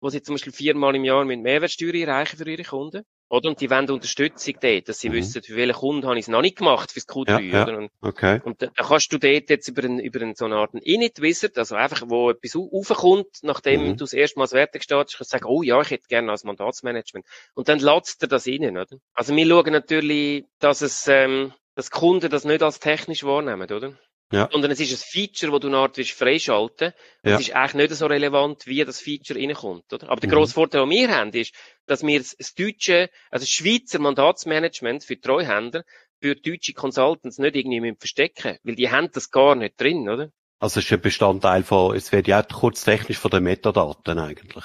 wo 0.00 0.10
sie 0.10 0.22
zum 0.22 0.34
Beispiel 0.36 0.52
viermal 0.52 0.94
im 0.94 1.04
Jahr 1.04 1.24
mit 1.24 1.40
Mehrwertsteuer 1.40 1.94
erreichen 1.94 2.36
für 2.36 2.48
ihre 2.48 2.62
Kunden. 2.62 3.04
Oder? 3.32 3.48
Und 3.48 3.60
die 3.62 3.70
wollen 3.70 3.88
Unterstützung 3.90 4.54
dort, 4.60 4.88
dass 4.90 5.00
sie 5.00 5.08
Mhm. 5.08 5.14
wissen, 5.14 5.42
für 5.42 5.56
welchen 5.56 5.72
Kunden 5.74 6.06
habe 6.06 6.18
ich 6.18 6.24
es 6.26 6.28
noch 6.28 6.42
nicht 6.42 6.58
gemacht 6.58 6.92
fürs 6.92 7.08
Q3, 7.08 7.40
Ja, 7.50 7.62
oder? 7.64 7.78
Und, 7.78 7.90
Okay. 8.02 8.40
und 8.44 8.60
da, 8.60 8.66
da 8.76 8.84
kannst 8.84 9.10
du 9.10 9.18
dort 9.18 9.48
jetzt 9.48 9.68
über, 9.68 9.82
einen, 9.84 10.00
über 10.00 10.20
einen, 10.20 10.34
so 10.34 10.44
eine 10.44 10.56
Art 10.56 10.74
Init-Wizard, 10.74 11.56
also 11.56 11.74
einfach, 11.76 12.02
wo 12.08 12.28
etwas 12.30 12.54
au- 12.56 12.68
raufkommt, 12.70 13.28
nachdem 13.40 13.80
Mhm. 13.82 13.88
du 13.92 14.04
das 14.04 14.12
erste 14.12 14.38
Mal 14.38 14.44
das 14.44 14.52
Wertig 14.52 14.82
startest, 14.82 15.16
kannst 15.16 15.32
du 15.32 15.36
sagen, 15.38 15.46
oh 15.48 15.62
ja, 15.62 15.80
ich 15.80 15.90
hätte 15.90 16.08
gerne 16.08 16.30
als 16.30 16.44
Mandatsmanagement. 16.44 17.24
Und 17.54 17.68
dann 17.68 17.78
lässt 17.78 18.20
dir 18.22 18.28
das 18.28 18.46
rein, 18.46 18.76
oder? 18.76 18.98
Also 19.14 19.34
wir 19.34 19.46
schauen 19.46 19.72
natürlich, 19.72 20.44
dass 20.58 20.82
es, 20.82 21.08
ähm, 21.08 21.54
dass 21.74 21.90
Kunden 21.90 22.28
das 22.30 22.44
nicht 22.44 22.62
als 22.62 22.80
technisch 22.80 23.24
wahrnehmen, 23.24 23.62
oder? 23.72 23.98
Ja. 24.32 24.48
Sondern 24.50 24.70
es 24.70 24.80
ist 24.80 24.92
ein 24.92 24.96
Feature, 24.96 25.52
das 25.52 25.60
du 25.60 25.66
eine 25.68 25.76
Art 25.76 25.96
willst 25.96 26.12
freischalten 26.12 26.92
Ja. 27.24 27.32
Das 27.32 27.40
ist 27.42 27.54
eigentlich 27.54 27.88
nicht 27.90 27.94
so 27.98 28.06
relevant, 28.06 28.66
wie 28.66 28.84
das 28.84 29.00
Feature 29.00 29.38
reinkommt, 29.38 29.92
oder? 29.92 30.08
Aber 30.08 30.20
der 30.20 30.30
Mhm. 30.30 30.34
grosse 30.34 30.54
Vorteil, 30.54 30.80
den 30.82 30.90
wir 30.90 31.14
haben, 31.16 31.30
ist, 31.32 31.54
dass 31.86 32.02
wir 32.02 32.18
das, 32.18 32.36
deutsche, 32.54 33.10
also 33.30 33.42
das 33.44 33.48
Schweizer 33.50 33.98
Mandatsmanagement 33.98 35.04
für 35.04 35.20
Treuhänder 35.20 35.84
für 36.20 36.34
deutsche 36.36 36.72
Consultants 36.72 37.38
nicht 37.38 37.56
irgendwie 37.56 37.94
verstecken, 37.98 38.58
weil 38.62 38.74
die 38.76 38.90
haben 38.90 39.10
das 39.12 39.30
gar 39.30 39.54
nicht 39.54 39.80
drin, 39.80 40.08
oder? 40.08 40.30
Also, 40.60 40.78
es 40.78 40.86
ist 40.86 40.92
ein 40.92 41.00
Bestandteil 41.00 41.64
von, 41.64 41.96
es 41.96 42.12
wird 42.12 42.28
ja 42.28 42.40
auch 42.40 42.48
kurz 42.48 42.84
technisch 42.84 43.18
von 43.18 43.32
den 43.32 43.42
Metadaten 43.42 44.18
eigentlich. 44.20 44.64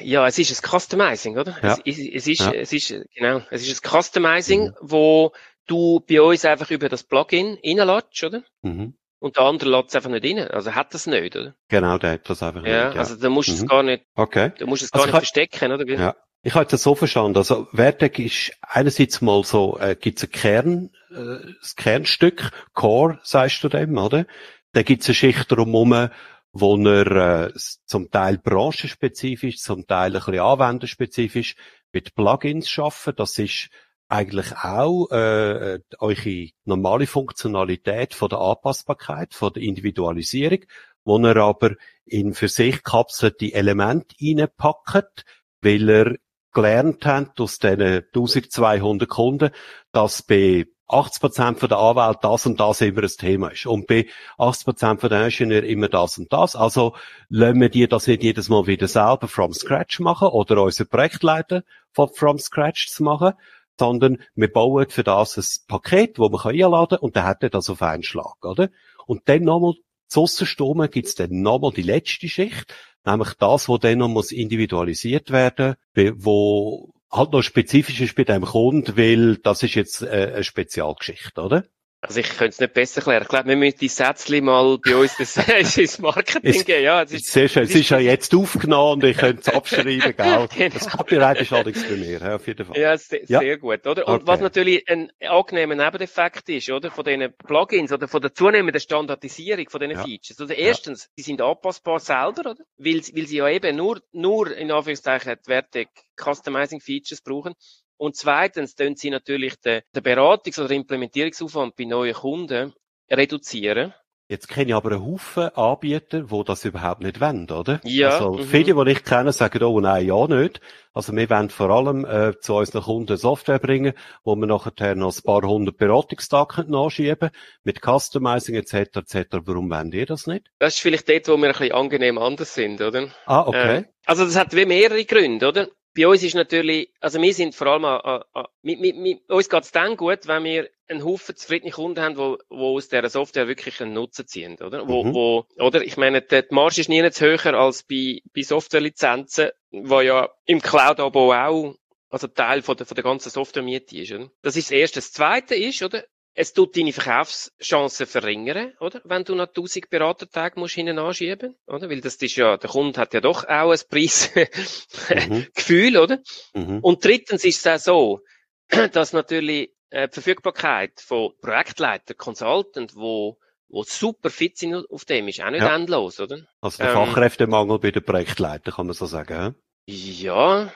Ja, 0.00 0.26
es 0.26 0.38
ist 0.38 0.50
ein 0.50 0.70
Customizing, 0.80 1.36
oder? 1.36 1.58
Ja. 1.62 1.78
Es, 1.84 1.98
es, 1.98 1.98
es 1.98 2.26
ist, 2.26 2.40
Ja. 2.40 2.52
es 2.52 2.72
ist, 2.72 2.94
genau, 3.14 3.42
es 3.50 3.68
ist 3.68 3.84
ein 3.84 3.90
Customizing, 4.02 4.68
Mhm. 4.68 4.74
wo 4.80 5.32
du 5.66 6.00
bei 6.08 6.22
uns 6.22 6.46
einfach 6.46 6.70
über 6.70 6.88
das 6.88 7.04
Plugin 7.04 7.58
reinlässt, 7.62 8.24
oder? 8.24 8.42
Mhm. 8.62 8.94
Und 9.24 9.38
der 9.38 9.44
andere 9.44 9.70
lässt 9.70 9.88
es 9.88 9.96
einfach 9.96 10.10
nicht 10.10 10.22
rein. 10.26 10.48
Also 10.48 10.74
hat 10.74 10.92
das 10.92 11.06
nicht, 11.06 11.34
oder? 11.34 11.54
Genau, 11.68 11.96
der 11.96 12.12
hat 12.12 12.28
das 12.28 12.42
einfach 12.42 12.62
Ja, 12.66 12.84
nicht. 12.88 12.94
Ja. 12.96 13.00
also 13.00 13.16
da 13.16 13.30
musst 13.30 13.48
du 13.48 13.52
es 13.54 13.62
Mhm. 13.62 13.66
gar 13.68 13.82
nicht, 13.82 14.04
Okay. 14.16 14.52
da 14.58 14.66
musst 14.66 14.82
du 14.82 14.84
es 14.84 14.92
Also 14.92 15.06
gar 15.06 15.18
nicht 15.18 15.22
ich- 15.24 15.32
verstecken, 15.32 15.72
oder? 15.72 15.88
Ja. 15.98 16.14
Ich 16.42 16.54
habe 16.54 16.66
das 16.66 16.82
so 16.82 16.94
verstanden. 16.94 17.38
Also 17.38 17.66
Vertec 17.72 18.18
ist 18.18 18.52
einerseits 18.60 19.22
mal 19.22 19.42
so, 19.44 19.78
äh, 19.78 19.96
gibt's 19.98 20.24
ein 20.24 20.30
Kern, 20.30 20.90
äh, 21.10 21.38
das 21.58 21.74
Kernstück, 21.74 22.50
Core, 22.74 23.18
sagst 23.22 23.64
du 23.64 23.70
dem, 23.70 23.96
oder? 23.96 24.26
Da 24.72 24.82
gibt's 24.82 25.06
eine 25.08 25.14
Schicht 25.14 25.50
drumherum, 25.50 26.10
wo 26.52 26.76
er 26.86 27.46
äh, 27.46 27.52
zum 27.86 28.10
Teil 28.10 28.36
branchenspezifisch, 28.36 29.56
zum 29.56 29.86
Teil 29.86 30.14
ein 30.14 30.20
bisschen 30.22 30.38
anwenderspezifisch 30.40 31.54
mit 31.92 32.14
Plugins 32.14 32.68
schaffen. 32.68 33.14
Das 33.16 33.38
ist 33.38 33.70
eigentlich 34.08 34.52
auch 34.56 35.10
äh, 35.10 35.80
eure 35.98 36.48
normale 36.64 37.06
Funktionalität 37.06 38.14
von 38.14 38.28
der 38.28 38.38
Anpassbarkeit, 38.38 39.34
von 39.34 39.52
der 39.52 39.62
Individualisierung, 39.62 40.60
wo 41.04 41.18
er 41.18 41.36
aber 41.36 41.72
in 42.04 42.34
für 42.34 42.48
sich 42.48 42.82
kapselte 42.82 43.52
Elemente 43.52 44.14
reinpackt, 44.20 45.24
weil 45.62 45.88
er 45.88 46.16
gelernt 46.52 47.04
hat 47.04 47.40
aus 47.40 47.58
diesen 47.58 47.80
1200 47.80 49.08
Kunden, 49.08 49.50
dass 49.92 50.22
bei 50.22 50.66
80 50.86 51.20
Prozent 51.20 51.62
der 51.62 51.78
Anwälte 51.78 52.20
das 52.22 52.46
und 52.46 52.60
das 52.60 52.80
immer 52.80 53.02
ein 53.02 53.08
Thema 53.08 53.48
ist. 53.48 53.66
Und 53.66 53.86
bei 53.86 54.06
80 54.38 54.64
Prozent 54.64 55.02
der 55.02 55.24
Ingenieur 55.24 55.64
immer 55.64 55.88
das 55.88 56.18
und 56.18 56.32
das. 56.32 56.54
Also, 56.56 56.94
lassen 57.28 57.60
wir 57.60 57.70
die 57.70 57.88
das 57.88 58.06
nicht 58.06 58.22
jedes 58.22 58.48
Mal 58.48 58.66
wieder 58.66 58.86
selber 58.86 59.26
from 59.26 59.52
scratch 59.52 60.00
machen 60.00 60.28
oder 60.28 60.62
unsere 60.62 60.88
Projektleiter 60.88 61.62
von 61.92 62.10
from 62.12 62.38
scratch 62.38 62.88
zu 62.88 63.02
machen, 63.02 63.32
sondern 63.78 64.18
wir 64.34 64.52
bauen 64.52 64.88
für 64.88 65.04
das 65.04 65.36
ein 65.36 65.66
Paket, 65.68 66.18
das 66.18 66.30
man 66.30 66.40
einladen 66.40 66.96
kann 66.96 66.98
und 66.98 67.16
dann 67.16 67.24
hat 67.24 67.42
er 67.42 67.50
das 67.50 67.70
auf 67.70 67.82
einen 67.82 68.02
Schlag, 68.02 68.44
oder? 68.44 68.70
Und 69.06 69.28
dann 69.28 69.42
nochmal, 69.42 69.74
zu 70.08 70.26
Sturm 70.26 70.88
gibt's 70.90 71.14
dann 71.14 71.42
nochmal 71.42 71.72
die 71.72 71.82
letzte 71.82 72.28
Schicht, 72.28 72.74
nämlich 73.04 73.34
das, 73.34 73.68
wo 73.68 73.78
dann 73.78 73.98
noch 73.98 74.08
muss 74.08 74.32
individualisiert 74.32 75.30
werden, 75.30 75.74
wo 76.16 76.92
halt 77.10 77.32
noch 77.32 77.42
spezifisch 77.42 78.00
ist 78.00 78.16
bei 78.16 78.24
dem 78.24 78.44
Kunden, 78.44 78.96
weil 78.96 79.36
das 79.36 79.62
ist 79.62 79.74
jetzt 79.74 80.02
äh, 80.02 80.32
eine 80.34 80.44
Spezialgeschichte, 80.44 81.40
oder? 81.40 81.64
Also 82.06 82.20
ich 82.20 82.28
könnte 82.28 82.50
es 82.50 82.60
nicht 82.60 82.74
besser 82.74 82.98
erklären. 82.98 83.22
Ich 83.22 83.28
glaube, 83.28 83.48
wir 83.48 83.56
müssen 83.56 83.78
die 83.78 83.88
Sätzli 83.88 84.42
mal 84.42 84.78
bei 84.78 84.94
uns 84.94 85.16
das, 85.16 85.36
ins 85.78 85.98
Marketing 85.98 86.54
es, 86.54 86.64
geben. 86.64 86.84
Ja, 86.84 87.02
es 87.02 87.12
ist, 87.12 87.32
sehr 87.32 87.48
schön. 87.48 87.62
Es 87.62 87.74
ist 87.74 87.88
ja 87.88 87.98
jetzt 87.98 88.34
aufgenommen 88.34 89.02
und 89.02 89.08
ich 89.08 89.16
könnte 89.16 89.40
es 89.40 89.48
abschreiben, 89.48 90.00
gell? 90.00 90.12
genau. 90.14 90.46
Das 90.46 90.90
Copyright 90.90 91.40
ist 91.40 91.52
allerdings 91.52 91.82
bei 91.82 91.96
mir, 91.96 92.18
ja, 92.20 92.34
auf 92.34 92.46
jeden 92.46 92.66
Fall. 92.66 92.76
Ja, 92.76 92.96
sehr, 92.98 93.24
ja. 93.24 93.40
sehr 93.40 93.56
gut, 93.56 93.86
oder? 93.86 94.06
Und 94.06 94.14
okay. 94.16 94.26
was 94.26 94.40
natürlich 94.40 94.86
ein 94.86 95.10
angenehmer 95.20 95.76
Nebeneffekt 95.76 96.46
ist, 96.50 96.68
oder? 96.68 96.90
Von 96.90 97.04
diesen 97.04 97.32
Plugins 97.32 97.90
oder 97.90 98.06
von 98.06 98.20
der 98.20 98.34
zunehmenden 98.34 98.80
Standardisierung 98.80 99.70
von 99.70 99.80
diesen 99.80 99.96
ja. 99.96 100.04
Features. 100.04 100.38
Also 100.38 100.52
erstens, 100.52 101.08
die 101.16 101.22
sind 101.22 101.40
anpassbar 101.40 102.00
selber, 102.00 102.50
oder? 102.50 102.64
Weil, 102.76 103.00
weil 103.14 103.26
sie 103.26 103.38
ja 103.38 103.48
eben 103.48 103.76
nur, 103.76 104.02
nur, 104.12 104.54
in 104.54 104.70
Anführungszeichen, 104.70 105.36
die 105.42 105.48
Werte 105.48 105.86
Customizing 106.16 106.80
Features 106.80 107.22
brauchen. 107.22 107.54
Und 107.96 108.16
zweitens 108.16 108.74
tun 108.74 108.96
sie 108.96 109.10
natürlich 109.10 109.60
den, 109.60 109.82
den 109.94 110.02
Beratungs- 110.02 110.60
oder 110.60 110.74
Implementierungsaufwand 110.74 111.76
bei 111.76 111.84
neuen 111.84 112.14
Kunden 112.14 112.72
reduzieren. 113.10 113.94
Jetzt 114.26 114.48
kenne 114.48 114.68
ich 114.68 114.74
aber 114.74 114.92
einen 114.92 115.04
Haufen 115.04 115.50
Anbieter, 115.54 116.22
die 116.22 116.44
das 116.44 116.64
überhaupt 116.64 117.02
nicht 117.02 117.20
wollen, 117.20 117.50
oder? 117.50 117.80
Ja. 117.84 118.08
Also 118.08 118.32
mhm. 118.32 118.44
viele, 118.44 118.84
die 118.84 118.92
ich 118.92 119.04
kenne, 119.04 119.32
sagen, 119.32 119.62
oh 119.62 119.80
nein, 119.80 120.06
ja 120.06 120.26
nicht. 120.26 120.62
Also 120.94 121.14
wir 121.14 121.28
wollen 121.28 121.50
vor 121.50 121.68
allem 121.68 122.06
äh, 122.06 122.32
zu 122.40 122.54
unseren 122.54 122.84
Kunden 122.84 123.18
Software 123.18 123.58
bringen, 123.58 123.92
wo 124.24 124.34
wir 124.34 124.46
nachher 124.46 124.94
noch 124.94 125.14
ein 125.14 125.22
paar 125.22 125.42
hundert 125.42 125.76
Beratungstage 125.76 126.64
nachschieben 126.66 127.30
mit 127.64 127.82
Customizing 127.84 128.54
etc. 128.54 128.96
etc. 128.96 129.26
Warum 129.44 129.68
wollen 129.68 129.92
ihr 129.92 130.06
das 130.06 130.26
nicht? 130.26 130.50
Das 130.58 130.76
ist 130.76 130.80
vielleicht 130.80 131.06
dort, 131.10 131.28
wo 131.28 131.36
wir 131.36 131.48
ein 131.48 131.52
bisschen 131.52 131.72
angenehm 131.72 132.16
anders 132.16 132.54
sind, 132.54 132.80
oder? 132.80 133.08
Ah, 133.26 133.46
okay. 133.46 133.76
Äh, 133.76 133.84
also 134.06 134.24
das 134.24 134.36
hat 134.36 134.56
wie 134.56 134.64
mehrere 134.64 135.04
Gründe, 135.04 135.48
oder? 135.48 135.68
Bei 135.96 136.08
uns 136.08 136.22
ist 136.22 136.34
natürlich, 136.34 136.90
also 137.00 137.20
wir 137.22 137.32
sind 137.32 137.54
vor 137.54 137.68
allem, 137.68 137.84
äh, 137.84 138.40
äh, 138.40 138.44
mit, 138.62 138.80
mit, 138.80 138.96
mit, 138.96 139.30
uns 139.30 139.48
geht's 139.48 139.70
dann 139.72 139.96
gut, 139.96 140.26
wenn 140.26 140.44
wir 140.44 140.68
einen 140.88 141.04
Haufen 141.04 141.36
zufriedene 141.36 141.70
Kunden 141.70 142.00
haben, 142.00 142.16
wo, 142.16 142.38
wo 142.48 142.76
aus 142.76 142.88
dieser 142.88 143.08
Software 143.08 143.48
wirklich 143.48 143.80
einen 143.80 143.94
Nutzen 143.94 144.26
ziehen, 144.26 144.56
oder? 144.60 144.86
Wo, 144.88 145.04
mhm. 145.04 145.14
wo, 145.14 145.46
oder? 145.58 145.82
Ich 145.82 145.96
meine, 145.96 146.20
die 146.20 146.42
Marge 146.50 146.80
ist 146.80 146.88
nie 146.88 147.00
nicht 147.00 147.20
höher 147.20 147.54
als 147.54 147.84
bei, 147.84 148.20
bei 148.34 148.42
Softwarelizenzen, 148.42 149.50
wo 149.70 150.00
ja 150.00 150.28
im 150.46 150.60
Cloud-Abo 150.60 151.32
auch, 151.32 151.74
also 152.10 152.26
Teil 152.26 152.62
von 152.62 152.76
der, 152.76 152.86
von 152.86 152.94
der 152.96 153.04
ganzen 153.04 153.30
Software-Miete 153.30 153.96
ist, 153.96 154.12
oder? 154.12 154.30
Das 154.42 154.56
ist 154.56 154.70
das 154.70 154.76
Erste. 154.76 154.98
Das 154.98 155.12
Zweite 155.12 155.54
ist, 155.54 155.82
oder? 155.82 156.04
Es 156.34 156.52
tut 156.52 156.76
deine 156.76 156.92
Verkaufschancen 156.92 158.06
verringern, 158.06 158.72
oder? 158.80 159.00
Wenn 159.04 159.24
du 159.24 159.36
noch 159.36 159.48
1000 159.48 159.88
Beratertage 159.88 160.58
musst 160.58 160.74
hinten 160.74 160.98
anschieben, 160.98 161.56
oder? 161.66 161.88
Weil 161.88 162.00
das 162.00 162.16
ist 162.16 162.36
ja, 162.36 162.56
der 162.56 162.70
Kunde 162.70 163.00
hat 163.00 163.14
ja 163.14 163.20
doch 163.20 163.44
auch 163.44 163.70
ein 163.70 163.78
Preisgefühl, 163.88 165.90
mhm. 165.92 165.96
oder? 165.96 166.18
Mhm. 166.54 166.80
Und 166.80 167.04
drittens 167.04 167.44
ist 167.44 167.64
es 167.64 167.66
auch 167.66 167.78
so, 167.78 168.20
dass 168.92 169.12
natürlich 169.12 169.70
äh, 169.90 170.08
die 170.08 170.14
Verfügbarkeit 170.14 171.00
von 171.00 171.30
Projektleiter, 171.40 172.14
Consultant, 172.14 172.96
wo 172.96 173.38
wo 173.68 173.82
super 173.82 174.30
fit 174.30 174.56
sind 174.56 174.88
auf 174.88 175.04
dem, 175.04 175.26
ist 175.26 175.42
auch 175.42 175.50
nicht 175.50 175.62
ja. 175.62 175.74
endlos, 175.74 176.20
oder? 176.20 176.46
Also 176.60 176.82
der 176.82 176.92
ähm, 176.92 177.06
Fachkräftemangel 177.06 177.80
bei 177.80 177.90
den 177.90 178.04
Projektleitern, 178.04 178.74
kann 178.74 178.86
man 178.86 178.94
so 178.94 179.06
sagen, 179.06 179.56
Ja. 179.86 180.72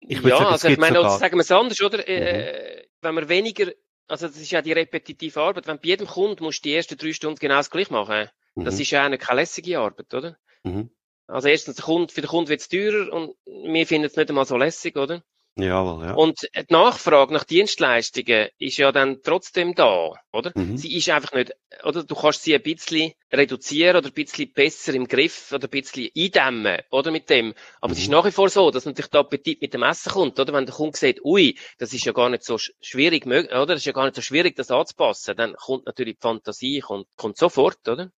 Ich 0.00 0.20
ja, 0.20 0.38
sagen, 0.38 0.46
also 0.46 0.68
ich 0.68 0.78
meine, 0.78 0.96
sogar... 0.96 1.18
sagen 1.18 1.36
wir 1.36 1.42
es 1.42 1.52
anders, 1.52 1.80
oder? 1.80 1.98
Mhm. 1.98 2.04
Äh, 2.06 2.86
wenn 3.00 3.14
man 3.14 3.28
weniger 3.28 3.70
also 4.08 4.26
das 4.26 4.36
ist 4.36 4.50
ja 4.50 4.62
die 4.62 4.72
repetitive 4.72 5.40
Arbeit. 5.40 5.66
Wenn 5.66 5.78
bei 5.78 5.88
jedem 5.88 6.06
Kunden 6.06 6.44
musst 6.44 6.64
du 6.64 6.68
die 6.68 6.74
ersten 6.74 6.96
drei 6.96 7.12
Stunden 7.12 7.38
genau 7.38 7.56
das 7.56 7.70
gleich 7.70 7.90
machen. 7.90 8.28
Mhm. 8.54 8.64
Das 8.64 8.78
ist 8.78 8.90
ja 8.90 9.04
eine 9.04 9.18
keine 9.18 9.40
lässige 9.40 9.78
Arbeit, 9.78 10.12
oder? 10.14 10.36
Mhm. 10.64 10.90
Also 11.26 11.48
erstens, 11.48 11.76
der 11.76 11.84
Kunde, 11.84 12.12
für 12.12 12.20
den 12.20 12.28
Kunden 12.28 12.50
wird 12.50 12.60
es 12.60 12.68
teurer 12.68 13.12
und 13.12 13.36
wir 13.46 13.86
finden 13.86 14.06
es 14.06 14.16
nicht 14.16 14.28
einmal 14.28 14.44
so 14.44 14.56
lässig, 14.56 14.96
oder? 14.96 15.22
Jawohl, 15.56 16.06
ja. 16.06 16.14
Und 16.14 16.48
die 16.56 16.72
Nachfrage 16.72 17.34
nach 17.34 17.44
Dienstleistungen 17.44 18.48
ist 18.58 18.78
ja 18.78 18.90
dann 18.90 19.18
trotzdem 19.22 19.74
da, 19.74 20.12
oder? 20.32 20.50
Mhm. 20.54 20.78
Sie 20.78 20.96
ist 20.96 21.10
einfach 21.10 21.34
nicht, 21.34 21.52
oder? 21.84 22.04
Du 22.04 22.14
kannst 22.14 22.42
sie 22.42 22.54
ein 22.54 22.62
bisschen 22.62 23.12
reduzieren 23.30 23.96
oder 23.96 24.08
ein 24.08 24.14
bisschen 24.14 24.50
besser 24.50 24.94
im 24.94 25.06
Griff 25.06 25.52
oder 25.52 25.66
ein 25.66 25.70
bisschen 25.70 26.08
eindämmen, 26.16 26.80
oder? 26.90 27.10
Mit 27.10 27.28
dem. 27.28 27.52
Aber 27.82 27.88
mhm. 27.88 27.92
es 27.92 27.98
ist 27.98 28.08
mhm. 28.08 28.12
nach 28.12 28.24
wie 28.24 28.30
vor 28.30 28.48
so, 28.48 28.70
dass 28.70 28.86
natürlich 28.86 29.10
der 29.10 29.20
Appetit 29.20 29.60
mit 29.60 29.74
dem 29.74 29.82
Essen 29.82 30.10
kommt, 30.10 30.40
oder? 30.40 30.54
Wenn 30.54 30.64
der 30.64 30.74
Kunde 30.74 30.96
sieht, 30.96 31.22
ui, 31.22 31.58
das 31.78 31.92
ist 31.92 32.06
ja 32.06 32.12
gar 32.12 32.30
nicht 32.30 32.44
so 32.44 32.56
schwierig, 32.56 33.26
oder? 33.26 33.66
Das 33.66 33.80
ist 33.80 33.86
ja 33.86 33.92
gar 33.92 34.04
nicht 34.04 34.16
so 34.16 34.22
schwierig, 34.22 34.56
das 34.56 34.70
anzupassen, 34.70 35.36
dann 35.36 35.52
kommt 35.54 35.84
natürlich 35.84 36.16
die 36.16 36.22
Fantasie, 36.22 36.80
kommt, 36.80 37.08
kommt 37.16 37.36
sofort, 37.36 37.86
oder? 37.88 38.10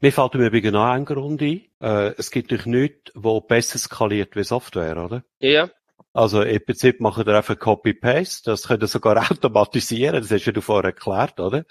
Mir 0.00 0.12
fällt 0.12 0.34
im 0.34 0.42
Übrigen 0.42 0.72
noch 0.72 0.84
ein 0.84 1.04
Grund 1.04 1.42
ein. 1.42 1.62
Äh, 1.80 2.14
es 2.16 2.30
gibt 2.30 2.50
durch 2.50 2.66
nichts, 2.66 3.10
wo 3.14 3.40
besser 3.40 3.78
skaliert 3.78 4.36
wie 4.36 4.44
Software, 4.44 5.04
oder? 5.04 5.24
Ja. 5.40 5.68
Also 6.16 6.40
im 6.40 6.64
Prinzip 6.64 6.98
machen 7.00 7.26
wir 7.26 7.36
einfach 7.36 7.58
Copy-Paste. 7.58 8.50
Das 8.50 8.66
könnt 8.68 8.82
ihr 8.82 8.86
sogar 8.86 9.18
automatisieren. 9.30 10.22
Das 10.22 10.30
hast 10.30 10.46
ja 10.46 10.52
du 10.52 10.62
vorher 10.62 10.86
erklärt, 10.86 11.38
oder? 11.40 11.64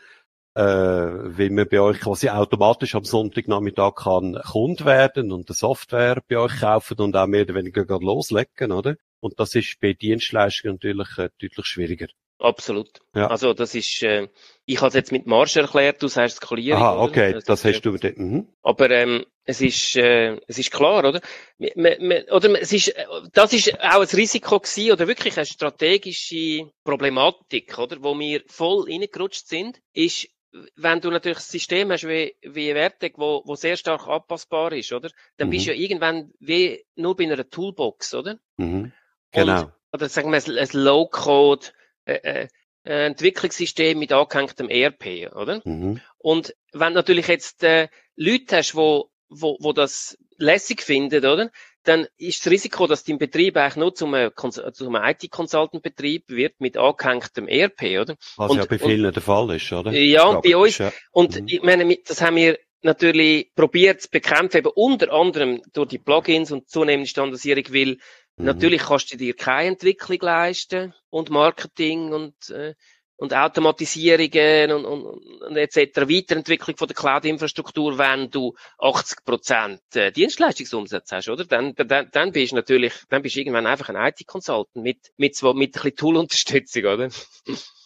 Äh, 0.56 1.38
wie 1.38 1.50
man 1.50 1.68
bei 1.68 1.82
euch 1.82 2.00
quasi 2.00 2.30
automatisch 2.30 2.93
am 2.93 3.04
Sonntagnachmittag 3.04 3.96
kann 3.96 4.39
Kund 4.46 4.86
werden 4.86 5.32
und 5.32 5.50
eine 5.50 5.56
Software 5.56 6.22
bei 6.28 6.38
euch 6.38 6.60
kaufen 6.60 7.00
und 7.00 7.16
auch 7.18 7.26
mehr 7.26 7.41
oder 7.41 7.56
weniger 7.56 7.86
loslegen, 8.00 8.72
oder? 8.72 8.96
Und 9.20 9.39
das 9.39 9.56
ist 9.56 9.80
bei 9.82 9.93
Dienstleistungen 9.93 10.76
natürlich 10.76 11.18
äh, 11.18 11.30
deutlich 11.41 11.66
schwieriger. 11.66 12.08
Absolut. 12.40 13.00
Ja. 13.14 13.28
Also 13.28 13.54
das 13.54 13.76
ist, 13.76 14.04
äh, 14.04 14.28
ich 14.66 14.78
habe 14.78 14.90
es 14.90 14.94
jetzt 14.94 15.12
mit 15.12 15.26
Marsch 15.26 15.56
erklärt, 15.56 16.04
du 16.04 16.08
sagst 16.08 16.38
Skalierung. 16.38 16.82
Aha, 16.82 17.02
okay, 17.02 17.34
das, 17.34 17.46
das 17.46 17.66
hast 17.66 17.82
du 17.82 17.98
dem. 17.98 18.14
Mhm. 18.18 18.48
Aber 18.62 18.90
ähm, 18.92 19.26
es 19.46 19.62
ist, 19.62 19.96
äh, 19.96 20.38
es 20.48 20.58
ist 20.58 20.72
klar, 20.72 21.06
oder? 21.06 21.22
Man, 21.58 21.96
man, 22.00 22.24
oder 22.32 22.62
es 22.62 22.74
ist, 22.74 22.94
das 23.32 23.54
ist 23.54 23.80
auch 23.80 24.02
ein 24.02 24.08
Risiko 24.08 24.60
gewesen, 24.60 24.92
oder 24.92 25.08
wirklich 25.08 25.38
eine 25.38 25.46
strategische 25.46 26.72
Problematik, 26.84 27.78
oder, 27.78 27.98
wo 28.02 28.18
wir 28.20 28.44
voll 28.48 28.84
reingerutscht 28.90 29.48
sind, 29.48 29.80
ist, 29.94 30.28
wenn 30.76 31.02
du 31.02 31.12
natürlich 31.12 31.38
ein 31.38 31.42
System 31.42 31.92
hast 31.92 32.08
wie, 32.08 32.36
wie 32.42 32.74
Vertec, 32.74 33.18
wo, 33.18 33.44
wo 33.46 33.56
sehr 33.56 33.78
stark 33.78 34.08
anpassbar 34.08 34.74
ist, 34.74 34.92
oder? 34.92 35.10
Dann 35.38 35.48
mhm. 35.48 35.52
bist 35.52 35.68
du 35.68 35.74
ja 35.74 35.78
irgendwann 35.78 36.32
wie 36.40 36.84
nur 36.96 37.16
bei 37.16 37.26
einer 37.26 37.50
Toolbox, 37.50 38.14
oder? 38.14 38.40
Mhm. 38.58 38.92
Genau. 39.32 39.62
Und, 39.62 39.72
oder 39.94 40.10
sagen 40.10 40.32
wir 40.32 40.38
ein, 40.38 40.58
ein 40.58 40.70
Low-Code, 40.72 41.68
äh, 42.06 42.47
äh, 42.86 43.06
Entwicklungssystem 43.08 43.97
mit 43.97 44.12
angehängtem 44.12 44.70
ERP, 44.70 45.34
oder? 45.36 45.62
Mhm. 45.64 46.01
Und 46.18 46.56
wenn 46.72 46.93
du 46.93 46.99
natürlich 46.99 47.28
jetzt 47.28 47.64
äh, 47.64 47.88
Leute 48.16 48.58
hast, 48.58 48.76
wo, 48.76 49.10
wo, 49.28 49.58
wo 49.60 49.74
das 49.74 50.18
lässig 50.38 50.82
finden, 50.82 51.26
oder? 51.26 51.51
Dann 51.84 52.08
ist 52.18 52.43
das 52.45 52.51
Risiko, 52.51 52.88
dass 52.88 53.03
dein 53.03 53.20
Betrieb 53.20 53.58
eigentlich 53.58 53.76
nur 53.76 53.93
zum, 53.93 54.14
äh, 54.16 54.32
zum 54.74 54.95
IT-Consultant-Betrieb 54.95 56.30
wird 56.30 56.60
mit 56.60 56.78
angehängtem 56.78 57.47
ERP, 57.47 58.01
oder? 58.01 58.16
Was 58.38 58.51
und, 58.51 58.58
ja 58.58 58.66
bei 58.66 58.80
vielen 58.80 59.06
und, 59.06 59.16
der 59.16 59.24
Fall 59.24 59.56
ist, 59.56 59.72
oder? 59.72 59.91
Ja, 59.91 60.26
und 60.26 60.43
bei 60.43 60.58
uns. 60.58 60.80
Ja. 60.80 60.91
Und 61.12 61.41
mhm. 61.41 61.47
ich 61.47 61.62
meine, 61.62 61.97
das 62.06 62.22
haben 62.22 62.38
wir 62.38 62.58
natürlich 62.82 63.51
probiert 63.56 64.01
zu 64.01 64.10
bekämpfen, 64.10 64.58
eben 64.58 64.72
unter 64.76 65.12
anderem 65.12 65.62
durch 65.74 65.89
die 65.89 65.97
Plugins 65.99 66.51
und 66.51 66.70
zunehmende 66.70 67.10
Standardisierung, 67.10 67.66
weil 67.72 67.97
Mhm. 68.38 68.46
Natürlich 68.46 68.82
kannst 68.84 69.14
du 69.14 69.18
dir 69.18 69.36
keine 69.36 69.70
Entwicklung 69.70 70.20
leisten 70.22 70.94
und 71.10 71.30
Marketing 71.30 72.14
und, 72.14 72.50
äh, 72.50 72.76
und 73.18 73.34
Automatisierungen 73.34 74.72
und, 74.72 74.86
und, 74.86 75.06
und 75.42 75.58
etc. 75.58 76.02
Weiterentwicklung 76.02 76.76
von 76.76 76.88
der 76.88 76.96
Cloud-Infrastruktur, 76.96 77.98
wenn 77.98 78.30
du 78.30 78.56
80 78.80 79.24
Prozent 79.24 79.82
äh, 79.94 80.12
Dienstleistungsumsatz 80.12 81.12
hast, 81.12 81.30
oder? 81.30 81.46
Dann, 81.46 81.74
dann, 81.76 82.10
dann 82.12 82.32
bist 82.34 82.52
du 82.52 82.58
natürlich, 82.58 82.94
dann 83.10 83.22
bist 83.22 83.36
du 83.36 83.40
irgendwann 83.40 83.68
einfach 83.68 83.90
ein 83.90 83.96
IT-Consultant 83.96 84.84
mit, 84.84 85.12
mit, 85.18 85.42
mit, 85.42 85.56
mit 85.56 85.70
ein 85.70 85.72
bisschen 85.72 85.96
Tool-Unterstützung, 85.96 86.84
oder? 86.84 87.10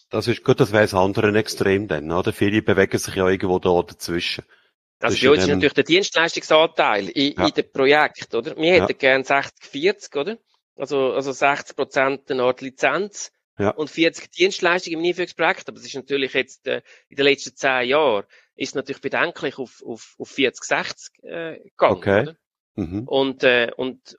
Das 0.10 0.28
ist 0.28 0.43
gut, 0.43 0.60
das 0.60 0.72
wäre 0.72 0.84
das 0.84 0.95
andere 0.95 1.38
Extrem 1.38 1.88
dann, 1.88 2.12
oder? 2.12 2.34
Viele 2.34 2.64
bewegen 2.64 2.97
sich 2.97 3.14
ja 3.14 3.30
irgendwo 3.30 3.60
da 3.60 3.84
dazwischen. 3.84 4.43
Also 5.00 5.18
bei 5.26 5.32
uns 5.32 5.43
ist 5.43 5.47
natürlich 5.47 5.74
der 5.74 5.84
Dienstleistungsanteil 5.84 7.10
in, 7.10 7.34
ja. 7.34 7.47
in 7.47 7.54
dem 7.54 7.72
Projekt, 7.72 8.36
oder? 8.36 8.56
Wir 8.58 8.74
hätten 8.74 8.91
ja. 8.91 8.97
gern 8.97 9.24
60, 9.24 9.66
40, 9.66 10.16
oder? 10.16 10.38
Also, 10.76 11.14
also 11.14 11.32
60 11.32 11.76
Prozent 11.76 12.32
eine 12.32 12.43
Art 12.43 12.62
Lizenz 12.62 13.32
ja. 13.58 13.72
und 13.72 13.89
40 13.89 14.32
Dienstleistungen 14.32 15.00
im 15.00 15.06
Einführungsprojekt. 15.06 15.70
Aber 15.70 15.78
es 15.78 15.86
ist 15.86 15.95
natürlich 15.95 16.34
jetzt 16.34 16.68
äh, 16.68 16.82
in 17.10 17.18
den 17.18 17.26
letzten 17.26 17.56
zehn 17.56 17.88
Jahren 17.88 18.26
ist 18.56 18.76
natürlich 18.76 19.02
bedenklich 19.02 19.58
auf, 19.58 19.82
auf, 19.86 20.16
auf 20.18 20.30
40, 20.30 20.64
60 20.64 21.24
äh, 21.24 21.60
gegangen. 21.64 21.97
Okay. 21.97 22.22
Oder? 22.22 22.36
Mhm. 22.76 23.04
Und, 23.08 23.43
äh, 23.43 23.72
und, 23.76 24.18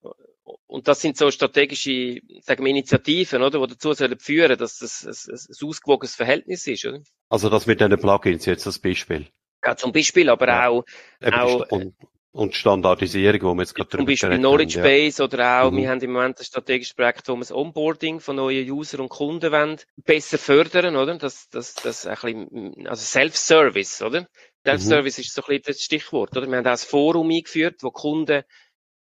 und 0.67 0.89
das 0.89 1.01
sind 1.03 1.17
so 1.17 1.31
strategische 1.31 2.21
sagen 2.41 2.65
wir, 2.65 2.71
Initiativen, 2.71 3.43
oder, 3.43 3.61
die 3.67 3.75
dazu 3.75 3.93
sollen 3.93 4.19
führen, 4.19 4.59
dass 4.59 4.79
das 4.79 5.05
ein, 5.05 5.35
ein 5.35 5.69
ausgewogenes 5.69 6.15
Verhältnis 6.15 6.67
ist. 6.67 6.87
Oder? 6.87 7.03
Also 7.29 7.51
das 7.51 7.67
mit 7.67 7.81
den 7.81 7.99
Plugins 7.99 8.47
jetzt 8.47 8.67
als 8.67 8.79
Beispiel. 8.79 9.29
Ja, 9.65 9.77
zum 9.77 9.93
Beispiel, 9.93 10.29
aber 10.31 10.49
ja. 10.49 10.69
auch, 10.69 10.85
auch 11.33 11.69
und, 11.71 11.95
und 12.33 12.55
Standardisierung, 12.55 13.43
wo 13.43 13.55
wir 13.55 13.63
jetzt 13.63 13.75
gerade 13.75 13.91
Zum 13.91 14.07
Beispiel 14.07 14.39
Knowledge 14.39 14.79
haben, 14.79 14.85
Base 14.85 15.19
ja. 15.21 15.25
oder 15.25 15.63
auch, 15.63 15.71
mhm. 15.71 15.77
wir 15.77 15.91
haben 15.91 16.01
im 16.01 16.13
Moment 16.13 16.39
ein 16.39 16.45
strategisches 16.45 16.95
Projekt, 16.95 17.29
wo 17.29 17.35
wir 17.35 17.41
das 17.41 17.53
Onboarding 17.53 18.21
von 18.21 18.37
neuen 18.37 18.71
User 18.71 19.01
und 19.01 19.09
Kunden 19.09 19.53
wollen, 19.53 19.79
besser 19.97 20.39
fördern, 20.39 20.97
oder? 20.97 21.19
Das, 21.19 21.49
das, 21.51 21.75
das 21.75 22.07
ein 22.07 22.15
bisschen, 22.15 22.87
also 22.87 23.05
Self-Service, 23.05 24.03
oder? 24.03 24.27
Self-Service 24.65 25.19
mhm. 25.19 25.23
ist 25.23 25.35
so 25.35 25.43
ein 25.43 25.47
bisschen 25.49 25.63
das 25.67 25.83
Stichwort, 25.83 26.37
oder? 26.37 26.47
Wir 26.47 26.59
haben 26.59 26.67
auch 26.67 26.71
ein 26.71 26.79
Forum 26.79 27.31
eingeführt, 27.31 27.83
wo 27.83 27.91
Kunden, 27.91 28.45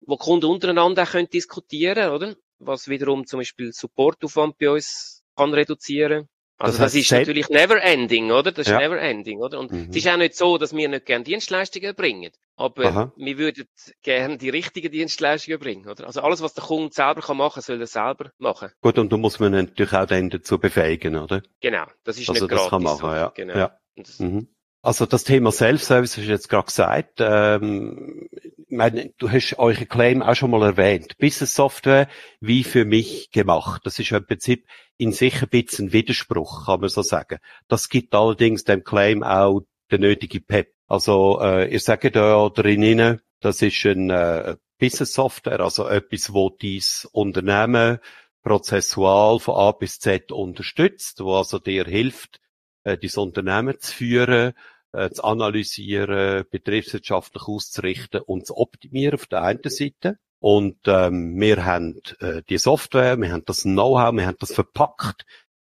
wo 0.00 0.16
Kunden 0.16 0.46
untereinander 0.46 1.04
auch 1.04 1.10
können 1.12 1.28
diskutieren, 1.28 2.10
oder? 2.10 2.34
Was 2.58 2.88
wiederum 2.88 3.26
zum 3.26 3.40
Beispiel 3.40 3.72
Supportaufwand 3.72 4.58
bei 4.58 4.70
uns 4.70 5.22
kann 5.36 5.52
reduzieren. 5.54 6.28
Also 6.56 6.78
das, 6.78 6.92
das 6.92 6.94
ist 6.94 7.10
natürlich 7.10 7.48
never 7.48 7.82
ending, 7.82 8.30
oder? 8.30 8.52
Das 8.52 8.66
ist 8.66 8.72
ja. 8.72 8.78
never 8.78 9.00
ending, 9.00 9.40
oder? 9.40 9.58
Und 9.58 9.72
mhm. 9.72 9.88
es 9.90 9.96
ist 9.96 10.08
auch 10.08 10.16
nicht 10.16 10.36
so, 10.36 10.56
dass 10.56 10.74
wir 10.74 10.88
nicht 10.88 11.04
gerne 11.04 11.24
Dienstleistungen 11.24 11.94
bringen. 11.94 12.30
Aber 12.56 12.84
Aha. 12.84 13.12
wir 13.16 13.38
würden 13.38 13.66
gerne 14.02 14.38
die 14.38 14.50
richtigen 14.50 14.92
Dienstleistungen 14.92 15.58
bringen, 15.58 15.88
oder? 15.88 16.06
Also 16.06 16.20
alles, 16.20 16.42
was 16.42 16.54
der 16.54 16.62
Kunde 16.62 16.92
selber 16.92 17.22
kann 17.22 17.36
machen, 17.36 17.60
soll 17.60 17.80
er 17.80 17.88
selber 17.88 18.30
machen. 18.38 18.70
Gut, 18.80 18.98
und 18.98 19.12
da 19.12 19.16
muss 19.16 19.40
man 19.40 19.52
natürlich 19.52 19.92
auch 19.92 20.06
dann 20.06 20.30
dazu 20.30 20.58
befähigen, 20.58 21.16
oder? 21.16 21.42
Genau. 21.60 21.86
Das 22.04 22.18
ist 22.18 22.28
also 22.28 22.44
nicht 22.44 22.52
das 22.52 22.58
gratis. 22.58 22.70
kann 22.70 22.82
machen, 22.84 23.10
ja. 23.10 23.32
Genau. 23.34 23.54
ja. 23.56 23.78
Mhm. 24.18 24.48
Also 24.84 25.06
das 25.06 25.24
Thema 25.24 25.50
Self-Service 25.50 26.18
hast 26.18 26.26
du 26.26 26.30
jetzt 26.30 26.50
gerade 26.50 26.66
gesagt. 26.66 27.14
Ähm, 27.18 28.28
meine, 28.68 29.14
du 29.16 29.30
hast 29.30 29.58
euren 29.58 29.88
Claim 29.88 30.20
auch 30.20 30.34
schon 30.34 30.50
mal 30.50 30.62
erwähnt. 30.62 31.16
Business 31.16 31.54
Software 31.54 32.06
wie 32.40 32.64
für 32.64 32.84
mich 32.84 33.30
gemacht. 33.30 33.80
Das 33.86 33.98
ist 33.98 34.12
im 34.12 34.26
Prinzip 34.26 34.66
in 34.98 35.12
sich 35.12 35.40
ein 35.40 35.48
bisschen 35.48 35.94
Widerspruch, 35.94 36.66
kann 36.66 36.80
man 36.80 36.90
so 36.90 37.00
sagen. 37.00 37.38
Das 37.66 37.88
gibt 37.88 38.14
allerdings 38.14 38.64
dem 38.64 38.84
Claim 38.84 39.22
auch 39.22 39.62
der 39.90 40.00
nötige 40.00 40.42
Pep. 40.42 40.74
Also 40.86 41.40
äh, 41.40 41.72
ihr 41.72 41.80
sagt 41.80 42.14
da 42.14 42.46
drinnen, 42.50 43.22
das 43.40 43.62
ist 43.62 43.86
ein 43.86 44.10
äh, 44.10 44.56
Business 44.78 45.14
Software, 45.14 45.60
also 45.60 45.88
etwas, 45.88 46.34
wo 46.34 46.50
dies 46.50 47.08
Unternehmen 47.10 48.00
prozessual 48.42 49.40
von 49.40 49.54
A 49.54 49.72
bis 49.72 49.98
Z 49.98 50.30
unterstützt, 50.30 51.24
wo 51.24 51.36
also 51.36 51.58
dir 51.58 51.86
hilft, 51.86 52.38
äh, 52.82 52.98
dieses 52.98 53.16
Unternehmen 53.16 53.80
zu 53.80 53.90
führen, 53.94 54.52
äh, 54.94 55.10
zu 55.10 55.24
analysieren, 55.24 56.44
betriebswirtschaftlich 56.50 57.48
auszurichten 57.48 58.20
und 58.20 58.46
zu 58.46 58.56
optimieren 58.56 59.14
auf 59.14 59.26
der 59.26 59.42
einen 59.42 59.60
Seite. 59.64 60.18
Und 60.40 60.76
ähm, 60.86 61.40
wir 61.40 61.64
haben 61.64 62.00
äh, 62.20 62.42
die 62.48 62.58
Software, 62.58 63.16
wir 63.18 63.32
haben 63.32 63.44
das 63.46 63.62
Know-how, 63.62 64.12
wir 64.14 64.26
haben 64.26 64.36
das 64.38 64.52
verpackt 64.52 65.24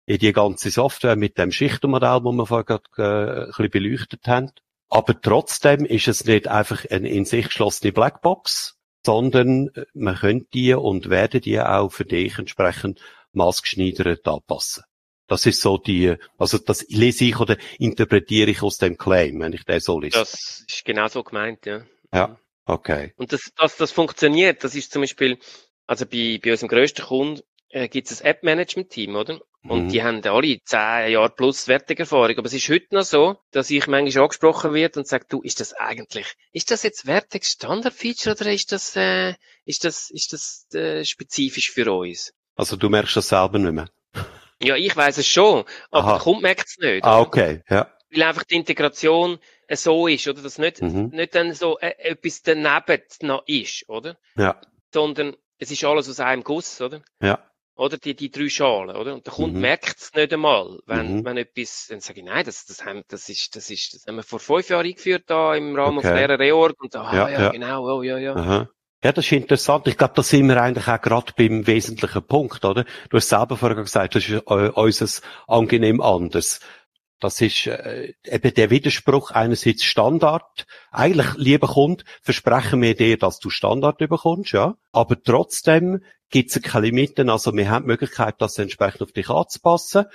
in 0.07 0.19
die 0.19 0.33
ganze 0.33 0.71
Software 0.71 1.17
mit 1.17 1.39
dem 1.39 1.53
Schichtenmodell, 1.53 2.21
das 2.25 2.33
wir 2.33 2.47
vorher 2.47 2.65
gerade 2.65 2.85
äh, 2.97 3.41
ein 3.43 3.47
bisschen 3.49 3.71
beleuchtet 3.71 4.27
haben. 4.27 4.51
Aber 4.89 5.21
trotzdem 5.21 5.85
ist 5.85 6.09
es 6.09 6.25
nicht 6.25 6.49
einfach 6.49 6.85
eine 6.91 7.09
in 7.09 7.25
sich 7.25 7.47
geschlossene 7.47 7.93
Blackbox, 7.93 8.79
sondern 9.05 9.69
äh, 9.69 9.85
man 9.95 10.17
könnte 10.17 10.49
die 10.53 10.75
und 10.75 11.11
werde 11.11 11.41
die 11.41 11.61
auch 11.61 11.91
für 11.91 12.05
dich 12.05 12.39
entsprechend 12.39 13.01
maßgeschneidert 13.33 14.27
anpassen. 14.27 14.85
Das 15.29 15.47
ist 15.47 15.61
so 15.61 15.79
die, 15.79 16.15
also 16.37 16.59
das 16.59 16.87
lese 16.89 17.25
ich 17.25 17.39
oder 17.39 17.57
interpretiere 17.79 18.51
ich 18.51 18.63
aus 18.63 18.77
dem 18.77 18.97
Claim, 18.97 19.41
wenn 19.41 19.53
ich 19.53 19.65
den 19.65 19.81
so 19.81 20.01
lese. 20.01 20.19
Das 20.19 20.65
ist 20.69 20.85
genau 20.85 21.09
so 21.09 21.23
gemeint, 21.23 21.65
ja. 21.67 21.85
Ja, 22.13 22.39
okay. 22.65 23.13
Und 23.17 23.33
das, 23.33 23.53
das, 23.57 23.77
das 23.77 23.93
funktioniert, 23.93 24.65
das 24.65 24.75
ist 24.75 24.93
zum 24.93 25.03
Beispiel, 25.03 25.39
also 25.87 26.05
bei, 26.07 26.39
bei 26.43 26.51
unserem 26.51 26.69
grössten 26.69 27.03
Kunden 27.03 27.41
äh, 27.69 27.89
gibt 27.89 28.11
es 28.11 28.21
ein 28.21 28.27
App-Management-Team, 28.27 29.17
oder? 29.17 29.41
Und 29.65 29.85
mhm. 29.85 29.89
die 29.91 30.03
haben 30.03 30.23
alle 30.25 30.59
zehn 30.65 31.13
Jahre 31.13 31.31
plus 31.31 31.69
Wertegerfahrung. 31.69 32.37
Aber 32.37 32.47
es 32.47 32.53
ist 32.53 32.69
heute 32.69 32.95
noch 32.95 33.05
so, 33.05 33.37
dass 33.53 33.71
ich 33.71 33.87
manchmal 33.87 34.25
angesprochen 34.25 34.75
wird 34.75 34.97
und 34.97 35.07
sage, 35.07 35.27
du, 35.29 35.41
ist 35.41 35.61
das 35.61 35.73
eigentlich, 35.73 36.35
ist 36.53 36.71
das 36.71 36.83
jetzt 36.83 37.07
Wertig 37.07 37.45
Standard-Feature 37.45 38.37
oder 38.37 38.53
ist 38.53 38.73
das, 38.73 38.97
äh, 38.97 39.35
ist 39.65 39.85
das, 39.85 40.11
ist 40.11 40.33
das 40.33 40.67
äh, 40.75 41.05
spezifisch 41.05 41.71
für 41.71 41.93
uns? 41.93 42.33
Also 42.57 42.77
du 42.77 42.89
merkst 42.89 43.17
das 43.17 43.29
selber 43.29 43.59
nicht 43.59 43.73
mehr? 43.73 43.89
Ja, 44.63 44.77
ich 44.77 44.97
weiß 44.97 45.19
es 45.19 45.27
schon, 45.27 45.65
aber 45.91 46.05
Aha. 46.05 46.13
der 46.13 46.21
Kunde 46.21 46.43
merkt 46.43 46.69
es 46.69 46.79
nicht. 46.79 47.05
Ah, 47.05 47.21
okay, 47.21 47.63
ja. 47.69 47.91
Weil 48.11 48.23
einfach 48.25 48.45
die 48.45 48.57
Integration 48.57 49.39
so 49.71 50.07
ist, 50.07 50.29
oder? 50.29 50.43
Dass 50.43 50.59
nicht, 50.59 50.83
mhm. 50.83 51.09
nicht 51.13 51.35
dann 51.35 51.55
so 51.55 51.79
äh, 51.79 51.95
etwas 51.99 52.43
daneben 52.43 53.03
noch 53.23 53.43
ist, 53.47 53.89
oder? 53.89 54.17
Ja. 54.37 54.61
Sondern 54.93 55.37
es 55.59 55.71
ist 55.71 55.85
alles 55.85 56.09
aus 56.09 56.21
einem 56.21 56.45
Guss, 56.45 56.81
oder? 56.81 57.03
Ja. 57.21 57.39
Oder 57.75 57.97
die, 57.97 58.15
die 58.15 58.31
drei 58.31 58.51
Schalen, 58.51 58.95
oder? 58.95 59.15
Und 59.15 59.27
der 59.27 59.33
Kunde 59.33 59.55
mhm. 59.55 59.63
merkt 59.63 59.97
es 59.99 60.13
nicht 60.15 60.33
einmal, 60.33 60.79
wenn, 60.87 61.17
mhm. 61.17 61.25
wenn 61.25 61.39
etwas, 61.39 61.87
dann 61.89 62.01
sage 62.01 62.21
ich, 62.21 62.27
nein, 62.27 62.45
das, 62.45 62.67
das, 62.67 62.85
haben, 62.85 63.03
das 63.09 63.29
ist, 63.31 63.57
das 63.57 63.71
ist, 63.71 63.95
das 63.95 64.07
haben 64.07 64.17
wir 64.17 64.23
vor 64.23 64.41
fünf 64.41 64.69
Jahren 64.69 64.87
eingeführt, 64.87 65.25
da 65.27 65.55
im 65.55 65.75
Rahmen 65.75 65.99
okay. 65.99 66.09
von 66.09 66.17
dieser 66.17 66.39
Reorg, 66.39 66.83
und 66.83 66.95
da, 66.95 67.03
ah, 67.03 67.17
ja, 67.17 67.29
ja, 67.29 67.41
ja, 67.41 67.49
genau, 67.51 67.99
oh, 67.99 68.03
ja, 68.03 68.19
ja. 68.19 68.35
Aha. 68.35 68.69
Ja, 69.05 69.11
das 69.11 69.25
ist 69.27 69.33
interessant. 69.33 69.89
Ich 69.89 69.99
glaube, 69.99 70.15
da 70.15 70.23
sind 70.23 70.49
wir 70.49 70.63
eigentlich 70.63 70.87
auch 70.87 71.01
gerade 71.01 71.33
beim 71.37 71.67
wesentlichen 71.67 72.23
Punkt, 72.23 72.65
oder? 72.65 72.85
Du 73.11 73.17
hast 73.17 73.29
selber 73.29 73.57
vorher 73.57 73.83
gesagt, 73.83 74.15
das 74.15 74.29
ist 74.29 74.43
äh, 74.47 74.69
unseres 74.69 75.23
angenehm 75.49 76.01
anders. 76.01 76.61
Das 77.19 77.41
ist 77.41 77.67
äh, 77.67 78.15
eben 78.25 78.55
der 78.55 78.71
Widerspruch 78.71 79.33
einerseits 79.33 79.83
Standard. 79.85 80.67
Eigentlich, 80.93 81.35
lieber 81.35 81.69
Kunde, 81.69 82.05
versprechen 82.21 82.81
wir 82.81 82.95
dir, 82.95 83.19
dass 83.19 83.41
du 83.41 83.51
Standard 83.51 83.99
bekommst, 83.99 84.53
ja. 84.53 84.77
Aber 84.93 85.21
trotzdem 85.21 86.03
gibt 86.31 86.55
es 86.55 86.63
keine 86.63 86.87
Limiten. 86.87 87.29
Also 87.29 87.55
wir 87.57 87.71
haben 87.71 87.85
die 87.85 87.89
Möglichkeit, 87.89 88.37
das 88.39 88.59
entsprechend 88.59 89.03
auf 89.03 89.13
dich 89.13 89.31
anzupassen. 89.31 90.07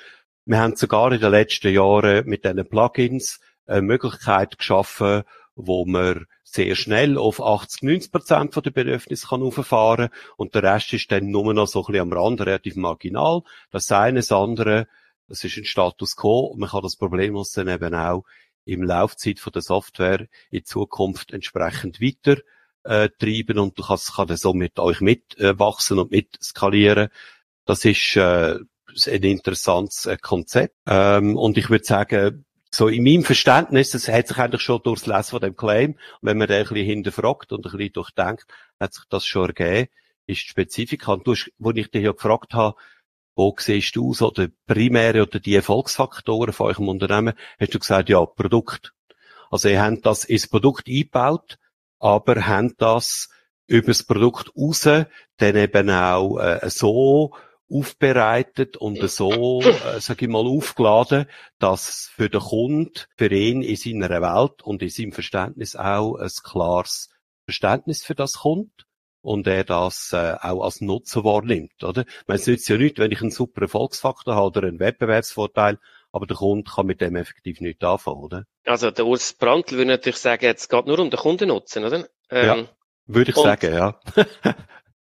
Wir 0.45 0.59
haben 0.59 0.77
sogar 0.77 1.11
in 1.11 1.19
den 1.19 1.31
letzten 1.31 1.73
Jahren 1.73 2.25
mit 2.25 2.45
diesen 2.45 2.67
Plugins 2.69 3.41
eine 3.65 3.81
Möglichkeit 3.81 4.57
geschaffen, 4.57 5.23
wo 5.57 5.85
man 5.85 6.27
sehr 6.43 6.75
schnell 6.75 7.17
auf 7.17 7.41
80, 7.41 7.81
90 7.81 8.11
Prozent 8.11 8.53
von 8.53 8.63
der 8.63 8.71
Bedürfnisse 8.71 9.27
kann 9.27 9.41
auffahren 9.41 10.09
und 10.37 10.55
der 10.55 10.63
Rest 10.63 10.93
ist 10.93 11.11
dann 11.11 11.29
nur 11.31 11.53
noch 11.53 11.67
so 11.67 11.81
ein 11.81 11.91
bisschen 11.91 12.01
am 12.01 12.13
Rand, 12.13 12.41
relativ 12.41 12.75
marginal. 12.75 13.41
Das 13.71 13.91
eine, 13.91 14.19
das 14.19 14.31
andere, 14.31 14.87
das 15.27 15.43
ist 15.43 15.57
ein 15.57 15.65
Status 15.65 16.15
quo 16.15 16.55
man 16.57 16.69
kann 16.69 16.83
das 16.83 16.95
problemlos 16.95 17.51
dann 17.51 17.67
eben 17.67 17.93
auch 17.95 18.23
im 18.65 18.83
Laufzeit 18.83 19.39
von 19.39 19.51
der 19.53 19.61
Software 19.61 20.27
in 20.51 20.63
Zukunft 20.63 21.33
entsprechend 21.33 21.99
weiter 22.01 22.39
äh, 22.83 23.09
treiben 23.17 23.59
und 23.59 23.77
du 23.79 23.83
kannst, 23.83 24.15
kann 24.15 24.35
so 24.37 24.53
mit 24.53 24.77
euch 24.79 25.01
mitwachsen 25.01 25.97
äh, 25.97 26.01
und 26.01 26.11
mit 26.11 26.37
skalieren. 26.41 27.09
Das 27.65 27.83
ist 27.83 28.15
äh, 28.15 28.59
ein 29.07 29.23
interessantes 29.23 30.05
äh, 30.05 30.17
Konzept. 30.17 30.75
Ähm, 30.85 31.35
und 31.35 31.57
ich 31.57 31.69
würde 31.69 31.85
sagen, 31.85 32.45
so 32.69 32.87
in 32.87 33.03
meinem 33.03 33.23
Verständnis, 33.23 33.91
das 33.91 34.07
hat 34.07 34.27
sich 34.27 34.37
eigentlich 34.37 34.61
schon 34.61 34.81
durchs 34.83 35.05
Lesen 35.05 35.31
von 35.31 35.41
dem 35.41 35.55
Claim, 35.55 35.97
wenn 36.21 36.37
man 36.37 36.47
den 36.47 36.57
ein 36.57 36.63
bisschen 36.63 36.85
hinterfragt 36.85 37.51
und 37.51 37.65
ein 37.65 37.71
bisschen 37.71 37.93
durchdenkt, 37.93 38.45
hat 38.79 38.93
sich 38.93 39.05
das 39.09 39.25
schon 39.25 39.47
ergeben, 39.47 39.89
ist 40.25 40.43
die 40.43 40.49
Spezifika. 40.49 41.13
Und 41.13 41.25
du 41.25 41.31
hast, 41.31 41.51
wo 41.57 41.71
ich 41.71 41.89
dich 41.89 42.03
ja 42.03 42.11
gefragt 42.11 42.53
habe, 42.53 42.75
wo 43.35 43.55
siehst 43.57 43.95
du 43.95 44.13
so 44.13 44.31
die 44.31 44.51
primäre 44.65 45.23
oder 45.23 45.39
die 45.39 45.55
Erfolgsfaktoren 45.55 46.53
von 46.53 46.67
eurem 46.67 46.89
Unternehmen, 46.89 47.33
hast 47.59 47.73
du 47.73 47.79
gesagt, 47.79 48.09
ja, 48.09 48.25
Produkt. 48.25 48.93
Also 49.49 49.69
ihr 49.69 49.81
habt 49.81 50.05
das 50.05 50.25
ins 50.25 50.47
Produkt 50.47 50.87
eingebaut, 50.87 51.57
aber 51.99 52.47
habt 52.47 52.81
das 52.81 53.29
über 53.67 53.87
das 53.87 54.03
Produkt 54.03 54.51
raus 54.57 54.81
dann 54.81 55.55
eben 55.55 55.89
auch 55.89 56.39
äh, 56.39 56.69
so 56.69 57.33
aufbereitet 57.69 58.77
und 58.77 58.97
so, 59.09 59.61
äh, 59.61 59.99
sag 59.99 60.21
ich 60.21 60.27
mal, 60.27 60.45
aufgeladen, 60.45 61.25
dass 61.59 62.09
für 62.13 62.29
den 62.29 62.41
Kunden, 62.41 62.91
für 63.17 63.31
ihn 63.31 63.61
in 63.61 63.75
seiner 63.75 64.21
Welt 64.21 64.63
und 64.63 64.81
in 64.81 64.89
seinem 64.89 65.11
Verständnis 65.11 65.75
auch 65.75 66.15
ein 66.15 66.29
klares 66.43 67.09
Verständnis 67.45 68.03
für 68.03 68.15
das 68.15 68.33
kommt 68.39 68.87
und 69.21 69.47
er 69.47 69.63
das 69.63 70.13
äh, 70.13 70.35
auch 70.39 70.63
als 70.63 70.81
Nutzen 70.81 71.23
wahrnimmt, 71.23 71.83
oder? 71.83 72.05
Es 72.27 72.47
nützt 72.47 72.69
ja 72.69 72.77
nicht, 72.77 72.99
wenn 72.99 73.11
ich 73.11 73.21
einen 73.21 73.31
super 73.31 73.63
Erfolgsfaktor 73.63 74.35
habe 74.35 74.59
oder 74.59 74.67
einen 74.67 74.79
Wettbewerbsvorteil, 74.79 75.79
aber 76.11 76.27
der 76.27 76.37
Kunde 76.37 76.69
kann 76.69 76.85
mit 76.85 77.01
dem 77.01 77.15
effektiv 77.15 77.59
nichts 77.59 77.83
anfangen, 77.83 78.23
oder? 78.23 78.45
Also 78.65 78.91
der 78.91 79.05
Urs 79.05 79.33
Brandl 79.33 79.77
würde 79.77 79.91
natürlich 79.91 80.17
sagen, 80.17 80.45
es 80.45 80.69
geht 80.69 80.85
nur 80.85 80.99
um 80.99 81.09
den 81.09 81.19
Kundennutzen, 81.19 81.83
oder? 81.83 82.07
Ähm, 82.29 82.45
ja, 82.45 82.65
würde 83.05 83.31
ich 83.31 83.37
sagen, 83.37 83.73
ja. 83.73 83.99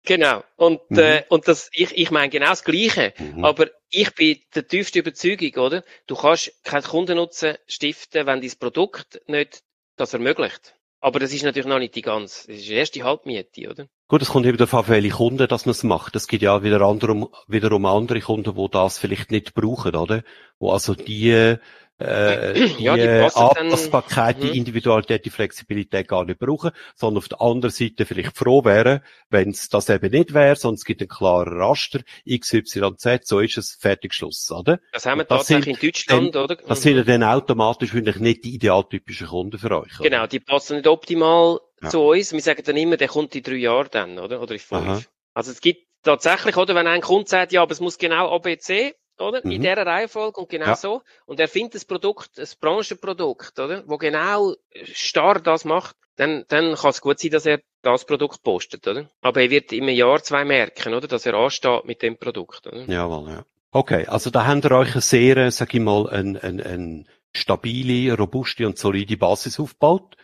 Genau. 0.07 0.45
Und, 0.57 0.81
mhm. 0.89 0.99
äh, 0.99 1.23
und 1.29 1.47
das, 1.49 1.69
ich, 1.73 1.97
ich 1.97 2.11
meine 2.11 2.31
genau 2.31 2.47
das 2.47 2.65
Gleiche. 2.65 3.13
Mhm. 3.19 3.45
Aber 3.45 3.67
ich 3.91 4.15
bin 4.15 4.39
der 4.55 4.67
tiefste 4.67 5.01
Überzeugung, 5.01 5.53
oder? 5.63 5.85
Du 6.07 6.15
kannst 6.15 6.53
keinen 6.65 6.85
Kundennutzen 6.85 7.57
stiften, 7.67 8.27
wenn 8.27 8.41
dein 8.41 8.53
Produkt 8.59 9.21
nicht 9.27 9.63
das 9.97 10.15
ermöglicht. 10.15 10.75
Aber 11.01 11.19
das 11.19 11.33
ist 11.33 11.43
natürlich 11.43 11.69
noch 11.69 11.79
nicht 11.79 11.95
die 11.95 12.03
ganze, 12.03 12.47
das 12.47 12.57
ist 12.57 12.69
die 12.69 12.75
erste 12.75 13.05
Halbmiete, 13.05 13.69
oder? 13.71 13.87
Gut, 14.09 14.23
es 14.23 14.29
kommt 14.29 14.47
eben 14.47 14.57
darauf 14.57 14.75
an, 14.75 14.89
welche 14.89 15.11
Kunden 15.11 15.47
das 15.47 15.67
man 15.67 15.73
es 15.73 15.83
macht. 15.83 16.17
Es 16.17 16.27
gibt 16.27 16.43
ja 16.43 16.63
wieder 16.63 16.81
andere, 16.81 17.29
wiederum 17.49 17.85
andere 17.87 18.21
Kunden, 18.21 18.55
die 18.55 18.71
das 18.71 18.99
vielleicht 18.99 19.31
nicht 19.31 19.55
brauchen, 19.55 19.95
oder? 19.95 20.23
Wo 20.59 20.73
also 20.73 20.95
die 20.95 21.57
äh, 21.99 22.53
die, 22.55 22.61
Ja, 22.85 22.97
die 22.97 23.07
passen 23.07 23.49
dann- 23.55 23.65
Anpassbarkeit, 23.67 24.43
die 24.43 24.49
Mhm. 24.49 24.53
Individualität, 24.55 25.25
die 25.25 25.31
Flexibilität 25.31 26.09
gar 26.09 26.25
nicht 26.25 26.39
brauchen, 26.39 26.71
sondern 26.95 27.19
auf 27.19 27.29
der 27.29 27.41
anderen 27.41 27.71
Seite 27.71 28.05
vielleicht 28.05 28.37
froh 28.37 28.65
wären, 28.65 29.01
wenn 29.31 29.51
es 29.51 29.69
das 29.69 29.89
eben 29.89 30.11
nicht 30.11 30.35
wäre, 30.35 30.53
es 30.53 30.85
gibt 30.85 31.01
einen 31.01 31.09
klaren 31.09 31.59
Raster, 31.61 32.01
X, 32.25 32.53
Y, 32.53 32.97
Z, 32.99 33.27
so 33.27 33.41
ist 33.41 33.57
es, 33.59 33.77
fertig, 33.81 34.13
Schluss, 34.15 34.51
oder? 34.51 34.79
Das 34.93 35.07
haben 35.07 35.19
wir 35.19 35.25
das 35.25 35.39
tatsächlich 35.47 35.83
in 35.83 35.89
Deutschland, 35.89 36.37
oder? 36.37 36.57
Das 36.57 36.81
Mhm. 36.81 36.83
sind 36.83 36.97
ja 36.99 37.03
dann 37.05 37.23
automatisch 37.25 37.95
wirklich 37.95 38.17
nicht 38.17 38.45
die 38.45 38.55
idealtypischen 38.55 39.29
Kunden 39.29 39.59
für 39.59 39.71
euch. 39.71 39.99
oder? 40.01 40.11
Genau, 40.11 40.27
die 40.27 40.41
passen 40.41 40.77
nicht 40.77 40.87
optimal 40.87 41.61
Ja. 41.83 41.91
zu 41.91 42.01
uns. 42.03 42.33
Wir 42.33 42.41
sagen 42.41 42.63
dann 42.65 42.77
immer, 42.77 42.97
der 42.97 43.09
kommt 43.09 43.35
in 43.35 43.43
drei 43.43 43.55
Jahren 43.55 43.89
dann, 43.91 44.19
oder? 44.19 44.41
Oder 44.43 44.53
in 44.55 44.59
fünf. 44.61 44.87
Aha. 44.87 45.03
Also 45.35 45.51
es 45.51 45.61
gibt 45.61 45.83
tatsächlich, 46.03 46.57
oder, 46.57 46.75
wenn 46.75 46.87
ein 46.87 47.01
Kunde 47.01 47.29
sagt, 47.29 47.53
ja, 47.53 47.63
aber 47.63 47.73
es 47.73 47.81
muss 47.81 47.99
genau 47.99 48.35
ABC, 48.35 48.95
oder? 49.21 49.45
In 49.45 49.51
Mhm. 49.59 49.61
dieser 49.63 49.87
Reihenfolge 49.87 50.41
und 50.41 50.49
genau 50.49 50.67
Ja. 50.67 50.77
so. 50.77 51.03
Und 51.27 51.41
er 51.41 51.49
findet 51.49 51.75
das 51.77 51.85
Produkt, 51.85 52.31
das 52.39 52.57
Branchenprodukt, 52.57 53.59
oder? 53.59 53.83
Wo 53.87 53.99
genau 53.99 54.55
starr 54.93 55.41
das 55.41 55.65
macht, 55.65 55.97
dann, 56.17 56.45
dann 56.49 56.75
kann 56.75 56.91
es 56.91 57.01
gut 57.01 57.19
sein, 57.19 57.31
dass 57.31 57.47
er 57.47 57.61
das 57.83 58.05
Produkt 58.07 58.43
postet, 58.43 58.87
oder? 58.89 59.09
Aber 59.21 59.43
er 59.43 59.51
wird 59.51 59.73
im 59.73 59.89
Jahr 59.89 60.23
zwei 60.23 60.45
merken, 60.45 60.95
oder? 60.95 61.09
Dass 61.09 61.27
er 61.27 61.35
ansteht 61.35 61.85
mit 61.85 62.03
dem 62.03 62.17
Produkt, 62.19 62.67
oder? 62.67 62.85
Jawohl, 62.85 63.31
ja. 63.31 63.45
Okay, 63.71 64.07
also 64.07 64.31
da 64.31 64.47
habt 64.47 64.65
ihr 64.65 64.71
euch 64.71 64.93
eine 64.93 65.03
sehr, 65.03 65.51
sag 65.51 65.75
ich 65.75 65.81
mal, 65.81 66.09
eine, 66.09 66.43
eine, 66.43 66.65
eine 66.65 67.05
stabile, 67.35 68.17
robuste 68.17 68.67
und 68.67 68.79
solide 68.79 69.17
Basis 69.19 69.61
aufgebaut 69.61 70.17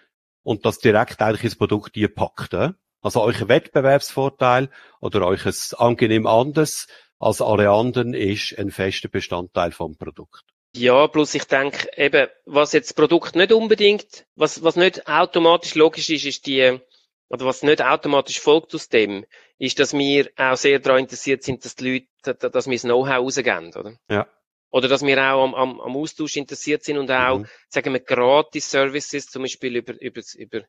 und 0.43 0.65
das 0.65 0.79
direkt 0.79 1.21
eigentlich 1.21 1.45
ins 1.45 1.57
Produkt 1.57 1.93
packt. 2.15 2.55
Äh? 2.55 2.71
Also 3.03 3.21
euer 3.21 3.49
Wettbewerbsvorteil 3.49 4.71
oder 5.01 5.27
euch 5.27 5.45
ein 5.45 5.55
angenehm 5.77 6.27
anders 6.27 6.87
als 7.23 7.41
alle 7.41 7.71
anderen 7.71 8.15
ist 8.15 8.59
ein 8.59 8.71
fester 8.71 9.09
Bestandteil 9.09 9.71
vom 9.71 9.97
Produkt. 9.97 10.43
Ja, 10.75 11.07
plus 11.07 11.35
ich 11.35 11.45
denke, 11.45 11.89
eben, 11.97 12.29
was 12.47 12.73
jetzt 12.73 12.91
das 12.91 12.95
Produkt 12.95 13.37
nicht 13.37 13.53
unbedingt, 13.53 14.27
was, 14.35 14.63
was 14.65 14.77
nicht 14.77 15.07
automatisch 15.07 15.75
logisch 15.75 16.11
ist, 16.11 16.25
ist 16.25 16.47
die, 16.47 16.81
oder 17.29 17.47
was 17.47 17.63
nicht 17.63 17.83
automatisch 17.83 18.41
folgt 18.41 18.75
aus 18.75 18.89
dem, 18.89 19.25
ist, 19.59 19.79
dass 19.79 19.93
wir 19.93 20.31
auch 20.37 20.57
sehr 20.57 20.81
daran 20.81 21.01
interessiert 21.01 21.43
sind, 21.43 21.65
dass 21.65 21.77
die 21.77 21.93
Leute, 21.93 22.07
dass 22.23 22.51
dass 22.53 22.67
wir 22.67 22.75
das 22.75 22.83
Know-how 22.83 23.19
rausgeben, 23.19 23.73
oder? 23.75 23.97
Ja. 24.11 24.27
Oder 24.71 24.89
dass 24.89 25.03
wir 25.03 25.19
auch 25.19 25.45
am, 25.45 25.55
am, 25.55 25.81
am 25.81 25.97
Austausch 25.97 26.37
interessiert 26.37 26.83
sind 26.83 26.97
und 26.97 27.11
auch, 27.11 27.41
Mhm. 27.41 27.47
sagen 27.69 27.93
wir, 27.93 28.01
gratis 28.01 28.71
Services, 28.71 29.27
zum 29.27 29.43
Beispiel 29.43 29.77
über, 29.77 29.93
über, 30.01 30.23
über, 30.39 30.63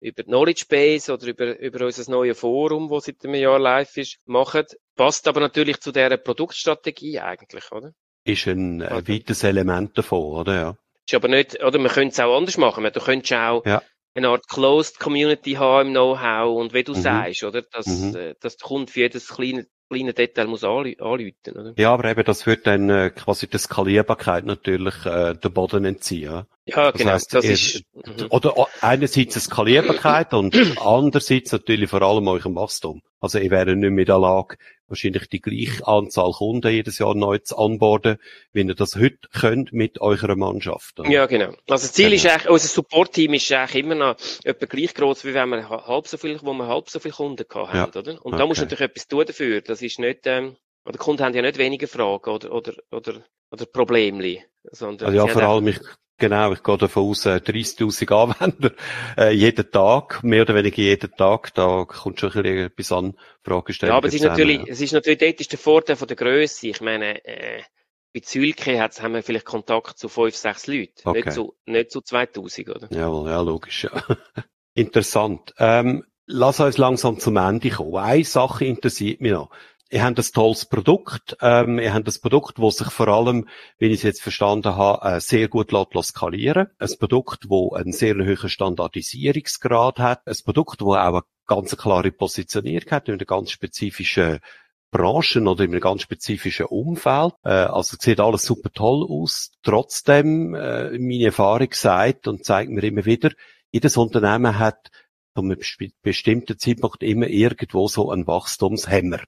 über 0.00 0.22
die 0.22 0.28
Knowledge 0.28 0.64
Base 0.68 1.12
oder 1.12 1.26
über, 1.26 1.58
über 1.58 1.86
unser 1.86 2.10
neues 2.10 2.38
Forum, 2.38 2.88
das 2.88 3.04
seit 3.04 3.24
einem 3.24 3.34
Jahr 3.34 3.58
live 3.58 3.96
ist, 3.96 4.18
machen. 4.24 4.64
Passt 4.96 5.28
aber 5.28 5.40
natürlich 5.40 5.80
zu 5.80 5.92
dieser 5.92 6.16
Produktstrategie 6.16 7.20
eigentlich, 7.20 7.70
oder? 7.72 7.92
Ist 8.24 8.46
ein 8.46 8.80
äh, 8.80 9.02
weiteres 9.08 9.44
Element 9.44 9.96
davon, 9.96 10.36
oder? 10.40 10.54
Ja. 10.54 10.76
Ist 11.06 11.14
aber 11.14 11.28
nicht, 11.28 11.62
oder 11.62 11.78
man 11.78 11.90
könnte 11.90 12.12
es 12.12 12.20
auch 12.20 12.36
anders 12.36 12.56
machen. 12.58 12.84
Du 12.84 13.00
könntest 13.00 13.32
auch 13.32 13.64
Ja. 13.64 13.82
eine 14.14 14.28
Art 14.28 14.46
Closed 14.48 14.98
Community 14.98 15.52
haben 15.54 15.88
im 15.88 15.92
Know-how 15.94 16.58
und 16.60 16.74
wie 16.74 16.84
du 16.84 16.92
Mhm. 16.92 17.00
sagst, 17.00 17.44
oder? 17.44 17.62
Dass, 17.62 17.86
Mhm. 17.86 18.14
äh, 18.16 18.34
dass 18.40 18.56
der 18.56 18.66
Kunde 18.66 18.92
für 18.92 19.00
jedes 19.00 19.28
kleine, 19.28 19.66
kleine 19.90 20.14
Detail 20.14 20.46
muss 20.46 20.62
anlü- 20.64 21.00
oder? 21.00 21.74
Ja, 21.76 21.92
aber 21.92 22.10
eben, 22.10 22.24
das 22.24 22.46
wird 22.46 22.66
dann 22.66 22.88
äh, 22.88 23.10
quasi 23.10 23.48
der 23.48 23.58
Skalierbarkeit 23.58 24.44
natürlich 24.44 24.94
äh, 25.04 25.34
den 25.34 25.52
Boden 25.52 25.84
entziehen. 25.84 26.44
Ja? 26.66 26.90
Das 26.90 26.94
genau. 26.94 27.10
heisst, 27.12 27.34
das 27.34 27.44
ist, 27.44 27.82
mhm. 27.94 28.26
Oder 28.30 28.56
o- 28.56 28.68
einerseits 28.80 29.34
eine 29.34 29.42
Skalierbarkeit 29.42 30.32
und 30.32 30.54
andererseits 30.80 31.52
natürlich 31.52 31.90
vor 31.90 32.02
allem 32.02 32.28
eurem 32.28 32.54
Wachstum. 32.54 33.02
Also 33.20 33.38
ihr 33.38 33.50
wäre 33.50 33.74
nicht 33.76 33.90
mehr 33.90 34.02
in 34.02 34.06
der 34.06 34.18
Lage, 34.18 34.56
wahrscheinlich 34.90 35.28
die 35.28 35.40
gleiche 35.40 35.86
Anzahl 35.86 36.32
Kunden 36.32 36.70
jedes 36.70 36.98
Jahr 36.98 37.14
neu 37.14 37.38
zu 37.38 37.56
onboarden, 37.58 38.18
wie 38.52 38.62
ihr 38.62 38.74
das 38.74 38.96
heute 38.96 39.16
könnt 39.32 39.72
mit 39.72 40.00
eurer 40.00 40.36
Mannschaft. 40.36 41.00
oder? 41.00 41.08
Ja, 41.08 41.26
genau. 41.26 41.48
Also 41.68 41.86
das 41.86 41.92
Ziel 41.92 42.06
Genau. 42.10 42.16
ist 42.16 42.26
eigentlich, 42.26 42.50
unser 42.50 42.68
Support-Team 42.68 43.34
ist 43.34 43.50
eigentlich 43.52 43.84
immer 43.84 43.94
noch 43.94 44.16
etwa 44.44 44.66
gleich 44.66 44.92
groß, 44.94 45.24
wie 45.24 45.32
wenn 45.34 45.48
wir 45.48 45.68
ha- 45.68 45.86
halb 45.86 46.06
so 46.08 46.16
viel, 46.18 46.38
wo 46.42 46.52
wir 46.52 46.66
halb 46.66 46.90
so 46.90 46.98
viele 46.98 47.14
Kunden 47.14 47.44
gehabt 47.48 47.72
haben, 47.72 47.92
oder? 47.98 48.24
Und 48.24 48.32
da 48.32 48.38
okay. 48.38 48.46
musst 48.48 48.60
du 48.60 48.64
natürlich 48.64 48.80
etwas 48.90 49.08
tun 49.08 49.24
dafür. 49.26 49.60
Das 49.62 49.80
ist 49.80 49.98
nicht, 49.98 50.20
ähm, 50.26 50.56
oder 50.84 50.92
die 50.92 50.98
Kunden 50.98 51.22
haben 51.24 51.34
ja 51.34 51.42
nicht 51.42 51.58
weniger 51.58 51.86
Fragen 51.88 52.30
oder, 52.30 52.52
oder, 52.52 52.72
oder, 52.90 53.22
oder 53.50 53.66
Problemli, 53.66 54.42
sondern 54.72 55.08
Also 55.08 55.18
ja, 55.18 55.32
vor 55.32 55.42
allem, 55.42 55.68
ich, 55.68 55.78
genau, 56.20 56.52
ich 56.52 56.62
gehe 56.62 56.78
davon 56.78 57.10
aus, 57.10 57.26
äh, 57.26 57.40
30.000 57.40 58.12
Anwender, 58.12 58.72
äh, 59.16 59.32
jeden 59.32 59.68
Tag, 59.70 60.22
mehr 60.22 60.42
oder 60.42 60.54
weniger 60.54 60.82
jeden 60.82 61.10
Tag, 61.16 61.52
da 61.54 61.84
kommt 61.84 62.20
schon 62.20 62.30
ein 62.30 62.42
bisschen 62.42 62.66
etwas 62.66 62.92
an 62.92 63.14
Fragestellungen 63.42 63.94
Ja, 63.94 63.98
aber 63.98 64.08
es 64.08 64.14
ist 64.14 64.22
natürlich, 64.22 64.60
es 64.68 64.80
ist 64.80 64.92
natürlich, 64.92 65.18
dort 65.18 65.40
ist 65.40 65.50
der 65.50 65.58
Vorteil 65.58 65.96
von 65.96 66.06
der 66.06 66.16
Größe. 66.16 66.68
Ich 66.68 66.80
meine, 66.80 67.24
äh, 67.24 67.62
bei 68.12 68.20
Zülke 68.20 68.80
hat's, 68.80 69.02
haben 69.02 69.14
wir 69.14 69.22
vielleicht 69.22 69.46
Kontakt 69.46 69.98
zu 69.98 70.08
fünf, 70.08 70.36
sechs 70.36 70.66
Leuten. 70.66 70.92
Okay. 71.04 71.22
Nicht 71.24 71.32
zu, 71.32 71.54
nicht 71.66 71.90
zu 71.90 72.00
2000, 72.00 72.68
oder? 72.68 72.88
Jawohl, 72.92 73.30
ja, 73.30 73.40
logisch, 73.40 73.84
ja. 73.84 73.90
Interessant. 74.74 75.54
Ähm, 75.58 76.04
lass 76.26 76.60
uns 76.60 76.78
langsam 76.78 77.18
zum 77.18 77.36
Ende 77.36 77.70
kommen. 77.70 77.96
Eine 77.96 78.24
Sache 78.24 78.64
interessiert 78.64 79.20
mich 79.20 79.32
noch. 79.32 79.50
Ihr 79.92 80.04
habt 80.04 80.18
ein 80.18 80.24
tolles 80.32 80.66
Produkt. 80.66 81.36
Ähm, 81.40 81.80
ihr 81.80 81.92
habt 81.92 82.06
ein 82.06 82.20
Produkt, 82.22 82.58
das 82.60 82.76
sich 82.76 82.90
vor 82.90 83.08
allem, 83.08 83.48
wie 83.78 83.86
ich 83.86 83.94
es 83.94 84.02
jetzt 84.04 84.22
verstanden 84.22 84.76
habe, 84.76 85.16
äh, 85.16 85.20
sehr 85.20 85.48
gut 85.48 85.72
lässt, 85.72 86.04
skalieren. 86.04 86.68
Ein 86.78 86.90
Produkt, 86.98 87.46
das 87.50 87.72
einen 87.80 87.92
sehr 87.92 88.14
hohen 88.14 88.48
Standardisierungsgrad 88.48 89.98
hat. 89.98 90.26
Ein 90.26 90.36
Produkt, 90.44 90.80
das 90.80 90.86
auch 90.86 90.94
eine 90.94 91.22
ganz 91.48 91.76
klare 91.76 92.12
Positionierung 92.12 92.88
hat, 92.92 93.08
in 93.08 93.14
einer 93.14 93.24
ganz 93.24 93.50
spezifischen 93.50 94.38
Branchen 94.92 95.48
oder 95.48 95.64
in 95.64 95.72
einem 95.72 95.80
ganz 95.80 96.02
spezifischen 96.02 96.66
Umfeld. 96.66 97.32
Äh, 97.42 97.48
also 97.48 97.96
es 97.98 98.04
sieht 98.04 98.20
alles 98.20 98.42
super 98.42 98.70
toll 98.72 99.04
aus. 99.08 99.50
Trotzdem, 99.64 100.54
äh, 100.54 100.96
meine 100.98 101.24
Erfahrung 101.24 101.70
sagt 101.72 102.28
und 102.28 102.44
zeigt 102.44 102.70
mir 102.70 102.84
immer 102.84 103.06
wieder, 103.06 103.30
jedes 103.72 103.96
Unternehmen 103.96 104.56
hat 104.56 104.88
zu 105.34 105.42
einem 105.42 105.58
besti- 105.58 105.92
bestimmten 106.02 106.58
Zeitpunkt 106.60 107.02
immer 107.02 107.26
irgendwo 107.26 107.88
so 107.88 108.12
einen 108.12 108.28
Wachstumshemmer. 108.28 109.18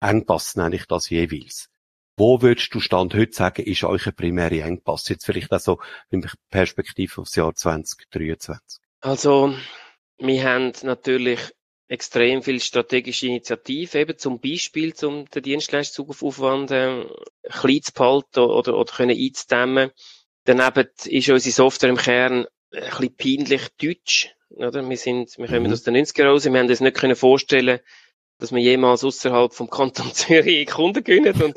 Engpass 0.00 0.56
nenne 0.56 0.76
ich 0.76 0.86
das 0.86 1.10
jeweils. 1.10 1.68
Wo 2.16 2.42
würdest 2.42 2.74
du 2.74 2.80
Stand 2.80 3.14
heute 3.14 3.32
sagen, 3.32 3.62
ist 3.62 3.84
ein 3.84 4.14
primärer 4.14 4.66
Engpass? 4.66 5.08
Jetzt 5.08 5.24
vielleicht 5.24 5.52
auch 5.52 5.60
so 5.60 5.78
in 6.10 6.26
Perspektive 6.50 7.20
aufs 7.20 7.36
Jahr 7.36 7.54
2023. 7.54 8.80
Also, 9.00 9.54
wir 10.18 10.42
haben 10.42 10.72
natürlich 10.82 11.38
extrem 11.86 12.42
viel 12.42 12.60
strategische 12.60 13.28
Initiative, 13.28 13.98
eben 13.98 14.18
zum 14.18 14.40
Beispiel, 14.40 14.92
um 15.02 15.26
den 15.26 15.42
Dienstleistungsaufwand 15.42 16.70
äh, 16.70 17.04
klein 17.48 17.82
zu 17.82 17.92
behalten 17.92 18.40
oder, 18.40 18.76
oder 18.76 18.92
können 18.92 19.16
einzudämmen. 19.16 19.90
Daneben 20.44 20.88
ist 21.04 21.28
unsere 21.28 21.52
Software 21.52 21.90
im 21.90 21.96
Kern 21.96 22.46
ein 22.72 22.82
bisschen 22.90 23.16
peinlich 23.16 23.68
deutsch. 23.80 24.34
Oder? 24.50 24.86
Wir 24.88 24.96
sind, 24.96 25.38
wir 25.38 25.46
kommen 25.46 25.64
Mhm. 25.64 25.72
aus 25.72 25.82
den 25.82 25.96
90er 25.96 26.24
raus, 26.24 26.44
wir 26.44 26.58
haben 26.58 26.68
uns 26.68 26.80
nicht 26.80 26.96
können 26.96 27.16
vorstellen, 27.16 27.80
dass 28.38 28.52
wir 28.52 28.60
jemals 28.60 29.04
außerhalb 29.04 29.52
vom 29.52 29.68
Kanton 29.70 30.12
Zürich 30.14 30.66
Kunden 30.68 31.04
gewinnen. 31.04 31.42
Und, 31.42 31.56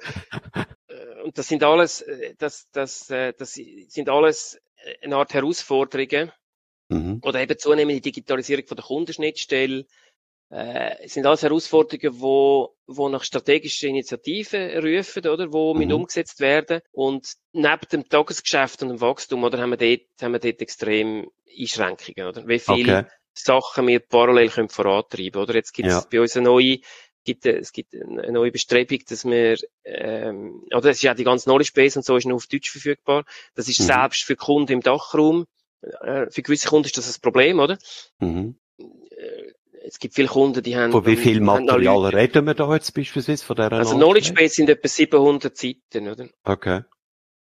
äh, 0.88 1.22
und 1.24 1.38
das 1.38 1.48
sind 1.48 1.64
alles, 1.64 2.02
äh, 2.02 2.36
das, 2.38 2.70
das, 2.72 3.10
äh, 3.10 3.34
das 3.38 3.54
sind 3.54 4.10
alles 4.10 4.60
eine 5.04 5.16
Art 5.16 5.34
Herausforderungen 5.34 6.32
Mhm. 6.90 7.22
oder 7.24 7.40
eben 7.42 7.58
zunehmende 7.58 8.02
Digitalisierung 8.02 8.68
von 8.68 8.76
der 8.76 8.86
Kundenschnittstelle. 8.86 9.86
Äh, 10.50 11.08
sind 11.08 11.26
alles 11.26 11.44
Herausforderungen, 11.44 12.20
wo, 12.20 12.76
wo 12.86 13.08
nach 13.08 13.24
strategischen 13.24 13.92
Initiativen 13.92 14.78
rufen, 14.86 15.26
oder, 15.26 15.54
wo 15.54 15.74
Mhm. 15.74 15.80
mit 15.80 15.94
umgesetzt 15.94 16.42
werden. 16.42 16.82
Und 16.92 17.36
neben 17.54 17.88
dem 17.94 18.10
Tagesgeschäft 18.10 18.84
und 18.84 18.90
dem 18.90 19.00
Wachstum, 19.00 19.46
oder, 19.46 19.60
haben 19.60 19.70
wir 19.70 19.78
dort, 19.78 20.22
haben 20.22 20.34
wir 20.34 20.40
dort 20.40 20.62
extrem 20.62 21.32
Einschränkungen, 21.58 22.28
oder? 22.28 22.46
Wie 22.48 22.60
viele 22.60 23.00
Okay. 23.00 23.10
Sachen 23.34 23.88
wir 23.88 24.00
parallel 24.00 24.50
können 24.50 24.70
vorantreiben, 24.70 25.42
oder? 25.42 25.56
Jetzt 25.56 25.74
gibt 25.74 25.88
es 25.90 25.94
Ja. 25.96 26.08
bei 26.12 26.22
uns 26.22 26.36
eine 26.36 26.46
neue, 26.46 26.80
gibt, 27.24 27.46
äh, 27.46 27.58
es 27.58 27.72
gibt 27.72 27.94
eine 27.96 28.32
neue 28.32 28.52
Bestrebung, 28.52 29.00
dass 29.08 29.26
wir, 29.26 29.58
ähm, 29.86 30.64
oder 30.76 30.90
es 30.90 30.98
ist 30.98 31.04
ja 31.04 31.14
die 31.14 31.24
ganze 31.24 31.46
Knowledge 31.46 31.72
Base 31.76 31.98
und 32.00 32.04
so 32.04 32.16
ist 32.18 32.26
nur 32.26 32.36
auf 32.38 32.48
Deutsch 32.48 32.72
verfügbar. 32.72 33.26
Das 33.56 33.68
ist 33.68 33.80
Mhm. 33.80 33.86
selbst 33.86 34.24
für 34.24 34.36
Kunden 34.36 34.72
im 34.74 34.82
Dachraum. 34.82 35.46
Äh, 35.82 36.30
für 36.30 36.42
gewisse 36.42 36.68
Kunden 36.68 36.86
ist 36.86 36.98
das 36.98 37.16
ein 37.18 37.22
Problem, 37.22 37.60
oder? 37.60 37.78
Mhm. 38.20 38.56
Äh, 38.80 39.54
Es 39.84 39.98
gibt 39.98 40.14
viele 40.14 40.28
Kunden, 40.28 40.62
die 40.62 40.76
haben. 40.78 40.92
Von 40.92 41.08
wie 41.08 41.16
viel 41.16 41.42
Material 41.42 42.06
reden 42.14 42.46
wir 42.46 42.54
da 42.54 42.72
jetzt 42.76 42.94
beispielsweise 42.94 43.44
von 43.44 43.56
dieser 43.56 43.72
Also 43.72 43.96
Knowledge 43.96 44.32
Base 44.34 44.54
sind 44.54 44.70
etwa 44.70 44.88
700 44.88 45.58
Seiten, 45.58 46.08
oder? 46.08 46.30
Okay. 46.44 46.84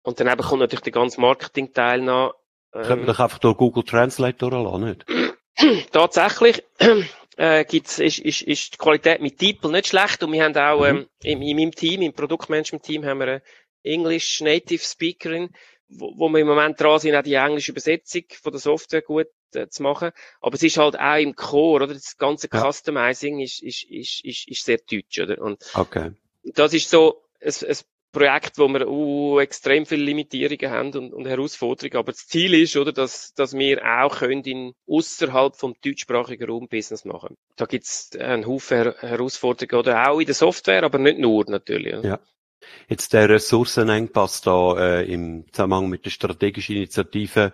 Und 0.04 0.20
daneben 0.20 0.44
kommt 0.44 0.60
natürlich 0.60 0.84
der 0.84 0.92
ganze 0.94 1.20
Marketing-Teil 1.20 2.02
noch. 2.04 2.36
Können 2.72 2.90
wir 2.90 2.98
Ähm, 3.00 3.06
doch 3.08 3.20
einfach 3.20 3.40
durch 3.40 3.58
Google 3.58 3.84
Translate 3.84 4.38
durchlassen, 4.38 4.84
nicht? 4.86 5.06
tatsächlich 5.92 6.64
äh, 7.38 7.66
gibt's, 7.66 8.00
ist, 8.00 8.20
ist, 8.20 8.42
ist 8.42 8.74
die 8.74 8.78
Qualität 8.78 9.22
mit 9.22 9.42
DeepL 9.42 9.72
nicht 9.72 9.88
schlecht 9.88 10.24
und 10.24 10.32
wir 10.32 10.44
haben 10.44 10.56
auch 10.56 10.82
Mhm. 10.82 10.98
ähm, 10.98 11.08
in, 11.24 11.42
in 11.42 11.58
meinem 11.58 11.72
Team, 11.72 12.02
im 12.02 12.14
Produktmanagement-Team 12.14 13.06
haben 13.06 13.20
wir 13.20 13.28
eine 13.28 13.42
English 13.84 14.42
Native 14.42 14.84
Speakerin, 14.84 15.50
wo, 15.90 16.14
wo 16.18 16.30
wir 16.30 16.40
im 16.40 16.48
Moment 16.48 16.80
dran 16.80 17.00
sind, 17.00 17.16
auch 17.16 17.24
die 17.24 17.36
englische 17.36 17.72
Übersetzung 17.72 18.24
von 18.42 18.52
der 18.52 18.60
Software 18.60 19.02
gut 19.02 19.28
äh, 19.54 19.68
zu 19.68 19.84
machen. 19.84 20.12
Aber 20.42 20.56
es 20.56 20.64
ist 20.64 20.78
halt 20.78 21.00
auch 21.00 21.18
im 21.18 21.36
Core, 21.36 21.84
oder? 21.84 21.94
Das 21.94 22.18
ganze 22.18 22.50
ja. 22.52 22.70
Customizing 22.70 23.40
ist, 23.40 23.62
ist, 23.64 23.84
ist, 23.84 24.26
ist, 24.26 24.48
ist 24.48 24.66
sehr 24.66 24.80
deutsch, 24.80 25.20
oder? 25.20 25.42
Und 25.42 25.64
okay. 25.74 26.12
das 26.44 26.74
ist 26.74 26.90
so 26.90 27.24
ein, 27.42 27.54
ein 27.68 27.78
Projekt, 28.18 28.58
wo 28.58 28.68
wir 28.68 28.88
uh, 28.88 29.40
extrem 29.40 29.86
viele 29.86 30.04
Limitierungen 30.04 30.72
haben 30.72 30.94
und, 30.98 31.14
und 31.14 31.28
Herausforderungen. 31.28 31.98
Aber 31.98 32.12
das 32.12 32.26
Ziel 32.26 32.56
ist, 32.56 32.76
oder, 32.76 32.92
dass, 32.92 33.34
dass 33.34 33.54
wir 33.54 33.82
auch 33.86 34.18
können 34.18 34.44
in 34.44 34.74
außerhalb 34.88 35.56
vom 35.56 35.76
deutschsprachigen 35.84 36.50
Raum 36.50 36.68
Business 36.68 37.06
machen. 37.06 37.36
Da 37.56 37.66
gibt's 37.66 38.16
einen 38.16 38.48
Haufen 38.48 38.78
Her 38.78 38.96
Herausforderungen 39.00 39.80
oder 39.80 40.10
auch 40.10 40.20
in 40.20 40.26
der 40.26 40.36
Software, 40.36 40.84
aber 40.84 40.98
nicht 40.98 41.20
nur 41.20 41.46
natürlich. 41.48 42.04
Ja. 42.04 42.20
Jetzt 42.90 43.14
der 43.14 43.30
Ressourcenengpass 43.30 44.42
da 44.42 44.78
äh, 44.78 45.14
im 45.14 45.46
Zusammenhang 45.52 45.90
mit 45.90 46.06
der 46.06 46.10
strategischen 46.10 46.76
Initiative 46.76 47.54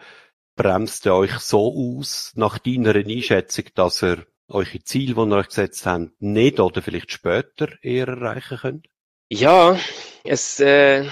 bremst 0.55 1.05
er 1.05 1.15
euch 1.15 1.37
so 1.39 1.73
aus 1.75 2.31
nach 2.35 2.57
deiner 2.57 2.95
Einschätzung, 2.95 3.65
dass 3.75 4.01
ihr 4.01 4.25
eure 4.47 4.79
Ziele, 4.83 5.13
die 5.13 5.19
ihr 5.19 5.35
euch 5.35 5.47
gesetzt 5.47 5.85
habt, 5.85 6.21
nicht 6.21 6.59
oder 6.59 6.81
vielleicht 6.81 7.11
später 7.11 7.67
eher 7.81 8.07
erreichen 8.07 8.57
könnt? 8.57 8.92
Ja, 9.33 9.79
es, 10.23 10.59
äh, 10.59 11.09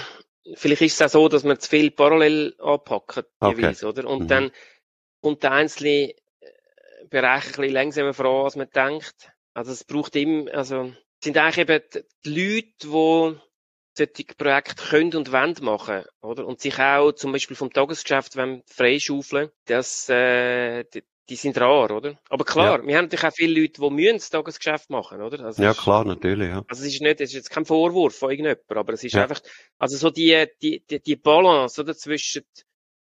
vielleicht 0.55 0.81
ist 0.83 1.01
es 1.01 1.01
auch 1.01 1.09
so, 1.09 1.27
dass 1.27 1.43
man 1.43 1.59
zu 1.59 1.69
viel 1.69 1.91
parallel 1.91 2.55
anpacken, 2.59 3.23
okay. 3.39 3.55
jeweils, 3.55 3.83
oder? 3.83 4.07
Und 4.07 4.23
mhm. 4.23 4.27
dann 4.27 4.51
kommt 5.21 5.43
der 5.43 5.53
einzelne 5.53 6.11
äh, 6.11 6.15
Bereich 7.09 7.45
ein 7.45 7.51
bisschen 7.51 7.73
langsamer 7.73 8.13
voran, 8.13 8.45
als 8.45 8.55
man 8.55 8.69
denkt. 8.69 9.31
Also 9.53 9.71
es 9.71 9.83
braucht 9.83 10.15
immer, 10.15 10.53
also, 10.53 10.83
es 10.85 11.23
sind 11.23 11.37
eigentlich 11.37 11.69
eben 11.69 11.83
die 12.25 12.29
Leute, 12.29 12.71
die 12.83 13.39
solche 13.97 14.35
Projekte 14.37 14.83
können 14.89 15.15
und 15.15 15.31
wollen 15.31 15.55
machen, 15.61 16.03
oder? 16.21 16.45
Und 16.45 16.61
sich 16.61 16.77
auch 16.79 17.11
zum 17.13 17.31
Beispiel 17.31 17.57
vom 17.57 17.73
Tagesgeschäft 17.73 18.35
freischaufeln, 18.67 19.49
das, 19.65 20.07
äh, 20.09 20.83
die 20.93 21.03
sind 21.29 21.57
rar, 21.59 21.91
oder? 21.91 22.19
Aber 22.29 22.43
klar, 22.43 22.79
ja. 22.79 22.87
wir 22.87 22.97
haben 22.97 23.05
natürlich 23.05 23.25
auch 23.25 23.33
viele 23.33 23.61
Leute, 23.61 23.81
die 23.81 23.89
müssen 23.89 24.17
das 24.17 24.29
Tagesgeschäft 24.29 24.89
machen, 24.89 25.21
oder? 25.21 25.45
Also 25.45 25.63
ja, 25.63 25.73
klar, 25.73 26.03
natürlich, 26.05 26.49
ja. 26.49 26.63
Also 26.67 26.83
es 26.83 26.93
ist 26.93 27.01
nicht, 27.01 27.21
es 27.21 27.29
ist 27.29 27.35
jetzt 27.35 27.49
kein 27.49 27.65
Vorwurf 27.65 28.15
von 28.17 28.31
irgendjemandem, 28.31 28.77
aber 28.77 28.93
es 28.93 29.03
ist 29.03 29.13
ja. 29.13 29.23
einfach, 29.23 29.41
also 29.77 29.97
so 29.97 30.09
die, 30.09 30.45
die, 30.61 30.83
die, 30.89 31.01
die 31.01 31.15
Balance, 31.15 31.81
oder, 31.81 31.95
zwischen 31.95 32.43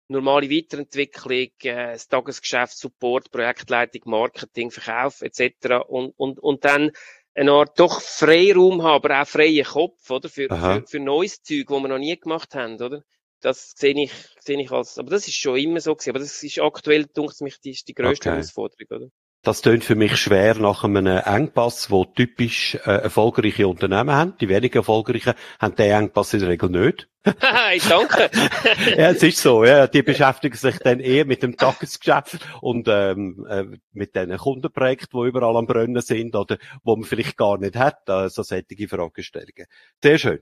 normale 0.09 0.51
Weiterentwicklung, 0.51 1.49
äh, 1.63 1.93
das 1.93 2.09
Tagesgeschäft, 2.09 2.77
Support, 2.77 3.31
Projektleitung, 3.31 4.03
Marketing, 4.07 4.71
Verkauf, 4.71 5.23
etc. 5.23 5.87
und, 5.89 6.13
und, 6.17 6.39
und 6.41 6.65
dann 6.65 6.91
eine 7.35 7.53
Art 7.53 7.79
doch 7.79 8.01
Freiraum 8.01 8.83
haben, 8.83 9.05
aber 9.05 9.23
auch 9.23 9.27
freien 9.27 9.65
Kopf, 9.65 10.11
oder? 10.11 10.29
Für, 10.29 10.49
für, 10.49 10.85
für 10.87 11.01
neues 11.01 11.43
Zeug, 11.43 11.67
das 11.69 11.81
wir 11.81 11.89
noch 11.89 11.99
nie 11.99 12.19
gemacht 12.19 12.55
haben, 12.55 12.75
oder? 12.75 13.05
Das 13.41 13.73
sehe 13.77 13.95
ich, 14.03 14.13
sehe 14.41 14.61
ich 14.61 14.71
als, 14.71 14.99
aber 14.99 15.11
das 15.11 15.27
ist 15.29 15.37
schon 15.37 15.57
immer 15.57 15.81
so 15.81 15.95
gewesen, 15.95 16.11
aber 16.11 16.19
das 16.19 16.43
ist 16.43 16.59
aktuell, 16.61 17.07
dunkt 17.07 17.41
mich, 17.41 17.61
die, 17.61 17.73
die 17.73 17.95
grösste 17.95 18.29
okay. 18.29 18.37
Herausforderung, 18.37 18.87
oder? 18.91 19.11
Das 19.43 19.63
tönt 19.63 19.85
für 19.85 19.95
mich 19.95 20.19
schwer 20.19 20.57
nach 20.57 20.85
einem 20.85 21.07
Engpass, 21.07 21.91
wo 21.91 22.05
typisch 22.05 22.75
äh, 22.75 22.91
erfolgreiche 22.91 23.67
Unternehmen 23.67 24.11
haben. 24.11 24.35
Die 24.39 24.51
weniger 24.51 24.81
erfolgreichen 24.81 25.33
haben 25.59 25.77
den 25.77 25.91
Engpass 25.91 26.35
in 26.35 26.41
der 26.41 26.51
Regel 26.51 26.69
nicht. 26.69 27.09
ich 27.75 27.89
danke. 27.89 28.31
ja, 28.99 29.11
es 29.11 29.23
ist 29.23 29.39
so. 29.39 29.65
Ja, 29.65 29.87
die 29.87 30.03
beschäftigen 30.03 30.57
sich 30.57 30.77
dann 30.81 31.01
eher 31.01 31.25
mit 31.25 31.43
dem 31.43 31.57
Tagesgeschäft 31.57 32.39
und 32.61 32.87
ähm, 32.89 33.47
äh, 33.49 33.65
mit 33.93 34.15
den 34.15 34.37
Kundenprojekten, 34.37 35.19
die 35.19 35.29
überall 35.29 35.57
am 35.57 35.67
Brennen 35.67 36.03
sind 36.03 36.37
oder 36.37 36.59
wo 36.83 36.97
man 36.97 37.09
vielleicht 37.09 37.39
gar 37.39 37.57
nicht 37.57 37.77
hat. 37.77 38.11
Also 38.11 38.43
solche 38.43 38.89
Fragestellungen. 38.89 39.67
Sehr 40.03 40.19
schön. 40.19 40.41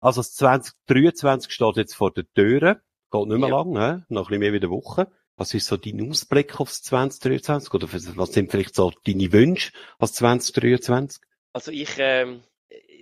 Also 0.00 0.20
das 0.20 0.34
2023 0.34 1.52
steht 1.52 1.76
jetzt 1.76 1.94
vor 1.94 2.12
der 2.12 2.24
Tür. 2.32 2.80
Geht 3.10 3.26
nicht 3.26 3.38
mehr 3.38 3.48
ja. 3.48 3.56
lang, 3.56 3.68
he? 3.68 4.04
noch 4.08 4.22
ein 4.22 4.28
bisschen 4.28 4.40
mehr 4.40 4.52
wie 4.52 4.56
eine 4.56 4.70
Woche. 4.70 5.10
Was 5.36 5.54
ist 5.54 5.66
so 5.66 5.76
dein 5.76 6.08
Ausblick 6.08 6.60
aufs 6.60 6.82
2023? 6.82 7.72
Oder 7.72 7.88
was 7.90 8.32
sind 8.32 8.50
vielleicht 8.50 8.74
so 8.74 8.92
deine 9.04 9.32
Wünsche 9.32 9.72
als 9.98 10.12
2023? 10.14 11.22
Also 11.52 11.70
ich, 11.72 11.94
ähm, 11.98 12.42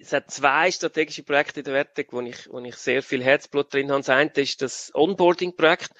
es 0.01 0.13
hat 0.13 0.31
zwei 0.31 0.71
strategische 0.71 1.23
Projekte 1.23 1.61
in 1.61 1.65
der 1.65 1.75
Wertung, 1.75 2.05
wo 2.11 2.21
ich, 2.21 2.49
wo 2.51 2.59
ich 2.61 2.77
sehr 2.77 3.03
viel 3.03 3.23
Herzblut 3.23 3.73
drin 3.73 3.91
habe. 3.91 4.01
Das 4.01 4.09
eine 4.09 4.31
ist 4.31 4.63
das 4.63 4.91
Onboarding-Projekt, 4.95 5.91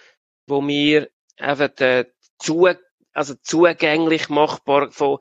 wo 0.47 0.67
wir 0.67 1.11
einfach 1.37 1.71
äh, 1.81 2.07
zu, 2.39 2.69
also 3.13 3.35
zugänglich 3.43 4.29
machbar 4.29 4.91
von, 4.91 5.19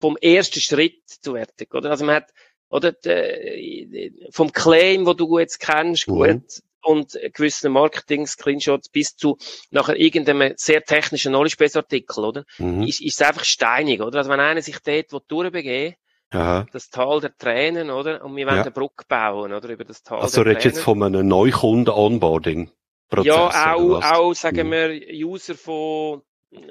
vom 0.00 0.16
ersten 0.16 0.60
Schritt 0.60 1.02
zur 1.06 1.34
Wertung, 1.34 1.66
oder? 1.72 1.90
Also 1.90 2.04
man 2.04 2.16
hat 2.16 2.30
oder 2.70 2.92
de, 2.92 4.12
vom 4.30 4.52
Claim, 4.52 5.06
wo 5.06 5.12
du 5.12 5.38
jetzt 5.38 5.58
kennst, 5.58 6.08
mhm. 6.08 6.14
gut, 6.14 6.62
und 6.82 7.18
gewissen 7.34 7.72
Marketing-Screenshots 7.72 8.88
bis 8.88 9.16
zu 9.16 9.36
nachher 9.70 9.96
irgendeinem 9.96 10.54
sehr 10.56 10.82
technischen 10.82 11.32
Knowledge-Base-Artikel, 11.32 12.24
oder? 12.24 12.44
Mhm. 12.58 12.82
Ist, 12.84 13.00
ist 13.02 13.22
einfach 13.22 13.44
steinig, 13.44 14.00
oder? 14.00 14.18
Also 14.18 14.30
wenn 14.30 14.40
einer 14.40 14.62
sich 14.62 14.78
dort 14.78 15.30
durchbegeben 15.30 15.96
Aha. 16.30 16.66
das 16.72 16.90
Tal 16.90 17.20
der 17.20 17.36
Tränen, 17.36 17.90
oder? 17.90 18.24
Und 18.24 18.36
wir 18.36 18.46
wollen 18.46 18.56
ja. 18.56 18.62
eine 18.62 18.70
Brücke 18.70 19.04
bauen, 19.08 19.52
oder? 19.52 19.68
Über 19.68 19.84
das 19.84 20.02
Tal 20.02 20.20
also 20.20 20.42
der 20.42 20.52
redest 20.52 20.64
jetzt 20.64 20.80
von 20.80 21.02
einem 21.02 21.26
Neukunden-Onboarding? 21.28 22.70
Prozess, 23.08 23.26
ja, 23.26 23.74
auch, 23.74 24.02
auch, 24.02 24.34
sagen 24.34 24.68
mhm. 24.68 24.72
wir, 24.72 25.26
User 25.26 25.56
von 25.56 26.22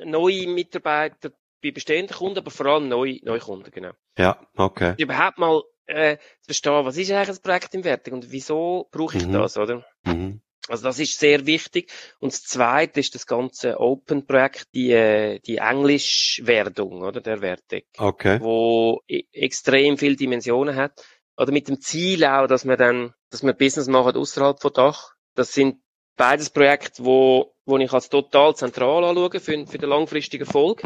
neuen 0.05 0.53
Mitarbeitern 0.53 1.33
bei 1.61 1.71
bestehenden 1.71 2.15
Kunden, 2.15 2.39
aber 2.39 2.51
vor 2.51 2.65
allem 2.65 2.87
neue, 2.87 3.19
neue 3.23 3.39
Kunden, 3.39 3.69
genau. 3.71 3.91
Ja, 4.17 4.39
okay. 4.55 4.93
Überhaupt 4.97 5.37
mal 5.37 5.61
äh, 5.89 6.17
zu 6.41 6.45
verstehen, 6.45 6.85
was 6.85 6.97
ist 6.97 7.11
eigentlich 7.11 7.37
ein 7.37 7.41
Projekt 7.41 7.75
im 7.75 7.83
Wertung 7.83 8.15
und 8.15 8.31
wieso 8.31 8.87
brauche 8.91 9.17
ich 9.17 9.25
mhm. 9.25 9.33
das, 9.33 9.57
oder? 9.57 9.85
Mhm. 10.05 10.41
Also 10.69 10.83
das 10.83 10.99
ist 10.99 11.19
sehr 11.19 11.45
wichtig. 11.45 11.91
Und 12.19 12.31
das 12.31 12.43
Zweite 12.43 12.99
ist 12.99 13.15
das 13.15 13.25
ganze 13.25 13.79
Open-Projekt, 13.79 14.67
die, 14.75 14.91
äh, 14.91 15.39
die 15.39 15.57
Englischwerdung, 15.57 17.01
oder, 17.01 17.21
der 17.21 17.41
Wertung. 17.41 17.81
Okay. 17.97 18.39
Wo 18.39 19.01
extrem 19.07 19.97
viele 19.97 20.15
Dimensionen 20.15 20.75
hat. 20.75 21.03
Oder 21.37 21.51
mit 21.51 21.67
dem 21.69 21.81
Ziel 21.81 22.23
auch, 22.25 22.47
dass 22.47 22.65
wir 22.65 22.77
dann, 22.77 23.13
dass 23.31 23.43
wir 23.43 23.53
Business 23.53 23.87
machen 23.87 24.15
außerhalb 24.15 24.61
von 24.61 24.73
Dach. 24.73 25.13
Das 25.35 25.53
sind 25.53 25.81
beides 26.17 26.49
Projekte, 26.49 27.03
wo, 27.03 27.55
wo 27.65 27.77
ich 27.77 27.91
als 27.91 28.09
total 28.09 28.55
zentral 28.55 29.05
anschaue 29.05 29.39
für, 29.39 29.65
für 29.65 29.77
den 29.77 29.89
langfristigen 29.89 30.45
Erfolg. 30.45 30.83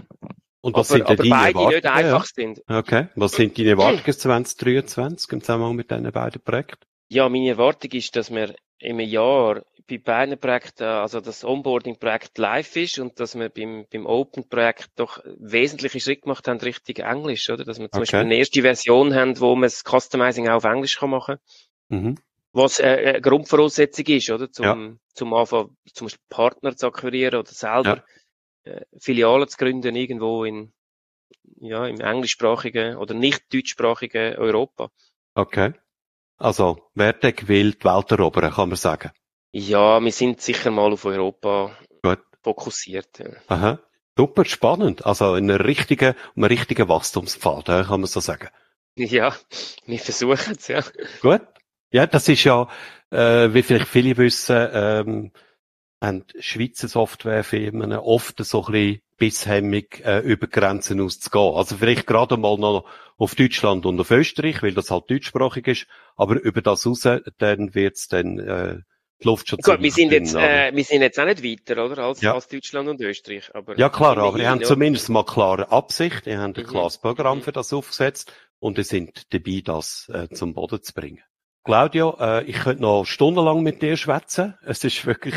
Und 0.64 0.78
was 0.78 0.92
aber, 0.92 0.98
sind 0.98 1.08
aber 1.08 1.30
beide 1.30 1.60
Erwartungen? 1.60 1.76
nicht 1.76 1.86
einfach 1.86 2.26
sind. 2.26 2.62
Okay. 2.70 3.08
Was 3.16 3.34
sind 3.34 3.58
deine 3.58 3.70
Erwartungen 3.72 4.18
2023 4.18 5.34
im 5.34 5.42
Zusammenhang 5.42 5.76
mit 5.76 5.92
diesen 5.92 6.10
beiden 6.10 6.42
Projekten? 6.42 6.86
Ja, 7.10 7.28
meine 7.28 7.50
Erwartung 7.50 7.92
ist, 7.92 8.16
dass 8.16 8.32
wir 8.34 8.56
im 8.80 9.00
Jahr 9.02 9.62
bei 9.90 9.98
beiden 9.98 10.40
Projekten, 10.40 10.84
also 10.84 11.20
das 11.20 11.44
Onboarding-Projekt 11.44 12.38
live 12.38 12.78
ist 12.78 12.98
und 12.98 13.20
dass 13.20 13.36
wir 13.36 13.50
beim, 13.50 13.86
beim 13.92 14.06
Open-Projekt 14.06 14.92
doch 14.96 15.22
wesentliche 15.38 16.00
Schritte 16.00 16.22
gemacht 16.22 16.48
haben 16.48 16.60
Richtung 16.62 16.96
Englisch, 16.96 17.50
oder? 17.50 17.66
Dass 17.66 17.80
wir 17.80 17.92
zum 17.92 17.98
okay. 17.98 18.00
Beispiel 18.00 18.20
eine 18.20 18.36
erste 18.36 18.62
Version 18.62 19.14
haben, 19.14 19.38
wo 19.42 19.56
man 19.56 19.64
das 19.64 19.84
Customizing 19.84 20.48
auch 20.48 20.56
auf 20.56 20.64
Englisch 20.64 20.98
kann 20.98 21.10
machen 21.10 21.40
kann. 21.90 22.04
Mhm. 22.04 22.18
Was 22.54 22.80
äh, 22.80 22.84
eine 22.84 23.22
Grundvoraussetzung 23.22 24.06
ist, 24.06 24.30
oder? 24.30 24.50
Zum, 24.50 24.66
ja. 24.66 24.96
zum 25.14 25.34
Anfang, 25.34 25.76
zum 25.92 26.06
Beispiel 26.06 26.24
Partner 26.30 26.78
zu 26.78 26.88
akquirieren 26.88 27.40
oder 27.40 27.52
selber 27.52 27.84
ja 27.84 27.96
äh, 27.96 28.23
Filialen 28.98 29.48
zu 29.48 29.58
gründen 29.58 29.96
irgendwo 29.96 30.44
in, 30.44 30.74
ja, 31.60 31.86
im 31.88 32.00
englischsprachigen 32.00 32.98
oder 32.98 33.14
nicht 33.14 33.54
deutschsprachigen 33.54 34.36
Europa. 34.36 34.90
Okay. 35.36 35.74
Also, 36.38 36.90
Vertec 36.96 37.48
will 37.48 37.74
die 37.74 37.84
Welt 37.86 38.12
erobern, 38.12 38.52
kann 38.52 38.70
man 38.70 38.76
sagen. 38.76 39.12
Ja, 39.52 40.00
wir 40.00 40.12
sind 40.12 40.42
sicher 40.42 40.72
mal 40.72 40.92
auf 40.92 41.06
Europa 41.06 41.78
Gut. 42.02 42.20
fokussiert. 42.42 43.20
Ja. 43.20 43.28
Aha. 43.48 43.80
Super 44.18 44.46
spannend. 44.46 45.06
Also 45.06 45.36
in 45.36 45.50
einer 45.50 45.64
richtigen, 45.64 46.16
einem 46.36 46.46
richtigen 46.46 46.88
Wachstumspfad, 46.88 47.66
kann 47.66 48.02
man 48.02 48.06
so 48.06 48.20
sagen. 48.20 48.50
Ja, 48.96 49.36
wir 49.86 50.00
versuchen 50.00 50.56
es, 50.58 50.68
ja. 50.68 50.84
Gut. 51.22 51.42
Ja, 51.92 52.08
das 52.08 52.28
ist 52.28 52.44
ja, 52.44 52.68
äh, 53.12 53.54
wie 53.54 53.64
vielleicht 53.64 53.88
viele 53.88 54.18
wissen, 54.18 54.70
ähm, 54.72 55.32
haben 56.04 56.26
Schweizer 56.40 56.88
Softwarefirmen 56.88 57.94
oft 57.94 58.44
so 58.44 58.66
ein 58.66 58.72
bisschen 58.72 59.02
bisshemmig 59.18 60.02
äh, 60.06 60.20
über 60.20 60.48
Grenzen 60.48 61.00
auszugehen. 61.02 61.56
Also 61.56 61.78
vielleicht 61.78 62.08
gerade 62.08 62.38
mal 62.38 62.58
noch 62.58 62.86
auf 63.18 63.36
Deutschland 63.36 63.86
und 63.86 64.00
auf 64.00 64.12
Österreich, 64.12 64.62
weil 64.62 64.74
das 64.74 64.92
halt 64.92 65.10
deutschsprachig 65.10 65.68
ist, 65.68 65.88
aber 66.16 66.42
über 66.42 66.62
das 66.62 66.86
raus, 66.86 67.08
dann 67.38 67.74
wird's 67.74 68.08
dann 68.08 68.40
äh, 68.40 68.80
die 69.22 69.28
Luft 69.28 69.48
schon 69.48 69.60
Gut, 69.60 69.82
wir 69.82 69.92
sind 69.92 70.12
jetzt, 70.12 70.36
äh, 70.36 70.76
wir 70.76 70.84
sind 70.84 71.02
jetzt 71.02 71.20
auch 71.20 71.26
nicht 71.26 71.44
weiter, 71.44 71.86
oder, 71.86 72.04
als, 72.04 72.22
ja. 72.22 72.34
als 72.34 72.48
Deutschland 72.48 72.90
und 72.90 73.00
Österreich. 73.00 73.50
Aber 73.54 73.78
ja 73.78 73.90
klar, 73.90 74.18
aber 74.18 74.38
ihr 74.38 74.50
habt 74.50 74.66
zumindest 74.66 75.10
mal 75.10 75.24
klare 75.24 75.72
Absicht, 75.72 76.28
ihr 76.28 76.40
habt 76.40 76.58
ein 76.58 76.64
mhm. 76.64 76.68
klares 76.68 76.98
Programm 76.98 77.42
für 77.42 77.54
das 77.54 77.72
aufgesetzt 77.72 78.34
und 78.60 78.78
ihr 78.78 78.84
sind 78.84 79.34
dabei, 79.34 79.62
das 79.64 80.10
äh, 80.14 80.28
zum 80.30 80.54
Boden 80.54 80.82
zu 80.84 80.94
bringen. 80.94 81.24
Claudio, 81.64 82.18
äh, 82.20 82.44
ich 82.44 82.58
könnte 82.58 82.82
noch 82.82 83.06
stundenlang 83.06 83.64
mit 83.64 83.82
dir 83.82 83.96
schwätzen. 83.96 84.56
Es 84.64 84.84
ist 84.84 85.06
wirklich 85.06 85.36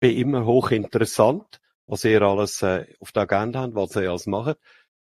wie 0.00 0.20
immer 0.20 0.44
hochinteressant, 0.44 1.60
was 1.86 2.04
ihr 2.04 2.20
alles 2.22 2.62
äh, 2.62 2.86
auf 2.98 3.12
der 3.12 3.22
Agenda 3.22 3.60
habt, 3.60 3.76
was 3.76 3.94
ihr 3.94 4.10
alles 4.10 4.26
macht. 4.26 4.58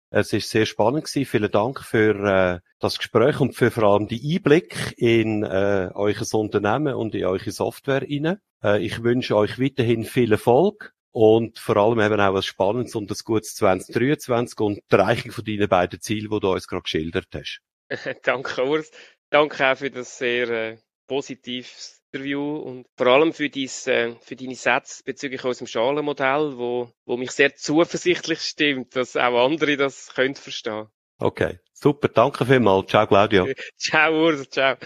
Es 0.09 0.33
ist 0.33 0.49
sehr 0.49 0.64
spannend 0.64 1.05
gewesen. 1.05 1.27
Vielen 1.27 1.51
Dank 1.51 1.81
für 1.81 2.14
äh, 2.25 2.61
das 2.79 2.97
Gespräch 2.97 3.41
und 3.41 3.55
für 3.55 3.70
vor 3.70 3.85
allem 3.85 4.09
die 4.09 4.35
Einblick 4.35 4.95
in 4.97 5.43
äh, 5.43 5.91
euer 5.95 6.35
Unternehmen 6.35 6.95
und 6.95 7.14
in 7.14 7.27
eure 7.27 7.51
Software 7.51 8.03
rein. 8.03 8.39
Äh, 8.62 8.83
ich 8.83 9.03
wünsche 9.03 9.37
euch 9.37 9.61
weiterhin 9.61 10.05
viel 10.05 10.33
Erfolg 10.33 10.95
und 11.11 11.59
vor 11.59 11.77
allem 11.77 12.01
eben 12.01 12.20
auch 12.20 12.33
was 12.33 12.47
Spannendes 12.47 12.95
und 12.95 13.11
ein 13.11 13.16
gutes 13.25 13.55
2023 13.57 14.59
und 14.61 14.77
die 14.77 14.95
Erreichung 14.95 15.33
von 15.33 15.45
deinen 15.45 15.68
beiden 15.68 16.01
Zielen, 16.01 16.31
die 16.31 16.41
du 16.41 16.53
uns 16.53 16.66
gerade 16.66 16.83
geschildert 16.83 17.29
hast. 17.35 17.61
Danke, 18.23 18.64
Urs. 18.64 18.91
Danke 19.33 19.72
auch 19.72 19.78
für 19.78 19.91
das 19.91 20.18
sehr 20.18 20.51
äh, 20.51 20.76
positives 21.09 22.03
Interview 22.12 22.57
und 22.57 22.85
vor 22.99 23.07
allem 23.07 23.33
für, 23.33 23.49
dies, 23.49 23.87
äh, 23.87 24.14
für 24.20 24.37
deine 24.37 24.55
Sätze 24.55 25.03
bezüglich 25.03 25.43
unserem 25.43 25.68
Schalenmodell, 25.68 26.59
wo, 26.59 26.93
wo 27.07 27.16
mich 27.16 27.30
sehr 27.30 27.57
zuversichtlich 27.57 28.41
stimmt, 28.43 28.95
dass 28.95 29.16
auch 29.16 29.47
andere 29.47 29.78
das 29.78 30.12
können 30.14 30.35
verstehen. 30.35 30.89
Okay, 31.18 31.61
super. 31.72 32.09
Danke 32.09 32.45
vielmals. 32.45 32.91
Ciao, 32.91 33.07
Claudio. 33.07 33.49
ciao, 33.78 34.12
Urs. 34.12 34.51
Ciao. 34.51 34.76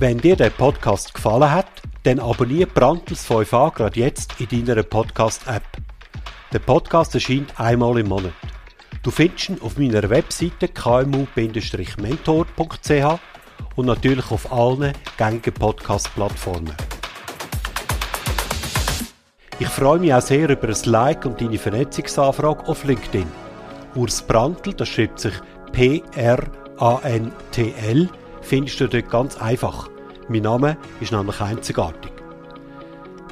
Wenn 0.00 0.18
dir 0.18 0.34
der 0.34 0.50
Podcast 0.50 1.14
gefallen 1.14 1.52
hat, 1.52 1.70
dann 2.02 2.18
abonniere 2.18 2.68
Brandtels 2.68 3.30
5a 3.30 3.72
gerade 3.72 4.00
jetzt 4.00 4.40
in 4.40 4.66
deiner 4.66 4.82
Podcast-App. 4.82 5.62
Der 6.52 6.58
Podcast 6.58 7.14
erscheint 7.14 7.60
einmal 7.60 8.00
im 8.00 8.08
Monat. 8.08 8.34
Du 9.06 9.10
findest 9.12 9.50
ihn 9.50 9.60
auf 9.60 9.78
meiner 9.78 10.10
Webseite 10.10 10.66
kmu-mentor.ch 10.66 13.20
und 13.76 13.86
natürlich 13.86 14.32
auf 14.32 14.52
allen 14.52 14.92
gängigen 15.16 15.54
Podcast-Plattformen. 15.54 16.74
Ich 19.60 19.68
freue 19.68 20.00
mich 20.00 20.12
auch 20.12 20.20
sehr 20.20 20.50
über 20.50 20.66
ein 20.66 20.74
Like 20.86 21.24
und 21.24 21.40
deine 21.40 21.56
Vernetzungsanfrage 21.56 22.66
auf 22.66 22.82
LinkedIn. 22.82 23.28
Urs 23.94 24.22
Brandl, 24.22 24.74
das 24.74 24.88
schreibt 24.88 25.20
sich 25.20 25.34
P-R-A-N-T-L, 25.70 26.48
findest 28.42 28.80
du 28.80 28.88
dort 28.88 29.08
ganz 29.08 29.36
einfach. 29.36 29.88
Mein 30.28 30.42
Name 30.42 30.76
ist 31.00 31.12
nämlich 31.12 31.40
einzigartig. 31.40 32.15